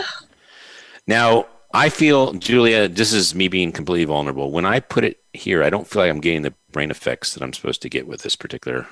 Now, 1.07 1.47
I 1.75 1.89
feel, 1.89 2.33
Julia, 2.35 2.89
this 2.89 3.13
is 3.13 3.35
me 3.35 3.49
being 3.49 3.73
completely 3.73 4.05
vulnerable. 4.05 4.53
When 4.53 4.65
I 4.65 4.81
put 4.81 5.05
it 5.05 5.21
here, 5.33 5.63
I 5.63 5.71
don't 5.71 5.87
feel 5.87 6.03
like 6.03 6.11
I'm 6.11 6.21
getting 6.21 6.43
the 6.43 6.55
brain 6.71 6.91
effects 6.91 7.35
that 7.35 7.43
I'm 7.43 7.53
supposed 7.53 7.83
to 7.83 7.89
get 7.89 8.07
with 8.07 8.23
this 8.23 8.37
particular 8.37 8.87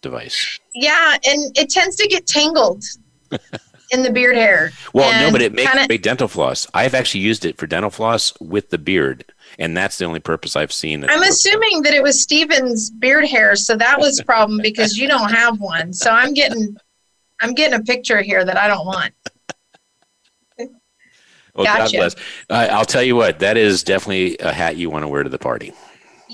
device. 0.00 0.58
Yeah, 0.74 1.16
and 1.24 1.56
it 1.56 1.70
tends 1.70 1.96
to 1.96 2.08
get 2.08 2.26
tangled 2.26 2.84
in 3.92 4.02
the 4.02 4.10
beard 4.10 4.34
hair. 4.34 4.72
Well, 4.92 5.12
no, 5.20 5.30
but 5.30 5.42
it 5.42 5.52
makes 5.52 5.70
kinda- 5.70 5.98
dental 5.98 6.26
floss. 6.26 6.66
I've 6.74 6.94
actually 6.94 7.20
used 7.20 7.44
it 7.44 7.58
for 7.58 7.66
dental 7.66 7.90
floss 7.90 8.32
with 8.40 8.70
the 8.70 8.78
beard, 8.78 9.24
and 9.58 9.76
that's 9.76 9.98
the 9.98 10.06
only 10.06 10.20
purpose 10.20 10.56
I've 10.56 10.72
seen. 10.72 11.04
it 11.04 11.10
I'm 11.10 11.22
assuming 11.22 11.82
that 11.82 11.94
it 11.94 12.02
was 12.02 12.20
Steven's 12.20 12.90
beard 12.90 13.26
hair, 13.26 13.54
so 13.54 13.76
that 13.76 14.00
was 14.00 14.18
a 14.18 14.24
problem 14.24 14.58
because 14.62 14.96
you 14.96 15.06
don't 15.06 15.30
have 15.30 15.60
one. 15.60 15.92
So 15.92 16.10
I'm 16.10 16.32
getting 16.34 16.76
I'm 17.40 17.54
getting 17.54 17.78
a 17.78 17.82
picture 17.82 18.22
here 18.22 18.44
that 18.44 18.56
I 18.56 18.66
don't 18.66 18.86
want. 18.86 19.12
Well, 21.54 21.66
Gotcha. 21.66 21.92
God 21.92 21.98
bless. 21.98 22.14
I 22.48 22.68
I'll 22.68 22.86
tell 22.86 23.02
you 23.02 23.14
what, 23.14 23.40
that 23.40 23.58
is 23.58 23.82
definitely 23.82 24.38
a 24.38 24.52
hat 24.52 24.76
you 24.76 24.88
want 24.88 25.02
to 25.02 25.08
wear 25.08 25.22
to 25.22 25.28
the 25.28 25.38
party. 25.38 25.74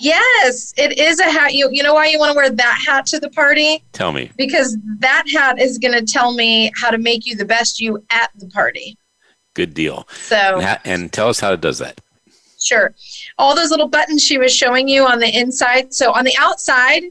Yes, 0.01 0.72
it 0.76 0.99
is 0.99 1.20
a 1.20 1.24
hat. 1.24 1.55
You 1.55 1.68
you 1.72 1.82
know 1.82 1.94
why 1.94 2.07
you 2.07 2.18
want 2.18 2.32
to 2.32 2.36
wear 2.36 2.51
that 2.51 2.84
hat 2.86 3.07
to 3.07 3.20
the 3.20 3.30
party? 3.30 3.82
Tell 3.92 4.12
me. 4.12 4.30
Because 4.36 4.76
that 4.99 5.24
hat 5.32 5.61
is 5.61 5.78
going 5.78 5.94
to 5.94 6.05
tell 6.05 6.32
me 6.32 6.70
how 6.76 6.90
to 6.90 6.99
make 6.99 7.26
you 7.26 7.36
the 7.36 7.44
best 7.44 7.80
you 7.80 8.05
at 8.11 8.30
the 8.36 8.46
party. 8.49 8.96
Good 9.55 9.74
deal. 9.74 10.07
So 10.12 10.36
And, 10.36 10.62
ha- 10.62 10.80
and 10.84 11.12
tell 11.12 11.28
us 11.28 11.40
how 11.40 11.53
it 11.53 11.61
does 11.61 11.78
that. 11.78 12.01
Sure. 12.61 12.94
All 13.38 13.55
those 13.55 13.70
little 13.70 13.88
buttons 13.88 14.24
she 14.24 14.38
was 14.38 14.55
showing 14.55 14.88
you 14.88 15.05
on 15.07 15.18
the 15.18 15.36
inside. 15.36 15.92
So 15.94 16.12
on 16.12 16.24
the 16.24 16.34
outside, 16.38 17.05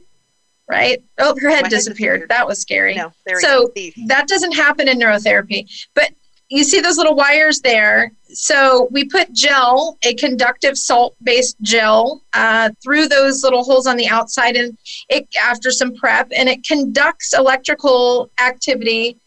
right? 0.68 1.02
Oh, 1.18 1.34
her 1.40 1.48
head 1.50 1.62
My 1.62 1.68
head 1.68 1.70
disappeared. 1.70 2.28
That 2.28 2.46
was 2.46 2.58
scary. 2.58 2.94
No, 2.94 3.12
there 3.26 3.40
so 3.40 3.72
that 4.06 4.28
doesn't 4.28 4.52
happen 4.52 4.88
in 4.88 4.98
neurotherapy. 4.98 5.68
But 5.94 6.10
you 6.48 6.64
see 6.64 6.80
those 6.80 6.96
little 6.96 7.14
wires 7.14 7.60
there. 7.60 8.12
So 8.30 8.88
we 8.90 9.04
put 9.04 9.32
gel, 9.32 9.98
a 10.02 10.14
conductive 10.14 10.76
salt-based 10.76 11.56
gel, 11.62 12.22
uh, 12.32 12.70
through 12.82 13.08
those 13.08 13.42
little 13.42 13.64
holes 13.64 13.86
on 13.86 13.96
the 13.96 14.08
outside, 14.08 14.56
and 14.56 14.76
it 15.08 15.26
after 15.40 15.70
some 15.70 15.94
prep, 15.94 16.28
and 16.34 16.48
it 16.48 16.66
conducts 16.66 17.32
electrical 17.32 18.30
activity 18.40 19.18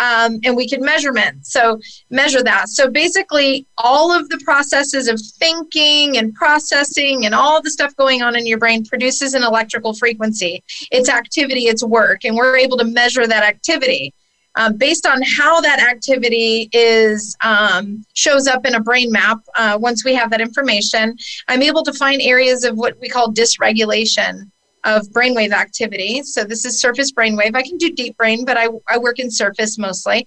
um, 0.00 0.40
and 0.44 0.56
we 0.56 0.66
can 0.66 0.82
measurement. 0.82 1.46
So 1.46 1.78
measure 2.08 2.42
that. 2.42 2.70
So 2.70 2.90
basically, 2.90 3.66
all 3.76 4.10
of 4.12 4.28
the 4.30 4.40
processes 4.42 5.08
of 5.08 5.20
thinking 5.20 6.16
and 6.16 6.34
processing 6.34 7.26
and 7.26 7.34
all 7.34 7.60
the 7.60 7.70
stuff 7.70 7.94
going 7.96 8.22
on 8.22 8.34
in 8.34 8.46
your 8.46 8.58
brain 8.58 8.84
produces 8.84 9.34
an 9.34 9.42
electrical 9.42 9.92
frequency. 9.92 10.64
It's 10.90 11.10
activity, 11.10 11.66
it's 11.66 11.84
work, 11.84 12.24
and 12.24 12.34
we're 12.34 12.56
able 12.56 12.78
to 12.78 12.84
measure 12.84 13.26
that 13.26 13.44
activity. 13.44 14.14
Um, 14.56 14.76
based 14.76 15.06
on 15.06 15.22
how 15.22 15.60
that 15.60 15.80
activity 15.80 16.68
is 16.72 17.36
um, 17.42 18.04
shows 18.14 18.46
up 18.46 18.66
in 18.66 18.74
a 18.74 18.80
brain 18.80 19.10
map, 19.12 19.38
uh, 19.56 19.78
once 19.80 20.04
we 20.04 20.14
have 20.14 20.30
that 20.30 20.40
information, 20.40 21.16
I'm 21.48 21.62
able 21.62 21.82
to 21.84 21.92
find 21.92 22.20
areas 22.20 22.64
of 22.64 22.76
what 22.76 22.98
we 23.00 23.08
call 23.08 23.32
dysregulation 23.32 24.50
of 24.84 25.06
brainwave 25.08 25.52
activity. 25.52 26.22
So 26.22 26.42
this 26.44 26.64
is 26.64 26.80
surface 26.80 27.12
brainwave. 27.12 27.54
I 27.54 27.62
can 27.62 27.76
do 27.76 27.92
deep 27.92 28.16
brain, 28.16 28.44
but 28.44 28.56
I, 28.56 28.68
I 28.88 28.98
work 28.98 29.18
in 29.18 29.30
surface 29.30 29.78
mostly. 29.78 30.26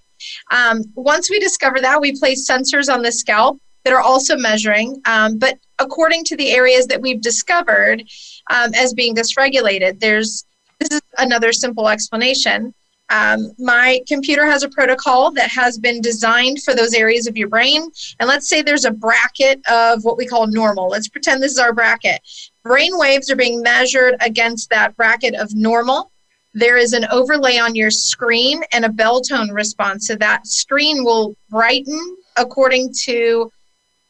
Um, 0.50 0.84
once 0.94 1.30
we 1.30 1.38
discover 1.38 1.80
that, 1.80 2.00
we 2.00 2.18
place 2.18 2.48
sensors 2.48 2.92
on 2.92 3.02
the 3.02 3.12
scalp 3.12 3.58
that 3.84 3.92
are 3.92 4.00
also 4.00 4.36
measuring, 4.36 5.00
um, 5.04 5.38
but 5.38 5.58
according 5.78 6.24
to 6.24 6.36
the 6.36 6.50
areas 6.52 6.86
that 6.86 7.00
we've 7.00 7.20
discovered 7.20 8.02
um, 8.50 8.72
as 8.74 8.94
being 8.94 9.14
dysregulated, 9.14 10.00
there's 10.00 10.44
this 10.78 10.90
is 10.90 11.02
another 11.18 11.52
simple 11.52 11.88
explanation. 11.88 12.74
Um, 13.10 13.52
my 13.58 14.00
computer 14.08 14.46
has 14.46 14.62
a 14.62 14.68
protocol 14.68 15.30
that 15.32 15.50
has 15.50 15.78
been 15.78 16.00
designed 16.00 16.62
for 16.62 16.74
those 16.74 16.94
areas 16.94 17.26
of 17.26 17.36
your 17.36 17.48
brain. 17.48 17.90
And 18.18 18.28
let's 18.28 18.48
say 18.48 18.62
there's 18.62 18.86
a 18.86 18.90
bracket 18.90 19.60
of 19.70 20.04
what 20.04 20.16
we 20.16 20.26
call 20.26 20.46
normal. 20.46 20.88
Let's 20.88 21.08
pretend 21.08 21.42
this 21.42 21.52
is 21.52 21.58
our 21.58 21.72
bracket. 21.72 22.20
Brain 22.62 22.96
waves 22.98 23.30
are 23.30 23.36
being 23.36 23.62
measured 23.62 24.16
against 24.20 24.70
that 24.70 24.96
bracket 24.96 25.34
of 25.34 25.54
normal. 25.54 26.10
There 26.54 26.78
is 26.78 26.92
an 26.92 27.06
overlay 27.10 27.58
on 27.58 27.74
your 27.74 27.90
screen 27.90 28.62
and 28.72 28.84
a 28.84 28.88
bell 28.88 29.20
tone 29.20 29.50
response. 29.50 30.06
So 30.06 30.14
that 30.16 30.46
screen 30.46 31.04
will 31.04 31.36
brighten 31.50 32.16
according 32.36 32.94
to 33.04 33.50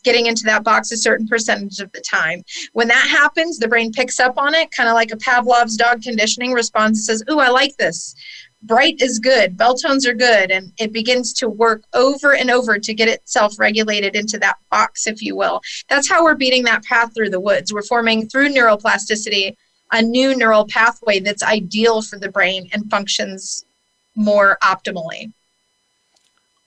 getting 0.04 0.26
into 0.26 0.44
that 0.44 0.62
box 0.62 0.92
a 0.92 0.96
certain 0.96 1.26
percentage 1.26 1.80
of 1.80 1.90
the 1.92 2.00
time. 2.00 2.44
When 2.74 2.88
that 2.88 3.08
happens, 3.08 3.58
the 3.58 3.68
brain 3.68 3.90
picks 3.90 4.20
up 4.20 4.38
on 4.38 4.54
it, 4.54 4.70
kind 4.70 4.88
of 4.88 4.94
like 4.94 5.10
a 5.10 5.16
Pavlov's 5.16 5.76
dog 5.76 6.02
conditioning 6.02 6.52
response. 6.52 7.00
It 7.00 7.04
says, 7.04 7.24
Ooh, 7.30 7.40
I 7.40 7.48
like 7.48 7.76
this. 7.78 8.14
Bright 8.64 9.00
is 9.02 9.18
good, 9.18 9.56
bell 9.56 9.74
tones 9.74 10.06
are 10.06 10.14
good, 10.14 10.50
and 10.50 10.72
it 10.78 10.92
begins 10.92 11.32
to 11.34 11.48
work 11.48 11.84
over 11.92 12.34
and 12.34 12.50
over 12.50 12.78
to 12.78 12.94
get 12.94 13.08
itself 13.08 13.58
regulated 13.58 14.16
into 14.16 14.38
that 14.38 14.56
box, 14.70 15.06
if 15.06 15.20
you 15.20 15.36
will. 15.36 15.60
That's 15.88 16.08
how 16.08 16.24
we're 16.24 16.34
beating 16.34 16.64
that 16.64 16.82
path 16.82 17.14
through 17.14 17.30
the 17.30 17.40
woods. 17.40 17.72
We're 17.72 17.82
forming 17.82 18.26
through 18.26 18.54
neuroplasticity 18.54 19.54
a 19.92 20.02
new 20.02 20.34
neural 20.36 20.66
pathway 20.66 21.20
that's 21.20 21.42
ideal 21.42 22.02
for 22.02 22.18
the 22.18 22.30
brain 22.30 22.68
and 22.72 22.90
functions 22.90 23.64
more 24.16 24.58
optimally. 24.62 25.32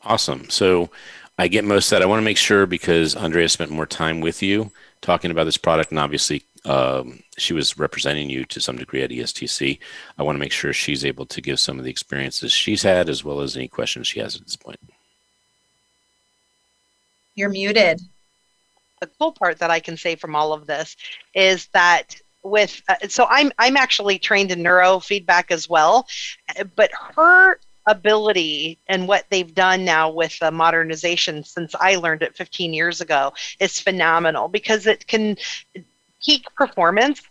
Awesome. 0.03 0.49
So 0.49 0.89
I 1.37 1.47
get 1.47 1.65
most 1.65 1.91
of 1.91 1.97
that. 1.97 2.03
I 2.03 2.05
want 2.05 2.19
to 2.19 2.25
make 2.25 2.37
sure 2.37 2.65
because 2.65 3.15
Andrea 3.15 3.49
spent 3.49 3.71
more 3.71 3.85
time 3.85 4.21
with 4.21 4.41
you 4.41 4.71
talking 5.01 5.31
about 5.31 5.43
this 5.43 5.57
product, 5.57 5.91
and 5.91 5.99
obviously 5.99 6.43
um, 6.67 7.19
she 7.37 7.53
was 7.53 7.77
representing 7.77 8.29
you 8.29 8.45
to 8.45 8.59
some 8.59 8.77
degree 8.77 9.01
at 9.01 9.09
ESTC. 9.09 9.79
I 10.17 10.23
want 10.23 10.35
to 10.35 10.39
make 10.39 10.51
sure 10.51 10.73
she's 10.73 11.05
able 11.05 11.25
to 11.27 11.41
give 11.41 11.59
some 11.59 11.79
of 11.79 11.85
the 11.85 11.91
experiences 11.91 12.51
she's 12.51 12.83
had 12.83 13.09
as 13.09 13.23
well 13.23 13.39
as 13.39 13.55
any 13.55 13.67
questions 13.67 14.07
she 14.07 14.19
has 14.19 14.35
at 14.35 14.43
this 14.43 14.55
point. 14.55 14.79
You're 17.35 17.49
muted. 17.49 18.01
the 18.99 19.09
cool 19.19 19.31
part 19.31 19.59
that 19.59 19.71
I 19.71 19.79
can 19.79 19.95
say 19.95 20.15
from 20.15 20.35
all 20.35 20.53
of 20.53 20.67
this 20.67 20.97
is 21.33 21.67
that 21.67 22.15
with 22.43 22.81
uh, 22.89 22.95
so 23.07 23.27
I'm 23.29 23.51
I'm 23.59 23.77
actually 23.77 24.19
trained 24.19 24.51
in 24.51 24.59
neurofeedback 24.59 25.51
as 25.51 25.69
well, 25.69 26.07
but 26.75 26.91
her 27.15 27.59
ability 27.87 28.77
and 28.87 29.07
what 29.07 29.25
they've 29.29 29.55
done 29.55 29.85
now 29.85 30.09
with 30.09 30.37
the 30.39 30.51
modernization 30.51 31.43
since 31.43 31.73
I 31.79 31.95
learned 31.95 32.21
it 32.21 32.35
15 32.35 32.73
years 32.73 32.99
ago 32.99 33.33
is 33.59 33.79
phenomenal 33.79 34.49
because 34.49 34.87
it 34.87 35.07
can 35.07 35.37
peak 36.23 36.43
performance 36.55 37.21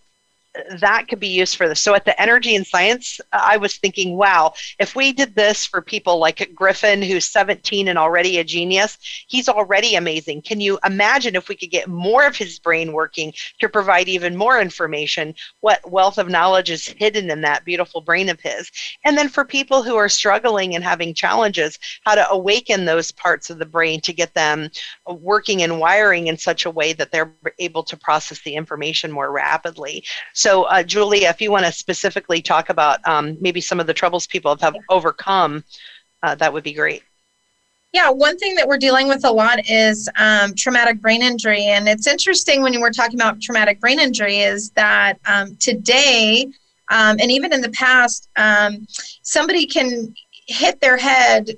that 0.79 1.09
could 1.09 1.21
be 1.21 1.29
used 1.29 1.57
for 1.57 1.69
this. 1.69 1.81
So 1.81 1.95
at 1.95 2.05
the 2.05 2.21
energy 2.21 2.57
and 2.57 2.67
science, 2.67 3.21
uh, 3.33 3.41
I 3.43 3.57
was 3.57 3.77
thinking, 3.77 4.17
wow, 4.17 4.55
if 4.79 4.95
we 4.95 5.13
did 5.13 5.35
this 5.35 5.65
for 5.65 5.81
people 5.81 6.19
like 6.19 6.51
Griffin, 6.55 7.03
who's 7.03 7.27
17 7.27 7.89
and 7.89 7.99
already 7.99 8.39
a 8.39 8.45
genius, 8.45 8.99
he's 9.29 9.49
already 9.49 9.95
amazing. 9.95 10.43
Can 10.43 10.61
you 10.61 10.79
imagine 10.85 11.37
if 11.37 11.49
we 11.49 11.57
could 11.57 11.71
get 11.71 11.89
more 11.89 12.27
of 12.27 12.37
his 12.37 12.59
brain 12.59 12.93
working 12.93 13.33
to 13.61 13.69
provide 13.69 14.09
even 14.09 14.37
more 14.37 14.61
information? 14.61 15.35
What 15.61 15.91
wealth 15.91 16.19
of 16.19 16.29
knowledge 16.29 16.71
is 16.71 16.87
hidden 16.87 17.31
in 17.31 17.41
that 17.43 17.65
beautiful 17.65 18.01
brain 18.01 18.29
of 18.29 18.41
his? 18.41 18.71
And 19.05 19.17
then 19.17 19.29
for 19.29 19.45
people 19.45 19.83
who 19.83 19.97
are 19.97 20.09
struggling 20.09 20.75
and 20.75 20.85
having 20.85 21.15
challenges, 21.15 21.79
how 22.05 22.15
to 22.15 22.29
awaken 22.31 22.85
those 22.85 23.13
parts 23.13 23.51
of 23.51 23.59
the 23.59 23.67
brain 23.67 24.01
to 24.03 24.13
get 24.13 24.35
them 24.35 24.71
working 25.07 25.63
and 25.63 25.81
wiring 25.81 26.29
in 26.29 26.37
such 26.39 26.65
a 26.65 26.71
way 26.71 26.93
that 26.93 27.11
they're 27.11 27.35
able 27.59 27.83
to 27.83 27.97
process 27.97 28.41
the 28.43 28.55
information 28.55 29.11
more 29.11 29.31
rapidly. 29.31 30.05
So, 30.33 30.46
uh, 30.47 30.83
Julia, 30.83 31.29
if 31.29 31.41
you 31.41 31.51
want 31.51 31.67
to 31.67 31.73
specifically 31.73 32.41
talk 32.41 32.71
about 32.71 33.07
um, 33.07 33.37
maybe 33.41 33.61
some 33.61 33.81
of 33.81 33.87
the 33.87 33.95
troubles 33.95 34.27
people 34.27 34.57
have 34.61 34.77
overcome, 34.89 35.65
uh, 36.23 36.35
that 36.37 36.53
would 36.53 36.65
be 36.65 36.73
great. 36.73 37.03
Yeah, 37.93 38.11
one 38.11 38.37
thing 38.37 38.55
that 38.57 38.69
we're 38.69 38.79
dealing 38.79 39.09
with 39.09 39.25
a 39.25 39.31
lot 39.31 39.59
is 39.69 40.09
um, 40.17 40.55
traumatic 40.55 41.01
brain 41.01 41.23
injury. 41.23 41.65
And 41.65 41.89
it's 41.89 42.07
interesting 42.07 42.63
when 42.63 42.79
we're 42.81 42.91
talking 42.91 43.19
about 43.19 43.41
traumatic 43.41 43.81
brain 43.81 43.99
injury 43.99 44.41
is 44.41 44.71
that 44.71 45.19
um, 45.27 45.57
today, 45.57 46.47
um, 46.91 47.17
and 47.21 47.31
even 47.31 47.53
in 47.53 47.61
the 47.61 47.71
past, 47.71 48.29
um, 48.37 48.87
somebody 49.23 49.67
can 49.67 50.15
hit 50.47 50.81
their 50.81 50.97
head 50.97 51.49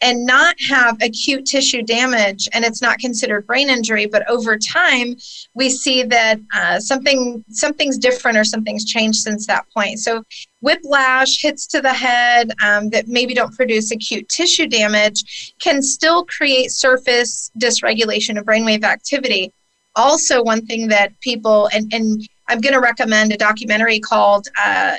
and 0.00 0.24
not 0.24 0.56
have 0.60 0.96
acute 1.02 1.44
tissue 1.44 1.82
damage 1.82 2.48
and 2.52 2.64
it's 2.64 2.80
not 2.80 2.98
considered 2.98 3.46
brain 3.46 3.68
injury 3.68 4.06
but 4.06 4.28
over 4.30 4.56
time 4.56 5.16
we 5.54 5.68
see 5.68 6.02
that 6.04 6.38
uh, 6.54 6.78
something 6.78 7.44
something's 7.48 7.98
different 7.98 8.38
or 8.38 8.44
something's 8.44 8.84
changed 8.84 9.18
since 9.18 9.46
that 9.46 9.64
point. 9.74 9.98
So 9.98 10.22
whiplash 10.60 11.42
hits 11.42 11.66
to 11.68 11.80
the 11.80 11.92
head 11.92 12.52
um, 12.64 12.90
that 12.90 13.08
maybe 13.08 13.34
don't 13.34 13.54
produce 13.54 13.90
acute 13.90 14.28
tissue 14.28 14.66
damage 14.66 15.54
can 15.60 15.82
still 15.82 16.24
create 16.24 16.70
surface 16.70 17.50
dysregulation 17.58 18.38
of 18.38 18.44
brainwave 18.44 18.84
activity. 18.84 19.52
Also 19.96 20.42
one 20.42 20.64
thing 20.64 20.88
that 20.88 21.18
people 21.20 21.68
and, 21.72 21.92
and 21.92 22.28
i'm 22.48 22.60
going 22.60 22.72
to 22.74 22.80
recommend 22.80 23.32
a 23.32 23.36
documentary 23.36 23.98
called 23.98 24.46
uh, 24.64 24.96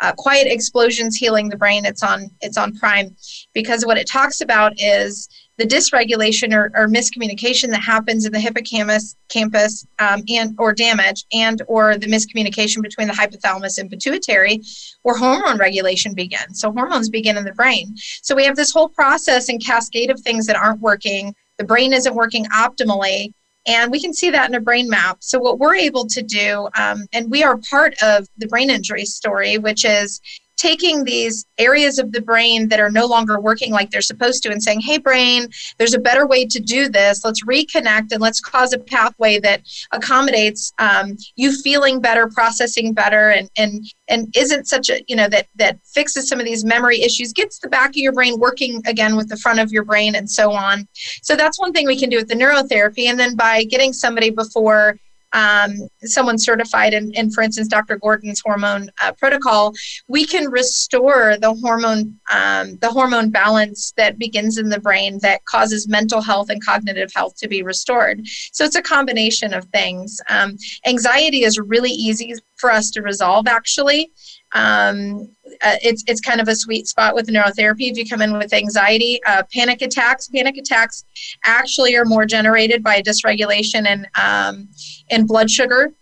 uh, 0.00 0.12
quiet 0.12 0.46
explosions 0.46 1.16
healing 1.16 1.48
the 1.48 1.56
brain 1.56 1.84
it's 1.84 2.02
on 2.02 2.30
it's 2.40 2.56
on 2.56 2.74
prime. 2.76 3.14
Because 3.52 3.84
what 3.84 3.98
it 3.98 4.08
talks 4.08 4.40
about 4.40 4.72
is 4.80 5.28
the 5.58 5.66
dysregulation 5.66 6.54
or, 6.54 6.72
or 6.74 6.88
miscommunication 6.88 7.68
that 7.70 7.82
happens 7.82 8.24
in 8.24 8.32
the 8.32 8.40
hippocampus 8.40 9.14
campus 9.28 9.86
um, 9.98 10.22
and 10.28 10.54
or 10.58 10.72
damage 10.72 11.26
and 11.34 11.62
or 11.68 11.98
the 11.98 12.06
miscommunication 12.06 12.80
between 12.80 13.08
the 13.08 13.12
hypothalamus 13.12 13.78
and 13.78 13.90
pituitary 13.90 14.62
where 15.02 15.16
hormone 15.16 15.58
regulation 15.58 16.14
begins. 16.14 16.60
So 16.60 16.72
hormones 16.72 17.10
begin 17.10 17.36
in 17.36 17.44
the 17.44 17.52
brain. 17.52 17.94
So 18.22 18.34
we 18.34 18.44
have 18.44 18.56
this 18.56 18.72
whole 18.72 18.88
process 18.88 19.48
and 19.50 19.64
cascade 19.64 20.10
of 20.10 20.20
things 20.20 20.46
that 20.46 20.56
aren't 20.56 20.80
working. 20.80 21.34
The 21.58 21.64
brain 21.64 21.92
isn't 21.92 22.14
working 22.14 22.46
optimally. 22.46 23.34
And 23.66 23.90
we 23.90 24.00
can 24.00 24.14
see 24.14 24.30
that 24.30 24.48
in 24.48 24.54
a 24.54 24.60
brain 24.60 24.88
map. 24.88 25.18
So, 25.20 25.38
what 25.38 25.58
we're 25.58 25.74
able 25.74 26.06
to 26.06 26.22
do, 26.22 26.68
um, 26.78 27.06
and 27.12 27.30
we 27.30 27.42
are 27.42 27.58
part 27.58 27.94
of 28.02 28.26
the 28.38 28.46
brain 28.46 28.70
injury 28.70 29.04
story, 29.04 29.58
which 29.58 29.84
is 29.84 30.20
taking 30.60 31.04
these 31.04 31.46
areas 31.56 31.98
of 31.98 32.12
the 32.12 32.20
brain 32.20 32.68
that 32.68 32.78
are 32.78 32.90
no 32.90 33.06
longer 33.06 33.40
working 33.40 33.72
like 33.72 33.90
they're 33.90 34.02
supposed 34.02 34.42
to 34.42 34.50
and 34.50 34.62
saying, 34.62 34.80
hey, 34.80 34.98
brain, 34.98 35.48
there's 35.78 35.94
a 35.94 35.98
better 35.98 36.26
way 36.26 36.44
to 36.44 36.60
do 36.60 36.90
this. 36.90 37.24
Let's 37.24 37.42
reconnect 37.44 38.12
and 38.12 38.20
let's 38.20 38.40
cause 38.40 38.74
a 38.74 38.78
pathway 38.78 39.40
that 39.40 39.62
accommodates 39.92 40.70
um, 40.78 41.16
you 41.36 41.56
feeling 41.62 41.98
better, 41.98 42.28
processing 42.28 42.92
better, 42.92 43.30
and, 43.30 43.48
and, 43.56 43.84
and 44.08 44.36
isn't 44.36 44.68
such 44.68 44.90
a, 44.90 45.02
you 45.08 45.16
know, 45.16 45.28
that, 45.28 45.46
that 45.56 45.78
fixes 45.86 46.28
some 46.28 46.38
of 46.38 46.44
these 46.44 46.62
memory 46.62 47.00
issues, 47.00 47.32
gets 47.32 47.58
the 47.58 47.68
back 47.68 47.90
of 47.90 47.96
your 47.96 48.12
brain 48.12 48.38
working 48.38 48.82
again 48.86 49.16
with 49.16 49.30
the 49.30 49.38
front 49.38 49.60
of 49.60 49.72
your 49.72 49.84
brain, 49.84 50.14
and 50.14 50.30
so 50.30 50.52
on. 50.52 50.86
So 51.22 51.36
that's 51.36 51.58
one 51.58 51.72
thing 51.72 51.86
we 51.86 51.98
can 51.98 52.10
do 52.10 52.18
with 52.18 52.28
the 52.28 52.34
neurotherapy. 52.34 53.06
And 53.06 53.18
then 53.18 53.34
by 53.34 53.64
getting 53.64 53.94
somebody 53.94 54.28
before 54.28 54.98
um, 55.32 55.88
someone 56.02 56.38
certified 56.38 56.94
in, 56.94 57.12
in, 57.14 57.30
for 57.30 57.42
instance, 57.42 57.68
Dr. 57.68 57.96
Gordon's 57.96 58.40
hormone 58.40 58.90
uh, 59.02 59.12
protocol, 59.12 59.72
we 60.08 60.26
can 60.26 60.50
restore 60.50 61.36
the 61.40 61.54
hormone 61.54 62.18
um, 62.30 62.76
the 62.78 62.90
hormone 62.90 63.30
balance 63.30 63.92
that 63.96 64.18
begins 64.18 64.58
in 64.58 64.68
the 64.68 64.80
brain 64.80 65.18
that 65.22 65.44
causes 65.44 65.88
mental 65.88 66.20
health 66.20 66.50
and 66.50 66.64
cognitive 66.64 67.10
health 67.14 67.36
to 67.36 67.48
be 67.48 67.62
restored. 67.62 68.26
So 68.52 68.64
it's 68.64 68.76
a 68.76 68.82
combination 68.82 69.54
of 69.54 69.64
things. 69.66 70.20
Um, 70.28 70.56
anxiety 70.86 71.44
is 71.44 71.58
really 71.58 71.90
easy 71.90 72.34
for 72.56 72.70
us 72.70 72.90
to 72.90 73.02
resolve, 73.02 73.46
actually. 73.46 74.12
Um, 74.52 75.30
uh, 75.62 75.76
it's 75.82 76.02
it's 76.06 76.20
kind 76.20 76.40
of 76.40 76.48
a 76.48 76.54
sweet 76.54 76.88
spot 76.88 77.14
with 77.14 77.28
neurotherapy. 77.28 77.90
If 77.90 77.96
you 77.96 78.08
come 78.08 78.22
in 78.22 78.36
with 78.36 78.52
anxiety, 78.52 79.20
uh, 79.26 79.42
panic 79.52 79.82
attacks, 79.82 80.28
panic 80.28 80.56
attacks 80.56 81.04
actually 81.44 81.96
are 81.96 82.04
more 82.04 82.26
generated 82.26 82.82
by 82.82 83.02
dysregulation 83.02 83.86
and 83.86 84.08
um, 84.20 84.68
in 85.08 85.26
blood 85.26 85.50
sugar, 85.50 85.92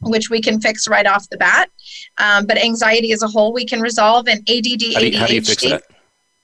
which 0.00 0.30
we 0.30 0.40
can 0.40 0.60
fix 0.60 0.88
right 0.88 1.06
off 1.06 1.28
the 1.30 1.36
bat. 1.36 1.70
Um, 2.18 2.46
but 2.46 2.58
anxiety 2.58 3.12
as 3.12 3.22
a 3.22 3.28
whole, 3.28 3.52
we 3.52 3.64
can 3.64 3.80
resolve. 3.80 4.28
And 4.28 4.40
ADD, 4.48 4.94
how 4.94 5.00
do 5.00 5.08
you, 5.08 5.18
how 5.18 5.26
do 5.26 5.34
you 5.34 5.42
fix 5.42 5.62
that? 5.62 5.82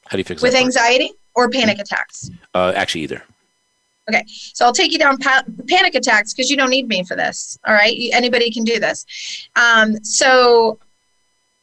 How 0.07 0.13
do 0.13 0.19
you 0.19 0.25
fix 0.25 0.43
with 0.43 0.53
that? 0.53 0.61
Anxiety 0.61 1.13
or 1.35 1.49
panic 1.49 1.79
attacks? 1.79 2.31
Uh, 2.55 2.73
actually, 2.75 3.03
either. 3.03 3.23
Okay, 4.09 4.25
so 4.27 4.65
I'll 4.65 4.73
take 4.73 4.91
you 4.91 4.99
down 4.99 5.19
pa- 5.19 5.45
panic 5.69 5.95
attacks 5.95 6.33
because 6.33 6.51
you 6.51 6.57
don't 6.57 6.71
need 6.71 6.89
me 6.89 7.05
for 7.05 7.15
this. 7.15 7.59
All 7.67 7.75
right, 7.75 7.95
anybody 8.13 8.51
can 8.51 8.65
do 8.65 8.81
this. 8.81 9.05
Um, 9.55 10.03
so 10.03 10.79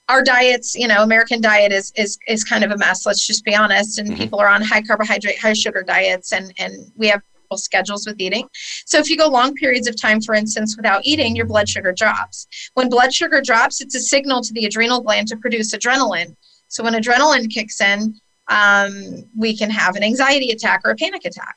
our 0.08 0.24
diets, 0.24 0.76
you 0.76 0.88
know, 0.88 1.04
American 1.04 1.42
diet 1.42 1.72
is 1.72 1.92
is 1.96 2.18
is 2.28 2.44
kind 2.44 2.64
of 2.64 2.72
a 2.72 2.78
mess. 2.78 3.06
Let's 3.06 3.26
just 3.26 3.44
be 3.44 3.56
honest. 3.56 4.00
And 4.00 4.10
mm-hmm. 4.10 4.18
people 4.18 4.40
are 4.40 4.48
on 4.48 4.62
high 4.62 4.82
carbohydrate, 4.82 5.40
high 5.40 5.54
sugar 5.54 5.84
diets, 5.84 6.32
and 6.34 6.54
and 6.58 6.92
we 6.96 7.08
have 7.08 7.22
schedules 7.56 8.06
with 8.06 8.20
eating. 8.20 8.48
So 8.86 8.98
if 8.98 9.10
you 9.10 9.18
go 9.18 9.30
long 9.30 9.54
periods 9.54 9.88
of 9.88 10.00
time, 10.00 10.20
for 10.20 10.36
instance, 10.36 10.76
without 10.76 11.06
eating, 11.06 11.36
your 11.36 11.46
blood 11.46 11.70
sugar 11.70 11.94
drops. 11.94 12.48
When 12.74 12.90
blood 12.90 13.14
sugar 13.14 13.42
drops, 13.42 13.82
it's 13.82 13.96
a 13.96 14.00
signal 14.00 14.42
to 14.42 14.54
the 14.54 14.66
adrenal 14.66 15.02
gland 15.02 15.28
to 15.30 15.38
produce 15.38 15.74
adrenaline. 15.74 16.36
So 16.68 16.84
when 16.84 16.94
adrenaline 16.94 17.50
kicks 17.50 17.80
in, 17.82 18.20
um, 18.50 19.24
we 19.38 19.56
can 19.56 19.70
have 19.70 19.96
an 19.96 20.04
anxiety 20.04 20.52
attack 20.52 20.82
or 20.84 20.92
a 20.92 20.96
panic 20.96 21.24
attack. 21.26 21.56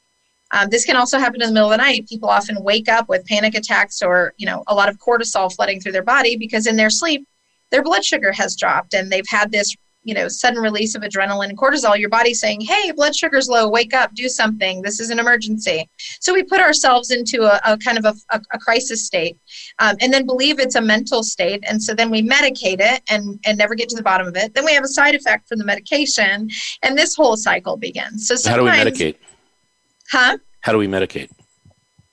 Um, 0.50 0.68
this 0.70 0.84
can 0.84 0.96
also 0.96 1.18
happen 1.18 1.42
in 1.42 1.48
the 1.48 1.54
middle 1.54 1.70
of 1.70 1.78
the 1.78 1.82
night. 1.82 2.08
People 2.08 2.28
often 2.28 2.62
wake 2.62 2.88
up 2.88 3.08
with 3.08 3.26
panic 3.26 3.54
attacks 3.54 4.00
or, 4.00 4.32
you 4.38 4.46
know, 4.46 4.62
a 4.68 4.74
lot 4.74 4.88
of 4.88 4.98
cortisol 4.98 5.52
flooding 5.52 5.80
through 5.80 5.92
their 5.92 6.02
body 6.02 6.36
because 6.36 6.66
in 6.66 6.76
their 6.76 6.90
sleep, 6.90 7.26
their 7.70 7.82
blood 7.82 8.04
sugar 8.04 8.32
has 8.32 8.56
dropped 8.56 8.94
and 8.94 9.10
they've 9.10 9.28
had 9.28 9.50
this 9.52 9.74
you 10.04 10.14
know 10.14 10.28
sudden 10.28 10.60
release 10.60 10.94
of 10.94 11.02
adrenaline 11.02 11.48
and 11.48 11.58
cortisol 11.58 11.98
your 11.98 12.08
body's 12.08 12.40
saying 12.40 12.60
hey 12.60 12.92
blood 12.92 13.14
sugar's 13.14 13.48
low 13.48 13.68
wake 13.68 13.94
up 13.94 14.14
do 14.14 14.28
something. 14.28 14.82
This 14.82 15.00
is 15.00 15.10
an 15.10 15.18
emergency. 15.18 15.88
So 16.20 16.32
we 16.34 16.42
put 16.42 16.60
ourselves 16.60 17.10
into 17.10 17.42
a, 17.42 17.60
a 17.64 17.78
kind 17.78 17.98
of 17.98 18.04
a, 18.04 18.14
a, 18.30 18.40
a 18.52 18.58
crisis 18.58 19.04
state 19.04 19.38
um, 19.78 19.96
and 20.00 20.12
then 20.12 20.26
believe 20.26 20.58
it's 20.58 20.74
a 20.74 20.80
mental 20.80 21.22
state. 21.22 21.62
And 21.66 21.82
so 21.82 21.94
then 21.94 22.10
we 22.10 22.22
medicate 22.22 22.80
it 22.80 23.02
and 23.08 23.38
and 23.44 23.58
never 23.58 23.74
get 23.74 23.88
to 23.90 23.96
the 23.96 24.02
bottom 24.02 24.26
of 24.26 24.36
it. 24.36 24.54
Then 24.54 24.64
we 24.64 24.74
have 24.74 24.84
a 24.84 24.88
side 24.88 25.14
effect 25.14 25.48
from 25.48 25.58
the 25.58 25.64
medication 25.64 26.48
and 26.82 26.98
this 26.98 27.14
whole 27.14 27.36
cycle 27.36 27.76
begins. 27.76 28.28
So 28.28 28.50
how 28.50 28.56
do 28.56 28.64
we 28.64 28.70
medicate? 28.70 29.16
Huh? 30.10 30.38
How 30.60 30.72
do 30.72 30.78
we 30.78 30.88
medicate? 30.88 31.30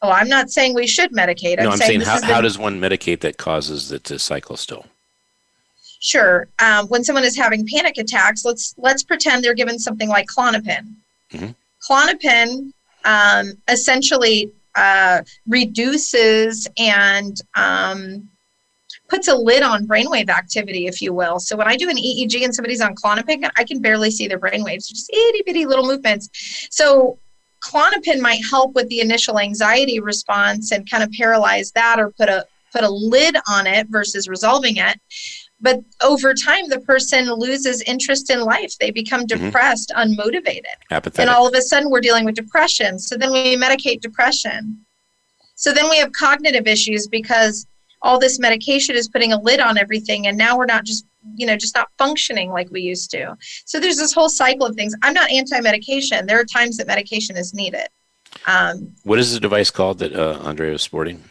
Oh 0.01 0.10
i'm 0.10 0.30
not 0.30 0.49
saying 0.49 0.76
we 0.76 0.88
should 0.88 1.12
medicate. 1.12 1.58
I'm 1.60 1.66
no 1.66 1.72
i'm 1.72 1.78
saying, 1.78 2.01
saying 2.01 2.22
how, 2.22 2.34
how 2.36 2.41
does 2.41 2.58
one 2.58 2.80
medicate 2.80 3.22
that 3.22 3.38
causes 3.38 3.97
to 3.99 4.20
cycle 4.20 4.58
still 4.58 4.86
Sure. 6.06 6.47
Um, 6.60 6.88
when 6.89 7.03
someone 7.03 7.24
is 7.24 7.36
having 7.36 7.66
panic 7.66 7.97
attacks, 7.97 8.45
let's 8.45 8.76
let's 8.78 9.01
pretend 9.01 9.43
they're 9.43 9.56
given 9.56 9.80
something 9.80 10.08
like 10.08 10.28
Klonopin. 10.28 10.93
Mm-hmm. 11.32 11.47
Klonopin 11.89 12.72
um, 13.06 13.53
essentially 13.68 14.51
uh, 14.76 15.24
reduces 15.47 16.68
and 16.78 17.41
um, 17.56 18.30
puts 19.10 19.30
a 19.30 19.36
lid 19.36 19.64
on 19.64 19.88
brainwave 19.88 20.30
activity, 20.30 20.86
if 20.86 21.01
you 21.01 21.12
will. 21.12 21.39
So 21.39 21.58
when 21.58 21.68
I 21.68 21.76
do 21.76 21.89
an 21.89 21.97
EEG 21.97 22.43
and 22.43 22.53
somebody's 22.53 22.82
on 22.82 22.93
Klonopin, 22.93 23.49
I 23.58 23.64
can 23.64 23.82
barely 23.82 24.12
see 24.12 24.28
their 24.28 24.39
brainwaves, 24.39 24.88
just 24.88 25.10
itty 25.12 25.41
bitty 25.43 25.66
little 25.66 25.88
movements. 25.88 26.30
So 26.70 27.18
Klonopin 27.64 28.20
might 28.20 28.41
help 28.47 28.76
with 28.76 28.88
the 28.89 28.99
initial 28.99 29.39
anxiety 29.39 29.99
response 29.99 30.72
and 30.72 30.88
kind 30.88 31.01
of 31.01 31.12
paralyze 31.14 31.72
that 31.72 31.99
or 31.99 32.12
put 32.12 32.30
a 32.30 32.45
put 32.72 32.84
a 32.84 32.89
lid 32.89 33.38
on 33.49 33.66
it 33.66 33.88
versus 33.88 34.28
resolving 34.28 34.78
it 34.78 34.99
but 35.66 35.84
over 36.03 36.36
time 36.36 36.70
the 36.70 36.80
person 36.80 37.26
loses 37.34 37.82
interest 37.82 38.30
in 38.30 38.39
life. 38.41 38.78
They 38.78 38.91
become 38.91 39.26
mm-hmm. 39.26 39.45
depressed 39.45 39.89
mm-hmm. 39.89 40.13
unmotivated 40.13 40.78
Apathetic. 40.91 41.20
and 41.22 41.30
all 41.30 41.47
of 41.47 41.55
a 41.55 41.61
sudden 41.61 41.89
we're 41.89 42.01
dealing 42.01 42.24
with 42.24 42.36
depression. 42.36 42.99
So 42.99 43.18
then 43.18 43.32
we 43.34 43.57
medicate 43.57 43.99
depression. 43.99 44.86
So 45.55 45.74
then 45.74 45.89
we 45.89 45.97
have 45.97 46.11
cognitive 46.11 46.68
issues 46.68 47.07
because 47.07 47.66
all 48.03 48.20
this 48.20 48.38
medication 48.38 48.95
is 48.95 49.07
putting 49.07 49.34
a 49.34 49.41
lid 49.41 49.59
on 49.59 49.80
everything 49.80 50.28
and 50.28 50.38
now 50.38 50.55
we're 50.55 50.68
not 50.68 50.86
just 50.86 51.07
you 51.36 51.47
know 51.47 51.57
just 51.57 51.74
not 51.74 51.88
functioning 51.97 52.51
like 52.51 52.70
we 52.70 52.82
used 52.82 53.09
to. 53.11 53.36
So 53.66 53.80
there's 53.80 53.97
this 53.97 54.13
whole 54.13 54.30
cycle 54.30 54.68
of 54.68 54.76
things. 54.76 54.93
I'm 55.01 55.16
not 55.16 55.32
anti-medication. 55.32 56.28
There 56.28 56.39
are 56.39 56.45
times 56.45 56.78
that 56.78 56.86
medication 56.86 57.36
is 57.38 57.55
needed. 57.55 57.88
Um, 58.45 58.93
what 59.03 59.18
is 59.18 59.34
the 59.34 59.39
device 59.39 59.72
called 59.72 59.97
that 59.99 60.13
uh, 60.13 60.38
andre 60.43 60.72
was 60.72 60.84
sporting? 60.84 61.24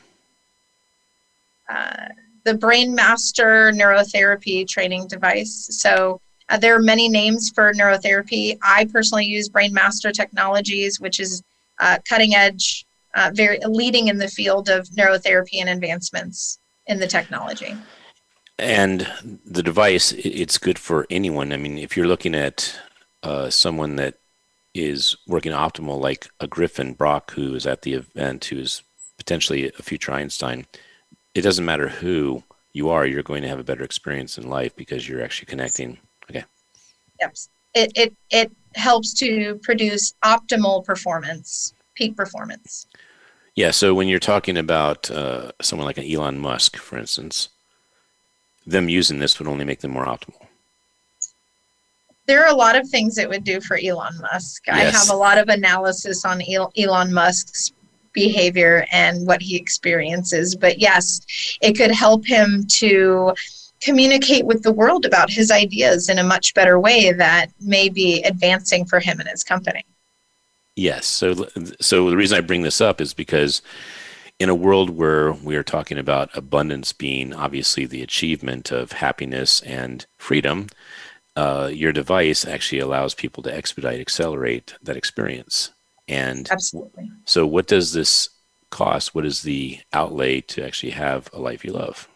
Uh, 1.69 2.09
the 2.45 2.55
Brain 2.55 2.95
Master 2.95 3.73
neurotherapy 3.73 4.67
training 4.69 5.09
device. 5.09 5.69
So 5.71 6.21
uh, 6.49 6.59
there 6.59 6.75
are 6.75 6.83
many 6.83 7.09
names 7.09 7.51
for 7.51 7.73
neurotherapy. 7.73 8.59
I 8.63 8.85
personally 8.87 9.25
use 9.25 9.49
Brain 9.49 9.73
Master 9.73 10.13
Technologies, 10.13 11.01
which 11.01 11.21
is 11.21 11.43
uh, 11.81 11.99
cutting 12.09 12.35
edge, 12.35 12.87
uh, 13.15 13.31
very 13.35 13.59
leading 13.67 14.09
in 14.09 14.19
the 14.19 14.29
field 14.29 14.69
of 14.69 14.87
neurotherapy 14.91 15.61
and 15.61 15.69
advancements 15.69 16.59
in 16.87 16.99
the 16.99 17.07
technology. 17.07 17.75
And 18.59 19.11
the 19.45 19.63
device, 19.63 20.13
it's 20.13 20.59
good 20.59 20.79
for 20.79 21.07
anyone. 21.11 21.53
I 21.53 21.57
mean, 21.57 21.79
if 21.79 21.97
you're 21.97 22.07
looking 22.07 22.35
at 22.35 22.79
uh, 23.23 23.51
someone 23.51 23.97
that 23.97 24.15
is 24.75 25.17
working 25.27 25.53
optimal, 25.53 26.01
like 26.01 26.29
a 26.41 26.47
Griffin 26.47 26.93
Brock, 26.93 27.33
who 27.33 27.55
is 27.55 27.67
at 27.67 27.83
the 27.83 27.95
event, 27.95 28.45
who 28.47 28.59
is 28.59 28.83
potentially 29.17 29.73
a 29.79 29.83
future 29.83 30.13
Einstein, 30.13 30.67
it 31.35 31.43
doesn't 31.43 31.65
matter 31.65 31.89
who 31.89 32.43
you 32.73 32.91
are, 32.91 33.07
you're 33.07 33.23
going 33.23 33.43
to 33.43 33.49
have 33.49 33.59
a 33.59 33.65
better 33.65 33.83
experience 33.83 34.39
in 34.39 34.49
life 34.49 34.75
because 34.77 35.09
you're 35.09 35.23
actually 35.23 35.47
connecting. 35.47 35.99
Okay. 36.31 36.45
Yep. 37.21 37.35
It 37.75 37.93
it 37.97 38.17
it 38.31 38.53
helps 38.75 39.15
to 39.15 39.57
produce 39.63 40.15
optimal 40.25 40.85
performance, 40.85 41.75
peak 41.95 42.17
performance. 42.17 42.87
Yeah. 43.55 43.71
So 43.71 43.95
when 43.95 44.09
you're 44.09 44.19
talking 44.19 44.57
about 44.57 45.11
uh, 45.11 45.53
someone 45.61 45.87
like 45.87 45.99
an 45.99 46.11
Elon 46.11 46.39
Musk, 46.39 46.77
for 46.77 46.99
instance, 46.99 47.49
them 48.67 48.89
using 48.89 49.19
this 49.19 49.39
would 49.39 49.49
only 49.49 49.65
make 49.65 49.81
them 49.81 49.93
more 49.93 50.07
optimal. 50.07 50.47
There 52.27 52.43
are 52.43 52.51
a 52.51 52.57
lot 52.57 52.75
of 52.75 52.89
things 52.89 53.19
it 53.19 53.29
would 53.29 53.45
do 53.45 53.61
for 53.61 53.77
Elon 53.77 54.19
Musk. 54.21 54.63
Yes. 54.67 54.77
I 54.77 54.99
have 54.99 55.11
a 55.11 55.17
lot 55.17 55.37
of 55.39 55.49
analysis 55.49 56.25
on 56.25 56.43
Elon 56.77 57.13
Musk's 57.13 57.73
behavior 58.15 58.87
and 58.91 59.27
what 59.27 59.43
he 59.43 59.57
experiences. 59.57 60.57
But 60.57 60.79
yes, 60.79 61.21
it 61.61 61.77
could 61.77 61.91
help 61.91 62.25
him 62.25 62.65
to 62.79 63.35
communicate 63.83 64.47
with 64.47 64.63
the 64.63 64.73
world 64.73 65.05
about 65.05 65.29
his 65.29 65.51
ideas 65.51 66.09
in 66.09 66.19
a 66.19 66.25
much 66.25 66.55
better 66.55 66.81
way 66.81 67.13
that 67.13 67.49
may 67.61 67.91
be 67.91 68.23
advancing 68.23 68.87
for 68.87 68.99
him 68.99 69.21
and 69.21 69.29
his 69.29 69.45
company. 69.45 69.85
Yes. 70.75 71.07
So, 71.07 71.35
so 71.81 72.09
the 72.11 72.17
reason 72.17 72.39
I 72.39 72.41
bring 72.41 72.63
this 72.63 72.81
up 72.81 73.01
is 73.01 73.13
because 73.13 73.61
in 74.39 74.49
a 74.49 74.55
world 74.55 74.91
where 74.91 75.33
we 75.33 75.55
are 75.55 75.63
talking 75.63 75.99
about 75.99 76.37
abundance 76.37 76.93
being 76.93 77.33
obviously 77.33 77.85
the 77.85 78.03
achievement 78.03 78.73
of 78.73 78.93
happiness 78.93 79.61
and 79.61 80.07
freedom, 80.19 80.69
uh, 81.37 81.71
your 81.73 81.93
device 81.93 82.47
actually 82.47 82.81
allows 82.81 83.15
people 83.15 83.43
to 83.43 83.55
expedite, 83.55 84.01
accelerate 84.01 84.75
that 84.83 84.97
experience. 84.97 85.74
And 86.09 86.51
absolutely. 86.51 87.11
So, 87.25 87.47
what 87.47 87.67
does 87.67 87.93
this 87.93 88.29
cost? 88.71 89.15
What 89.15 89.25
is 89.25 89.43
the 89.43 89.81
outlay 89.93 90.41
to 90.43 90.65
actually 90.65 90.93
have 90.93 91.31
a 91.33 91.41
life 91.41 91.65
you 91.65 91.73
love? 91.73 92.09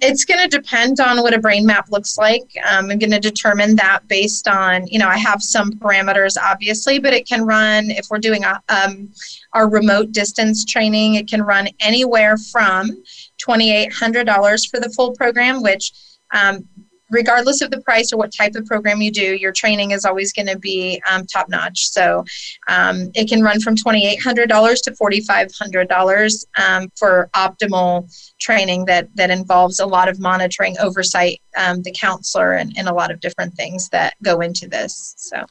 It's 0.00 0.24
going 0.24 0.40
to 0.40 0.48
depend 0.48 1.00
on 1.00 1.22
what 1.22 1.34
a 1.34 1.38
brain 1.38 1.64
map 1.64 1.90
looks 1.90 2.18
like. 2.18 2.42
Um, 2.70 2.90
I'm 2.90 2.98
going 2.98 3.10
to 3.10 3.18
determine 3.18 3.74
that 3.76 4.06
based 4.06 4.46
on, 4.46 4.86
you 4.86 4.98
know, 4.98 5.08
I 5.08 5.16
have 5.16 5.42
some 5.42 5.72
parameters 5.72 6.36
obviously, 6.40 6.98
but 6.98 7.14
it 7.14 7.26
can 7.26 7.46
run, 7.46 7.90
if 7.90 8.06
we're 8.10 8.18
doing 8.18 8.44
a, 8.44 8.60
um, 8.68 9.08
our 9.54 9.68
remote 9.70 10.12
distance 10.12 10.64
training, 10.64 11.14
it 11.14 11.26
can 11.26 11.42
run 11.42 11.68
anywhere 11.80 12.36
from 12.36 13.02
$2,800 13.38 14.70
for 14.70 14.78
the 14.78 14.90
full 14.90 15.12
program, 15.12 15.62
which 15.62 15.92
um, 16.32 16.66
regardless 17.12 17.60
of 17.60 17.70
the 17.70 17.80
price 17.82 18.12
or 18.12 18.16
what 18.16 18.32
type 18.34 18.54
of 18.56 18.64
program 18.66 19.00
you 19.00 19.12
do, 19.12 19.34
your 19.36 19.52
training 19.52 19.92
is 19.92 20.04
always 20.04 20.32
going 20.32 20.46
to 20.46 20.58
be 20.58 21.00
um, 21.08 21.24
top 21.26 21.48
notch. 21.48 21.88
So 21.90 22.24
um, 22.68 23.10
it 23.14 23.28
can 23.28 23.42
run 23.42 23.60
from 23.60 23.76
$2,800 23.76 24.82
to 24.82 24.90
$4,500 24.90 26.44
um, 26.58 26.90
for 26.96 27.30
optimal 27.36 28.10
training 28.40 28.86
that, 28.86 29.08
that 29.14 29.30
involves 29.30 29.78
a 29.78 29.86
lot 29.86 30.08
of 30.08 30.18
monitoring, 30.18 30.76
oversight, 30.80 31.40
um, 31.56 31.82
the 31.82 31.92
counselor, 31.92 32.54
and, 32.54 32.72
and 32.76 32.88
a 32.88 32.94
lot 32.94 33.10
of 33.10 33.20
different 33.20 33.54
things 33.54 33.88
that 33.90 34.14
go 34.22 34.40
into 34.40 34.66
this. 34.66 35.14
So. 35.18 35.44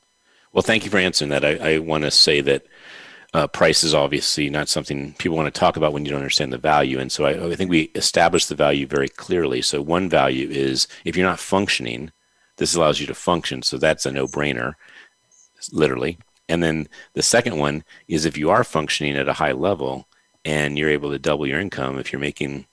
Well, 0.51 0.63
thank 0.63 0.83
you 0.83 0.91
for 0.91 0.97
answering 0.97 1.29
that. 1.29 1.45
I, 1.45 1.75
I 1.75 1.77
want 1.77 2.03
to 2.03 2.11
say 2.11 2.41
that 2.41 2.65
uh, 3.33 3.47
price 3.47 3.83
is 3.83 3.93
obviously 3.93 4.49
not 4.49 4.67
something 4.67 5.13
people 5.13 5.37
want 5.37 5.53
to 5.53 5.59
talk 5.59 5.77
about 5.77 5.93
when 5.93 6.03
you 6.03 6.11
don't 6.11 6.19
understand 6.19 6.51
the 6.51 6.57
value. 6.57 6.99
And 6.99 7.11
so 7.11 7.25
I, 7.25 7.51
I 7.51 7.55
think 7.55 7.69
we 7.69 7.83
established 7.95 8.49
the 8.49 8.55
value 8.55 8.85
very 8.85 9.07
clearly. 9.07 9.61
So 9.61 9.81
one 9.81 10.09
value 10.09 10.49
is 10.49 10.87
if 11.05 11.15
you're 11.15 11.27
not 11.27 11.39
functioning, 11.39 12.11
this 12.57 12.75
allows 12.75 12.99
you 12.99 13.07
to 13.07 13.13
function. 13.13 13.61
So 13.61 13.77
that's 13.77 14.05
a 14.05 14.11
no 14.11 14.27
brainer, 14.27 14.73
literally. 15.71 16.17
And 16.49 16.61
then 16.61 16.89
the 17.13 17.23
second 17.23 17.57
one 17.57 17.85
is 18.09 18.25
if 18.25 18.37
you 18.37 18.49
are 18.49 18.65
functioning 18.65 19.15
at 19.15 19.29
a 19.29 19.33
high 19.33 19.53
level 19.53 20.07
and 20.43 20.77
you're 20.77 20.89
able 20.89 21.11
to 21.11 21.19
double 21.19 21.47
your 21.47 21.61
income, 21.61 21.97
if 21.97 22.11
you're 22.11 22.19
making 22.19 22.65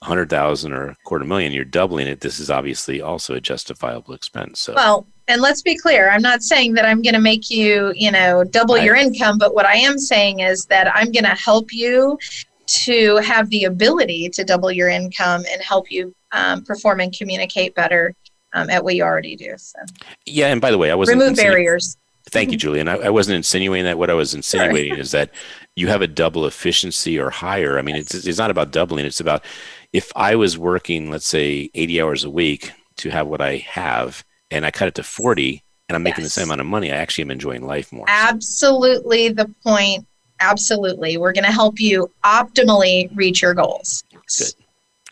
100,000 0.00 0.72
or 0.72 0.88
a 0.88 0.96
quarter 1.04 1.24
million, 1.24 1.52
you're 1.52 1.64
doubling 1.64 2.08
it. 2.08 2.20
This 2.20 2.40
is 2.40 2.50
obviously 2.50 3.00
also 3.00 3.34
a 3.34 3.40
justifiable 3.40 4.14
expense. 4.14 4.58
So 4.58 4.74
well, 4.74 5.06
and 5.28 5.40
let's 5.42 5.62
be 5.62 5.76
clear 5.76 6.10
i'm 6.10 6.22
not 6.22 6.42
saying 6.42 6.74
that 6.74 6.84
i'm 6.84 7.02
going 7.02 7.14
to 7.14 7.20
make 7.20 7.50
you 7.50 7.92
you 7.94 8.10
know 8.10 8.42
double 8.42 8.76
your 8.76 8.96
income 8.96 9.38
but 9.38 9.54
what 9.54 9.66
i 9.66 9.74
am 9.74 9.98
saying 9.98 10.40
is 10.40 10.64
that 10.66 10.94
i'm 10.96 11.12
going 11.12 11.24
to 11.24 11.34
help 11.34 11.72
you 11.72 12.18
to 12.66 13.16
have 13.16 13.48
the 13.50 13.64
ability 13.64 14.28
to 14.28 14.44
double 14.44 14.70
your 14.70 14.88
income 14.88 15.42
and 15.50 15.62
help 15.62 15.90
you 15.90 16.14
um, 16.32 16.62
perform 16.64 17.00
and 17.00 17.16
communicate 17.16 17.74
better 17.74 18.14
um, 18.52 18.68
at 18.68 18.84
what 18.84 18.94
you 18.94 19.02
already 19.02 19.36
do 19.36 19.54
so. 19.56 19.78
Yeah 20.26 20.48
and 20.48 20.60
by 20.60 20.70
the 20.70 20.78
way 20.78 20.90
i 20.90 20.94
was 20.94 21.08
remove 21.08 21.36
barriers. 21.36 21.96
Thank 22.30 22.50
you 22.50 22.58
julian. 22.58 22.88
I, 22.88 22.96
I, 22.96 23.08
wasn't 23.08 23.36
insinuating 23.36 23.86
that. 23.86 23.96
What 23.96 24.10
i 24.10 24.14
was 24.14 24.34
insinuating 24.34 24.98
is 24.98 25.12
that 25.12 25.30
you 25.76 25.88
have 25.88 26.02
a 26.02 26.06
double 26.06 26.44
efficiency 26.44 27.18
or 27.18 27.30
higher. 27.30 27.78
I 27.78 27.82
mean 27.82 27.96
it's, 27.96 28.14
it's 28.14 28.38
not 28.38 28.50
about 28.50 28.70
doubling. 28.70 29.06
It's 29.06 29.20
about 29.20 29.44
if 29.92 30.12
i 30.14 30.36
was 30.36 30.58
working 30.58 31.10
let's 31.10 31.26
say 31.26 31.70
80 31.74 32.02
hours 32.02 32.24
a 32.24 32.30
week 32.30 32.72
to 32.96 33.08
have 33.08 33.26
what 33.26 33.40
i 33.40 33.56
have 33.56 34.24
and 34.50 34.64
I 34.66 34.70
cut 34.70 34.88
it 34.88 34.94
to 34.96 35.02
40 35.02 35.62
and 35.88 35.96
I'm 35.96 36.02
making 36.02 36.24
yes. 36.24 36.34
the 36.34 36.40
same 36.40 36.48
amount 36.48 36.60
of 36.60 36.66
money, 36.66 36.92
I 36.92 36.96
actually 36.96 37.22
am 37.22 37.30
enjoying 37.30 37.66
life 37.66 37.92
more. 37.92 38.06
Absolutely 38.08 39.30
the 39.30 39.52
point. 39.62 40.06
Absolutely. 40.40 41.16
We're 41.16 41.32
going 41.32 41.44
to 41.44 41.52
help 41.52 41.80
you 41.80 42.10
optimally 42.24 43.10
reach 43.16 43.42
your 43.42 43.54
goals. 43.54 44.04
Good. 44.12 44.54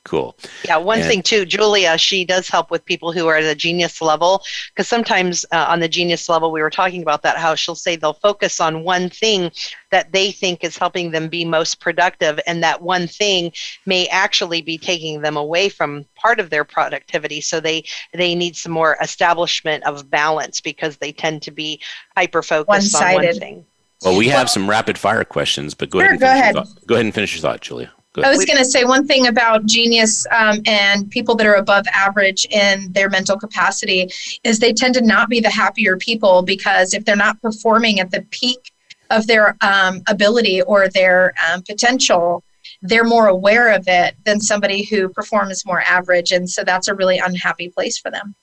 Cool. 0.06 0.36
Yeah, 0.64 0.76
one 0.76 1.00
and, 1.00 1.08
thing 1.08 1.20
too, 1.20 1.44
Julia, 1.44 1.98
she 1.98 2.24
does 2.24 2.48
help 2.48 2.70
with 2.70 2.84
people 2.84 3.10
who 3.10 3.26
are 3.26 3.34
at 3.34 3.42
a 3.42 3.56
genius 3.56 4.00
level 4.00 4.40
because 4.68 4.86
sometimes 4.86 5.44
uh, 5.50 5.66
on 5.68 5.80
the 5.80 5.88
genius 5.88 6.28
level, 6.28 6.52
we 6.52 6.62
were 6.62 6.70
talking 6.70 7.02
about 7.02 7.22
that, 7.22 7.36
how 7.36 7.56
she'll 7.56 7.74
say 7.74 7.96
they'll 7.96 8.12
focus 8.12 8.60
on 8.60 8.84
one 8.84 9.10
thing 9.10 9.50
that 9.90 10.12
they 10.12 10.30
think 10.30 10.62
is 10.62 10.78
helping 10.78 11.10
them 11.10 11.28
be 11.28 11.44
most 11.44 11.80
productive, 11.80 12.38
and 12.46 12.62
that 12.62 12.82
one 12.82 13.08
thing 13.08 13.50
may 13.84 14.06
actually 14.06 14.62
be 14.62 14.78
taking 14.78 15.22
them 15.22 15.36
away 15.36 15.68
from 15.68 16.04
part 16.14 16.38
of 16.38 16.50
their 16.50 16.62
productivity. 16.62 17.40
So 17.40 17.58
they 17.58 17.84
they 18.14 18.36
need 18.36 18.54
some 18.54 18.70
more 18.70 18.96
establishment 19.02 19.82
of 19.82 20.08
balance 20.08 20.60
because 20.60 20.98
they 20.98 21.10
tend 21.10 21.42
to 21.42 21.50
be 21.50 21.80
hyper 22.16 22.42
focused 22.42 22.94
on 22.94 23.14
one 23.14 23.34
thing. 23.34 23.66
Well, 24.04 24.16
we 24.16 24.28
have 24.28 24.48
some 24.48 24.70
rapid 24.70 24.98
fire 24.98 25.24
questions, 25.24 25.74
but 25.74 25.90
go 25.90 25.98
sure, 25.98 26.10
ahead. 26.10 26.20
go 26.20 26.26
ahead. 26.26 26.54
Go 26.86 26.94
ahead 26.94 27.06
and 27.06 27.14
finish 27.14 27.34
your 27.34 27.42
thought, 27.42 27.60
Julia. 27.60 27.90
I 28.24 28.30
was 28.30 28.44
going 28.44 28.58
to 28.58 28.64
say 28.64 28.84
one 28.84 29.06
thing 29.06 29.26
about 29.26 29.66
genius 29.66 30.26
um, 30.30 30.60
and 30.66 31.10
people 31.10 31.34
that 31.36 31.46
are 31.46 31.54
above 31.54 31.86
average 31.92 32.46
in 32.46 32.92
their 32.92 33.08
mental 33.10 33.38
capacity 33.38 34.10
is 34.44 34.58
they 34.58 34.72
tend 34.72 34.94
to 34.94 35.02
not 35.02 35.28
be 35.28 35.40
the 35.40 35.50
happier 35.50 35.96
people 35.96 36.42
because 36.42 36.94
if 36.94 37.04
they're 37.04 37.16
not 37.16 37.40
performing 37.42 38.00
at 38.00 38.10
the 38.10 38.22
peak 38.30 38.72
of 39.10 39.26
their 39.26 39.56
um, 39.60 40.02
ability 40.08 40.62
or 40.62 40.88
their 40.88 41.34
um, 41.48 41.62
potential, 41.62 42.42
they're 42.82 43.04
more 43.04 43.28
aware 43.28 43.74
of 43.74 43.84
it 43.86 44.16
than 44.24 44.40
somebody 44.40 44.84
who 44.84 45.08
performs 45.08 45.64
more 45.66 45.82
average. 45.82 46.32
And 46.32 46.48
so 46.48 46.64
that's 46.64 46.88
a 46.88 46.94
really 46.94 47.18
unhappy 47.18 47.68
place 47.68 47.98
for 47.98 48.10
them. 48.10 48.34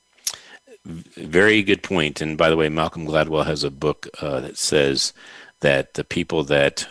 Very 0.85 1.63
good 1.63 1.81
point. 1.81 2.21
And 2.21 2.37
by 2.37 2.49
the 2.49 2.57
way, 2.57 2.69
Malcolm 2.69 3.07
Gladwell 3.07 3.45
has 3.45 3.63
a 3.63 3.71
book 3.71 4.07
uh, 4.21 4.41
that 4.41 4.57
says 4.57 5.13
that 5.61 5.93
the 5.93 6.03
people 6.03 6.43
that 6.45 6.87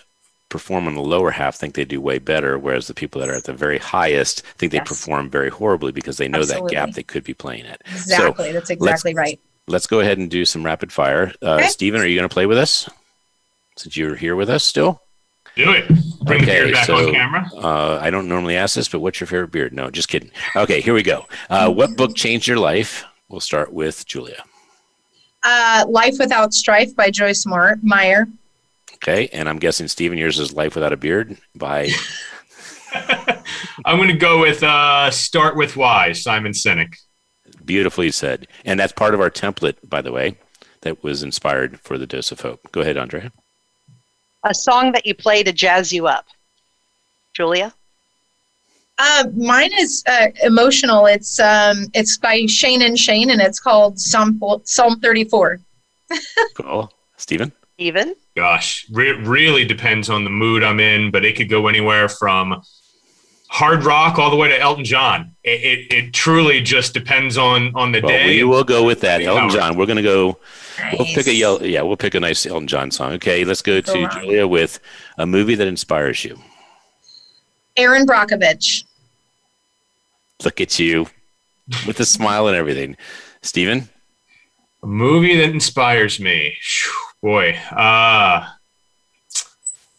perform 0.53 0.87
on 0.87 0.95
the 0.95 1.03
lower 1.03 1.31
half 1.31 1.57
think 1.57 1.75
they 1.75 1.85
do 1.85 1.99
way 1.99 2.19
better, 2.19 2.59
whereas 2.59 2.87
the 2.87 2.95
people 2.95 3.21
that 3.21 3.31
are 3.31 3.35
at 3.35 3.45
the 3.45 3.55
very 3.55 3.79
highest 3.79 4.43
think 4.59 4.71
they 4.71 4.81
perform 4.81 5.31
very 5.31 5.49
horribly 5.49 5.93
because 5.93 6.19
they 6.19 6.29
know 6.29 6.41
Absolutely. 6.41 6.75
that 6.75 6.87
gap 6.87 6.95
they 6.95 7.03
could 7.03 7.25
be 7.25 7.33
playing 7.33 7.65
at. 7.65 7.81
Exactly, 7.87 8.49
so 8.49 8.53
that's 8.53 8.69
exactly 8.69 9.15
right. 9.15 9.41
Let's 9.67 9.87
go 9.87 10.01
ahead 10.01 10.19
and 10.19 10.31
do 10.31 10.45
some 10.45 10.63
rapid 10.63 10.93
fire. 10.93 11.33
Uh, 11.43 11.55
okay. 11.55 11.69
Stephen, 11.69 12.03
are 12.03 12.07
you 12.07 12.17
going 12.17 12.29
to 12.29 12.33
play 12.33 12.45
with 12.45 12.59
us? 12.59 12.89
Since 13.77 13.97
you're 13.97 14.15
here 14.15 14.37
with 14.37 14.51
us 14.51 14.63
still? 14.63 15.01
Do 15.57 15.73
it. 15.73 15.89
Bring 16.25 16.43
okay, 16.43 16.61
the 16.61 16.65
beard 16.65 16.73
back 16.75 16.87
so, 16.87 16.97
on 16.97 17.13
camera. 17.13 17.51
Uh, 17.55 17.99
I 18.01 18.11
don't 18.11 18.29
normally 18.29 18.57
ask 18.57 18.75
this, 18.75 18.89
but 18.89 19.01
what's 19.01 19.21
your 19.21 19.27
favorite 19.27 19.53
beard? 19.53 19.73
No, 19.73 19.91
just 19.91 20.09
kidding. 20.09 20.31
Okay, 20.55 20.83
here 20.83 20.93
we 20.93 21.03
go. 21.03 21.27
Uh, 21.49 21.73
what 21.73 21.97
book 21.97 22.15
changed 22.15 22.47
your 22.47 22.59
life? 22.59 23.05
We'll 23.31 23.41
start 23.41 23.73
with 23.73 24.05
Julia. 24.07 24.45
Uh, 25.43 25.87
Life 25.89 26.17
Without 26.19 26.53
Strife 26.53 26.95
by 26.95 27.11
Joyce 27.11 27.47
Meyer. 27.47 28.29
Okay, 29.03 29.29
and 29.33 29.49
I'm 29.49 29.59
guessing 29.59 29.89
Stephen, 29.89 30.17
yours 30.17 30.39
is 30.39 30.53
Life 30.53 30.77
Without 30.77 30.93
a 30.93 30.97
Beard 30.97 31.37
by. 31.57 31.91
I'm 33.85 33.97
going 33.97 34.09
to 34.09 34.15
go 34.15 34.41
with 34.41 34.63
uh, 34.63 35.11
Start 35.11 35.57
with 35.57 35.77
Why, 35.77 36.13
Simon 36.13 36.53
Sinek. 36.53 36.95
Beautifully 37.65 38.13
said. 38.13 38.47
And 38.65 38.79
that's 38.79 38.93
part 38.93 39.15
of 39.15 39.21
our 39.21 39.31
template, 39.31 39.77
by 39.83 40.03
the 40.03 40.13
way, 40.13 40.37
that 40.83 41.03
was 41.03 41.25
inspired 41.25 41.81
for 41.81 41.99
the 41.99 42.07
Dose 42.07 42.31
of 42.31 42.43
Hope. 42.43 42.61
Go 42.71 42.83
ahead, 42.83 42.97
Andrea. 42.97 43.33
A 44.45 44.55
song 44.55 44.93
that 44.93 45.05
you 45.05 45.15
play 45.17 45.43
to 45.43 45.53
jazz 45.53 45.93
you 45.93 46.07
up. 46.07 46.27
Julia? 47.35 47.75
Uh, 48.99 49.25
mine 49.35 49.71
is 49.81 50.05
uh, 50.07 50.29
emotional. 50.45 51.07
It's 51.07 51.41
um, 51.41 51.87
it's 51.95 52.19
by 52.19 52.47
Shane 52.47 52.83
and 52.83 52.97
Shane, 52.97 53.31
and 53.31 53.41
it's 53.41 53.59
called 53.59 53.99
Psalm 53.99 54.41
Psalm 54.65 55.01
34. 55.01 55.59
cool. 56.55 56.93
Stephen? 57.17 57.53
Stephen? 57.83 58.15
gosh, 58.37 58.87
re- 58.93 59.11
really 59.13 59.65
depends 59.65 60.09
on 60.09 60.23
the 60.23 60.31
mood 60.31 60.63
I'm 60.63 60.79
in, 60.79 61.11
but 61.11 61.25
it 61.25 61.35
could 61.35 61.49
go 61.49 61.67
anywhere 61.67 62.09
from 62.09 62.63
hard 63.49 63.85
rock 63.85 64.19
all 64.19 64.31
the 64.31 64.37
way 64.37 64.49
to 64.49 64.59
Elton 64.59 64.85
John. 64.85 65.35
It, 65.43 65.61
it, 65.61 65.93
it 65.93 66.15
truly 66.15 66.61
just 66.61 66.95
depends 66.95 67.37
on 67.37 67.75
on 67.75 67.91
the 67.91 68.01
well, 68.01 68.09
day. 68.09 68.27
We 68.37 68.45
will 68.45 68.63
go 68.63 68.85
with 68.85 69.01
that, 69.01 69.21
Elton 69.21 69.51
John. 69.51 69.77
We're 69.77 69.87
going 69.87 69.97
to 69.97 70.03
go. 70.03 70.39
Nice. 70.79 70.97
We'll 70.97 71.07
pick 71.09 71.27
a 71.27 71.35
yell. 71.35 71.65
Yeah, 71.67 71.83
we'll 71.83 71.97
pick 71.97 72.15
a 72.15 72.21
nice 72.21 72.47
Elton 72.47 72.69
John 72.69 72.93
song. 72.93 73.15
Okay, 73.15 73.45
let's 73.45 73.63
go 73.63 73.81
to 73.81 74.09
Julia 74.09 74.47
with 74.47 74.79
a 75.19 75.27
movie 75.27 75.57
that 75.57 75.67
inspires 75.67 76.25
you. 76.25 76.39
Erin 77.77 78.07
Brockovich. 78.07 78.85
Look 80.45 80.61
at 80.61 80.79
you, 80.79 81.09
with 81.85 81.99
a 81.99 82.05
smile 82.05 82.47
and 82.47 82.57
everything. 82.57 82.97
Stephen. 83.43 83.89
A 84.85 84.87
movie 84.87 85.37
that 85.37 85.51
inspires 85.51 86.21
me. 86.21 86.57
Whew 86.61 87.12
Boy, 87.23 87.57
uh, 87.71 88.49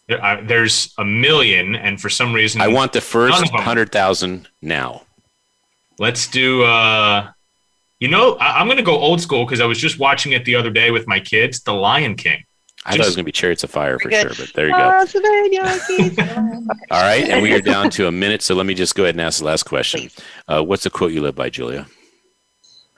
there's 0.08 0.92
a 0.98 1.04
million, 1.04 1.74
and 1.74 1.98
for 2.00 2.10
some 2.10 2.34
reason, 2.34 2.60
I 2.60 2.68
want 2.68 2.92
the 2.92 3.00
first 3.00 3.48
hundred 3.50 3.90
thousand 3.90 4.48
now. 4.60 5.02
Let's 5.98 6.26
do. 6.26 6.64
Uh, 6.64 7.30
you 8.00 8.08
know, 8.08 8.34
I, 8.34 8.60
am 8.60 8.66
going 8.66 8.76
to 8.76 8.82
go 8.82 8.98
old 8.98 9.22
school 9.22 9.46
because 9.46 9.60
I 9.60 9.64
was 9.64 9.78
just 9.78 9.98
watching 9.98 10.32
it 10.32 10.44
the 10.44 10.56
other 10.56 10.68
day 10.68 10.90
with 10.90 11.06
my 11.06 11.20
kids. 11.20 11.60
The 11.60 11.72
Lion 11.72 12.16
King. 12.16 12.44
I 12.84 12.90
just, 12.90 12.98
thought 12.98 13.04
it 13.04 13.08
was 13.08 13.16
going 13.16 13.24
to 13.24 13.28
be 13.28 13.32
Chariots 13.32 13.64
of 13.64 13.70
Fire 13.70 13.98
for 13.98 14.10
sure, 14.10 14.28
but 14.28 14.52
there 14.54 14.66
you 14.66 14.72
go. 14.74 14.76
All 16.90 17.00
right, 17.02 17.26
and 17.26 17.42
we 17.42 17.54
are 17.54 17.62
down 17.62 17.88
to 17.90 18.08
a 18.08 18.12
minute, 18.12 18.42
so 18.42 18.54
let 18.54 18.66
me 18.66 18.74
just 18.74 18.94
go 18.94 19.04
ahead 19.04 19.14
and 19.14 19.22
ask 19.22 19.38
the 19.38 19.46
last 19.46 19.62
question. 19.62 20.10
Uh, 20.46 20.62
what's 20.62 20.84
the 20.84 20.90
quote 20.90 21.12
you 21.12 21.22
live 21.22 21.34
by, 21.34 21.48
Julia? 21.48 21.86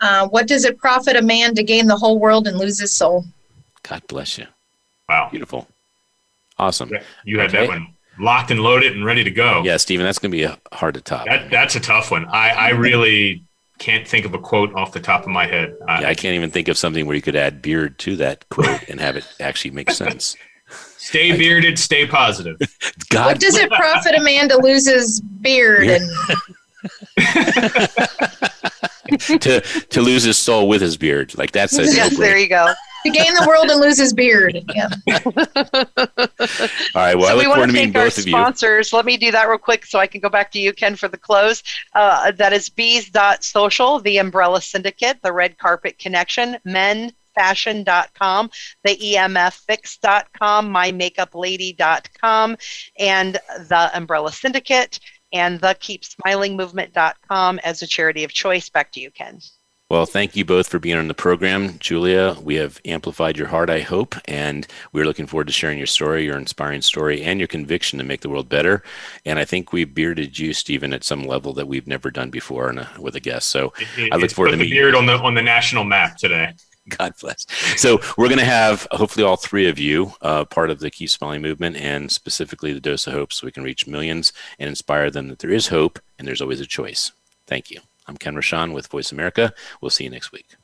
Uh, 0.01 0.27
what 0.27 0.49
does 0.49 0.64
it 0.64 0.77
profit 0.79 1.14
a 1.14 1.22
man 1.22 1.55
to 1.55 1.62
gain 1.62 1.87
the 1.87 1.97
whole 1.97 2.18
world 2.18 2.49
and 2.49 2.59
lose 2.59 2.81
his 2.81 2.91
soul? 2.91 3.24
God 3.89 4.03
bless 4.09 4.39
you. 4.39 4.47
Wow. 5.09 5.28
Beautiful. 5.30 5.68
Awesome. 6.59 6.91
You 7.24 7.39
had 7.39 7.51
okay. 7.51 7.66
that 7.66 7.68
one 7.68 7.89
locked 8.18 8.51
and 8.51 8.61
loaded 8.61 8.93
and 8.93 9.05
ready 9.05 9.24
to 9.24 9.30
go. 9.30 9.62
Yeah, 9.64 9.76
Stephen, 9.76 10.07
that's 10.07 10.18
going 10.18 10.30
to 10.30 10.37
be 10.37 10.45
a, 10.45 10.59
hard 10.72 10.95
to 10.95 11.01
top. 11.01 11.26
That, 11.26 11.51
that's 11.51 11.76
a 11.76 11.80
tough 11.80 12.11
one. 12.11 12.26
I, 12.26 12.51
I 12.51 12.68
really 12.70 13.43
can't 13.78 14.09
think 14.09 14.24
of 14.24 14.34
a 14.34 14.39
quote 14.39 14.74
off 14.74 14.93
the 14.93 15.01
top 15.01 15.22
of 15.22 15.28
my 15.28 15.47
head. 15.47 15.76
Uh, 15.82 15.99
yeah, 16.03 16.09
I 16.09 16.14
can't 16.14 16.34
even 16.34 16.51
think 16.51 16.68
of 16.68 16.78
something 16.78 17.07
where 17.07 17.14
you 17.14 17.22
could 17.22 17.37
add 17.37 17.61
beard 17.61 17.99
to 18.01 18.16
that 18.16 18.49
quote 18.49 18.89
and 18.89 19.01
have 19.01 19.16
it 19.16 19.26
actually 19.39 19.72
make 19.72 19.91
sense. 19.91 20.37
Stay 20.68 21.37
bearded, 21.37 21.78
stay 21.78 22.07
positive. 22.07 22.59
God. 23.11 23.26
What 23.26 23.41
does 23.41 23.57
it 23.57 23.70
profit 23.70 24.16
a 24.16 24.22
man 24.22 24.49
to 24.49 24.57
lose 24.57 24.89
his 24.89 25.20
beard? 25.20 25.87
And 25.87 26.11
to 29.41 29.61
to 29.61 30.01
lose 30.01 30.24
his 30.24 30.37
soul 30.37 30.68
with 30.68 30.80
his 30.80 30.97
beard. 30.97 31.39
Like 31.39 31.53
that's 31.53 31.78
a 31.78 31.84
yes, 31.84 32.16
there 32.16 32.37
you 32.37 32.49
go. 32.49 32.72
To 33.07 33.12
gain 33.12 33.32
the 33.34 33.44
world 33.46 33.70
and 33.70 33.80
lose 33.80 33.98
his 33.98 34.12
beard. 34.12 34.59
Yeah. 34.74 34.88
All 35.24 37.02
right. 37.02 37.14
Well, 37.14 37.26
I 37.26 37.30
so 37.30 37.34
look 37.36 37.42
we 37.42 37.46
want 37.46 37.59
forward 37.59 37.66
to 37.66 37.66
to 37.66 37.72
meeting 37.72 37.92
thank 37.92 37.96
our 37.96 38.04
both 38.07 38.18
of 38.18 38.26
you. 38.26 38.32
sponsors. 38.32 38.92
Let 38.92 39.04
me 39.04 39.16
do 39.16 39.30
that 39.30 39.48
real 39.48 39.59
quick 39.59 39.86
so 39.86 39.98
I 39.98 40.07
can 40.07 40.20
go 40.20 40.28
back 40.28 40.50
to 40.52 40.59
you, 40.59 40.72
Ken, 40.72 40.96
for 40.96 41.09
the 41.09 41.16
close. 41.16 41.62
Uh, 41.94 42.32
that 42.32 42.52
is 42.52 42.68
bees.social, 42.68 44.00
the 44.00 44.18
Umbrella 44.18 44.61
Syndicate, 44.61 45.22
the 45.22 45.32
Red 45.32 45.57
Carpet 45.59 45.98
Connection, 45.98 46.57
menfashion.com, 46.66 48.50
the 48.84 49.09
E 49.09 49.14
emffix.com, 49.16 50.72
mymakeuplady.com, 50.72 52.57
and 52.98 53.34
the 53.34 53.90
Umbrella 53.94 54.32
Syndicate, 54.32 54.98
and 55.32 55.61
the 55.61 55.76
keepsmilingmovement.com 55.80 57.61
as 57.62 57.82
a 57.82 57.86
charity 57.86 58.24
of 58.24 58.32
choice. 58.32 58.68
Back 58.68 58.92
to 58.92 59.00
you, 59.00 59.11
Ken. 59.11 59.40
Well, 59.89 60.05
thank 60.05 60.34
you 60.34 60.45
both 60.45 60.66
for 60.66 60.80
being 60.80 60.97
on 60.99 61.07
the 61.07 61.14
program. 61.14 61.78
Julia, 61.78 62.37
we 62.43 62.57
have 62.57 62.80
amplified 62.84 63.39
your 63.39 63.47
heart, 63.47 63.70
I 63.70 63.82
hope, 63.82 64.16
and 64.24 64.66
we're 64.93 65.05
looking 65.05 65.28
forward 65.28 65.47
to 65.47 65.53
sharing 65.53 65.78
your 65.78 65.87
story, 65.87 66.24
your 66.24 66.37
inspiring 66.37 66.82
story, 66.82 67.22
and 67.22 67.39
your 67.39 67.47
conviction 67.47 67.97
to 68.01 68.05
make 68.05 68.20
the 68.22 68.28
world 68.28 68.49
better. 68.49 68.82
And 69.24 69.39
I 69.39 69.45
think 69.45 69.72
we've 69.72 69.95
bearded 69.95 70.41
you, 70.41 70.55
Stephen, 70.55 70.93
at 70.93 71.05
some 71.05 71.22
level 71.22 71.53
that 71.53 71.68
we've 71.68 71.87
never 71.87 72.11
done 72.11 72.30
before 72.30 72.68
in 72.68 72.78
a, 72.78 72.91
with 72.99 73.14
a 73.14 73.20
guest. 73.20 73.49
So 73.49 73.72
It- 73.97 74.12
I 74.12 74.16
look 74.16 74.32
forward 74.32 74.51
to 74.51 74.57
meeting 74.57 74.72
beard 74.74 74.97
on 74.97 75.07
the 75.07 75.18
on 75.18 75.34
the 75.34 75.43
national 75.43 75.84
map 75.84 76.16
today. 76.16 76.55
God 76.89 77.12
bless. 77.20 77.47
So 77.76 78.01
we're 78.18 78.28
going 78.28 78.39
to 78.41 78.45
have 78.45 78.89
hopefully 78.91 79.24
all 79.24 79.37
three 79.37 79.68
of 79.68 79.78
you 79.78 80.12
uh, 80.20 80.47
part 80.47 80.70
of 80.70 80.80
the 80.80 80.91
Keep 80.91 81.11
Smiling 81.11 81.43
movement 81.43 81.76
and 81.76 82.11
specifically 82.11 82.72
the 82.72 82.80
Dose 82.80 83.07
of 83.07 83.12
Hope 83.12 83.32
so 83.32 83.47
we 83.47 83.53
can 83.53 83.62
reach 83.62 83.87
millions 83.87 84.32
and 84.59 84.68
inspire 84.68 85.11
them 85.12 85.28
that 85.28 85.39
there 85.39 85.51
is 85.53 85.68
hope 85.68 86.01
and 86.18 86.26
there's 86.26 86.43
always 86.43 86.61
a 86.61 86.66
choice. 86.66 87.12
Thank 87.47 87.70
you. 87.70 87.80
I'm 88.07 88.16
Ken 88.16 88.34
Rochon 88.34 88.72
with 88.72 88.86
Voice 88.88 89.12
America. 89.12 89.52
We'll 89.80 89.90
see 89.90 90.04
you 90.04 90.11
next 90.11 90.32
week. 90.32 90.57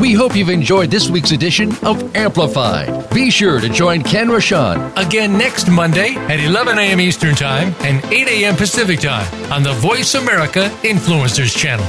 We 0.00 0.14
hope 0.14 0.34
you've 0.34 0.48
enjoyed 0.48 0.90
this 0.90 1.10
week's 1.10 1.30
edition 1.32 1.72
of 1.84 2.16
Amplified. 2.16 3.10
Be 3.10 3.30
sure 3.30 3.60
to 3.60 3.68
join 3.68 4.02
Ken 4.02 4.28
Rochon 4.28 4.96
Again 4.96 5.36
next 5.36 5.68
Monday 5.68 6.14
at 6.14 6.40
11 6.40 6.78
a.m. 6.78 7.00
Eastern 7.00 7.34
Time 7.34 7.74
and 7.80 8.02
8 8.06 8.28
a.m. 8.28 8.56
Pacific 8.56 9.00
Time 9.00 9.52
on 9.52 9.62
the 9.62 9.74
Voice 9.74 10.14
America 10.14 10.70
Influencers 10.82 11.56
Channel. 11.56 11.86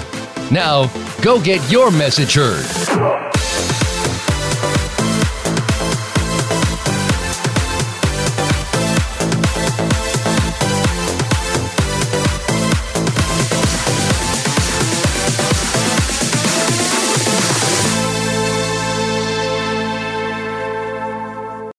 Now, 0.51 0.91
go 1.21 1.41
get 1.41 1.71
your 1.71 1.89
message 1.89 2.33
heard. 2.33 3.40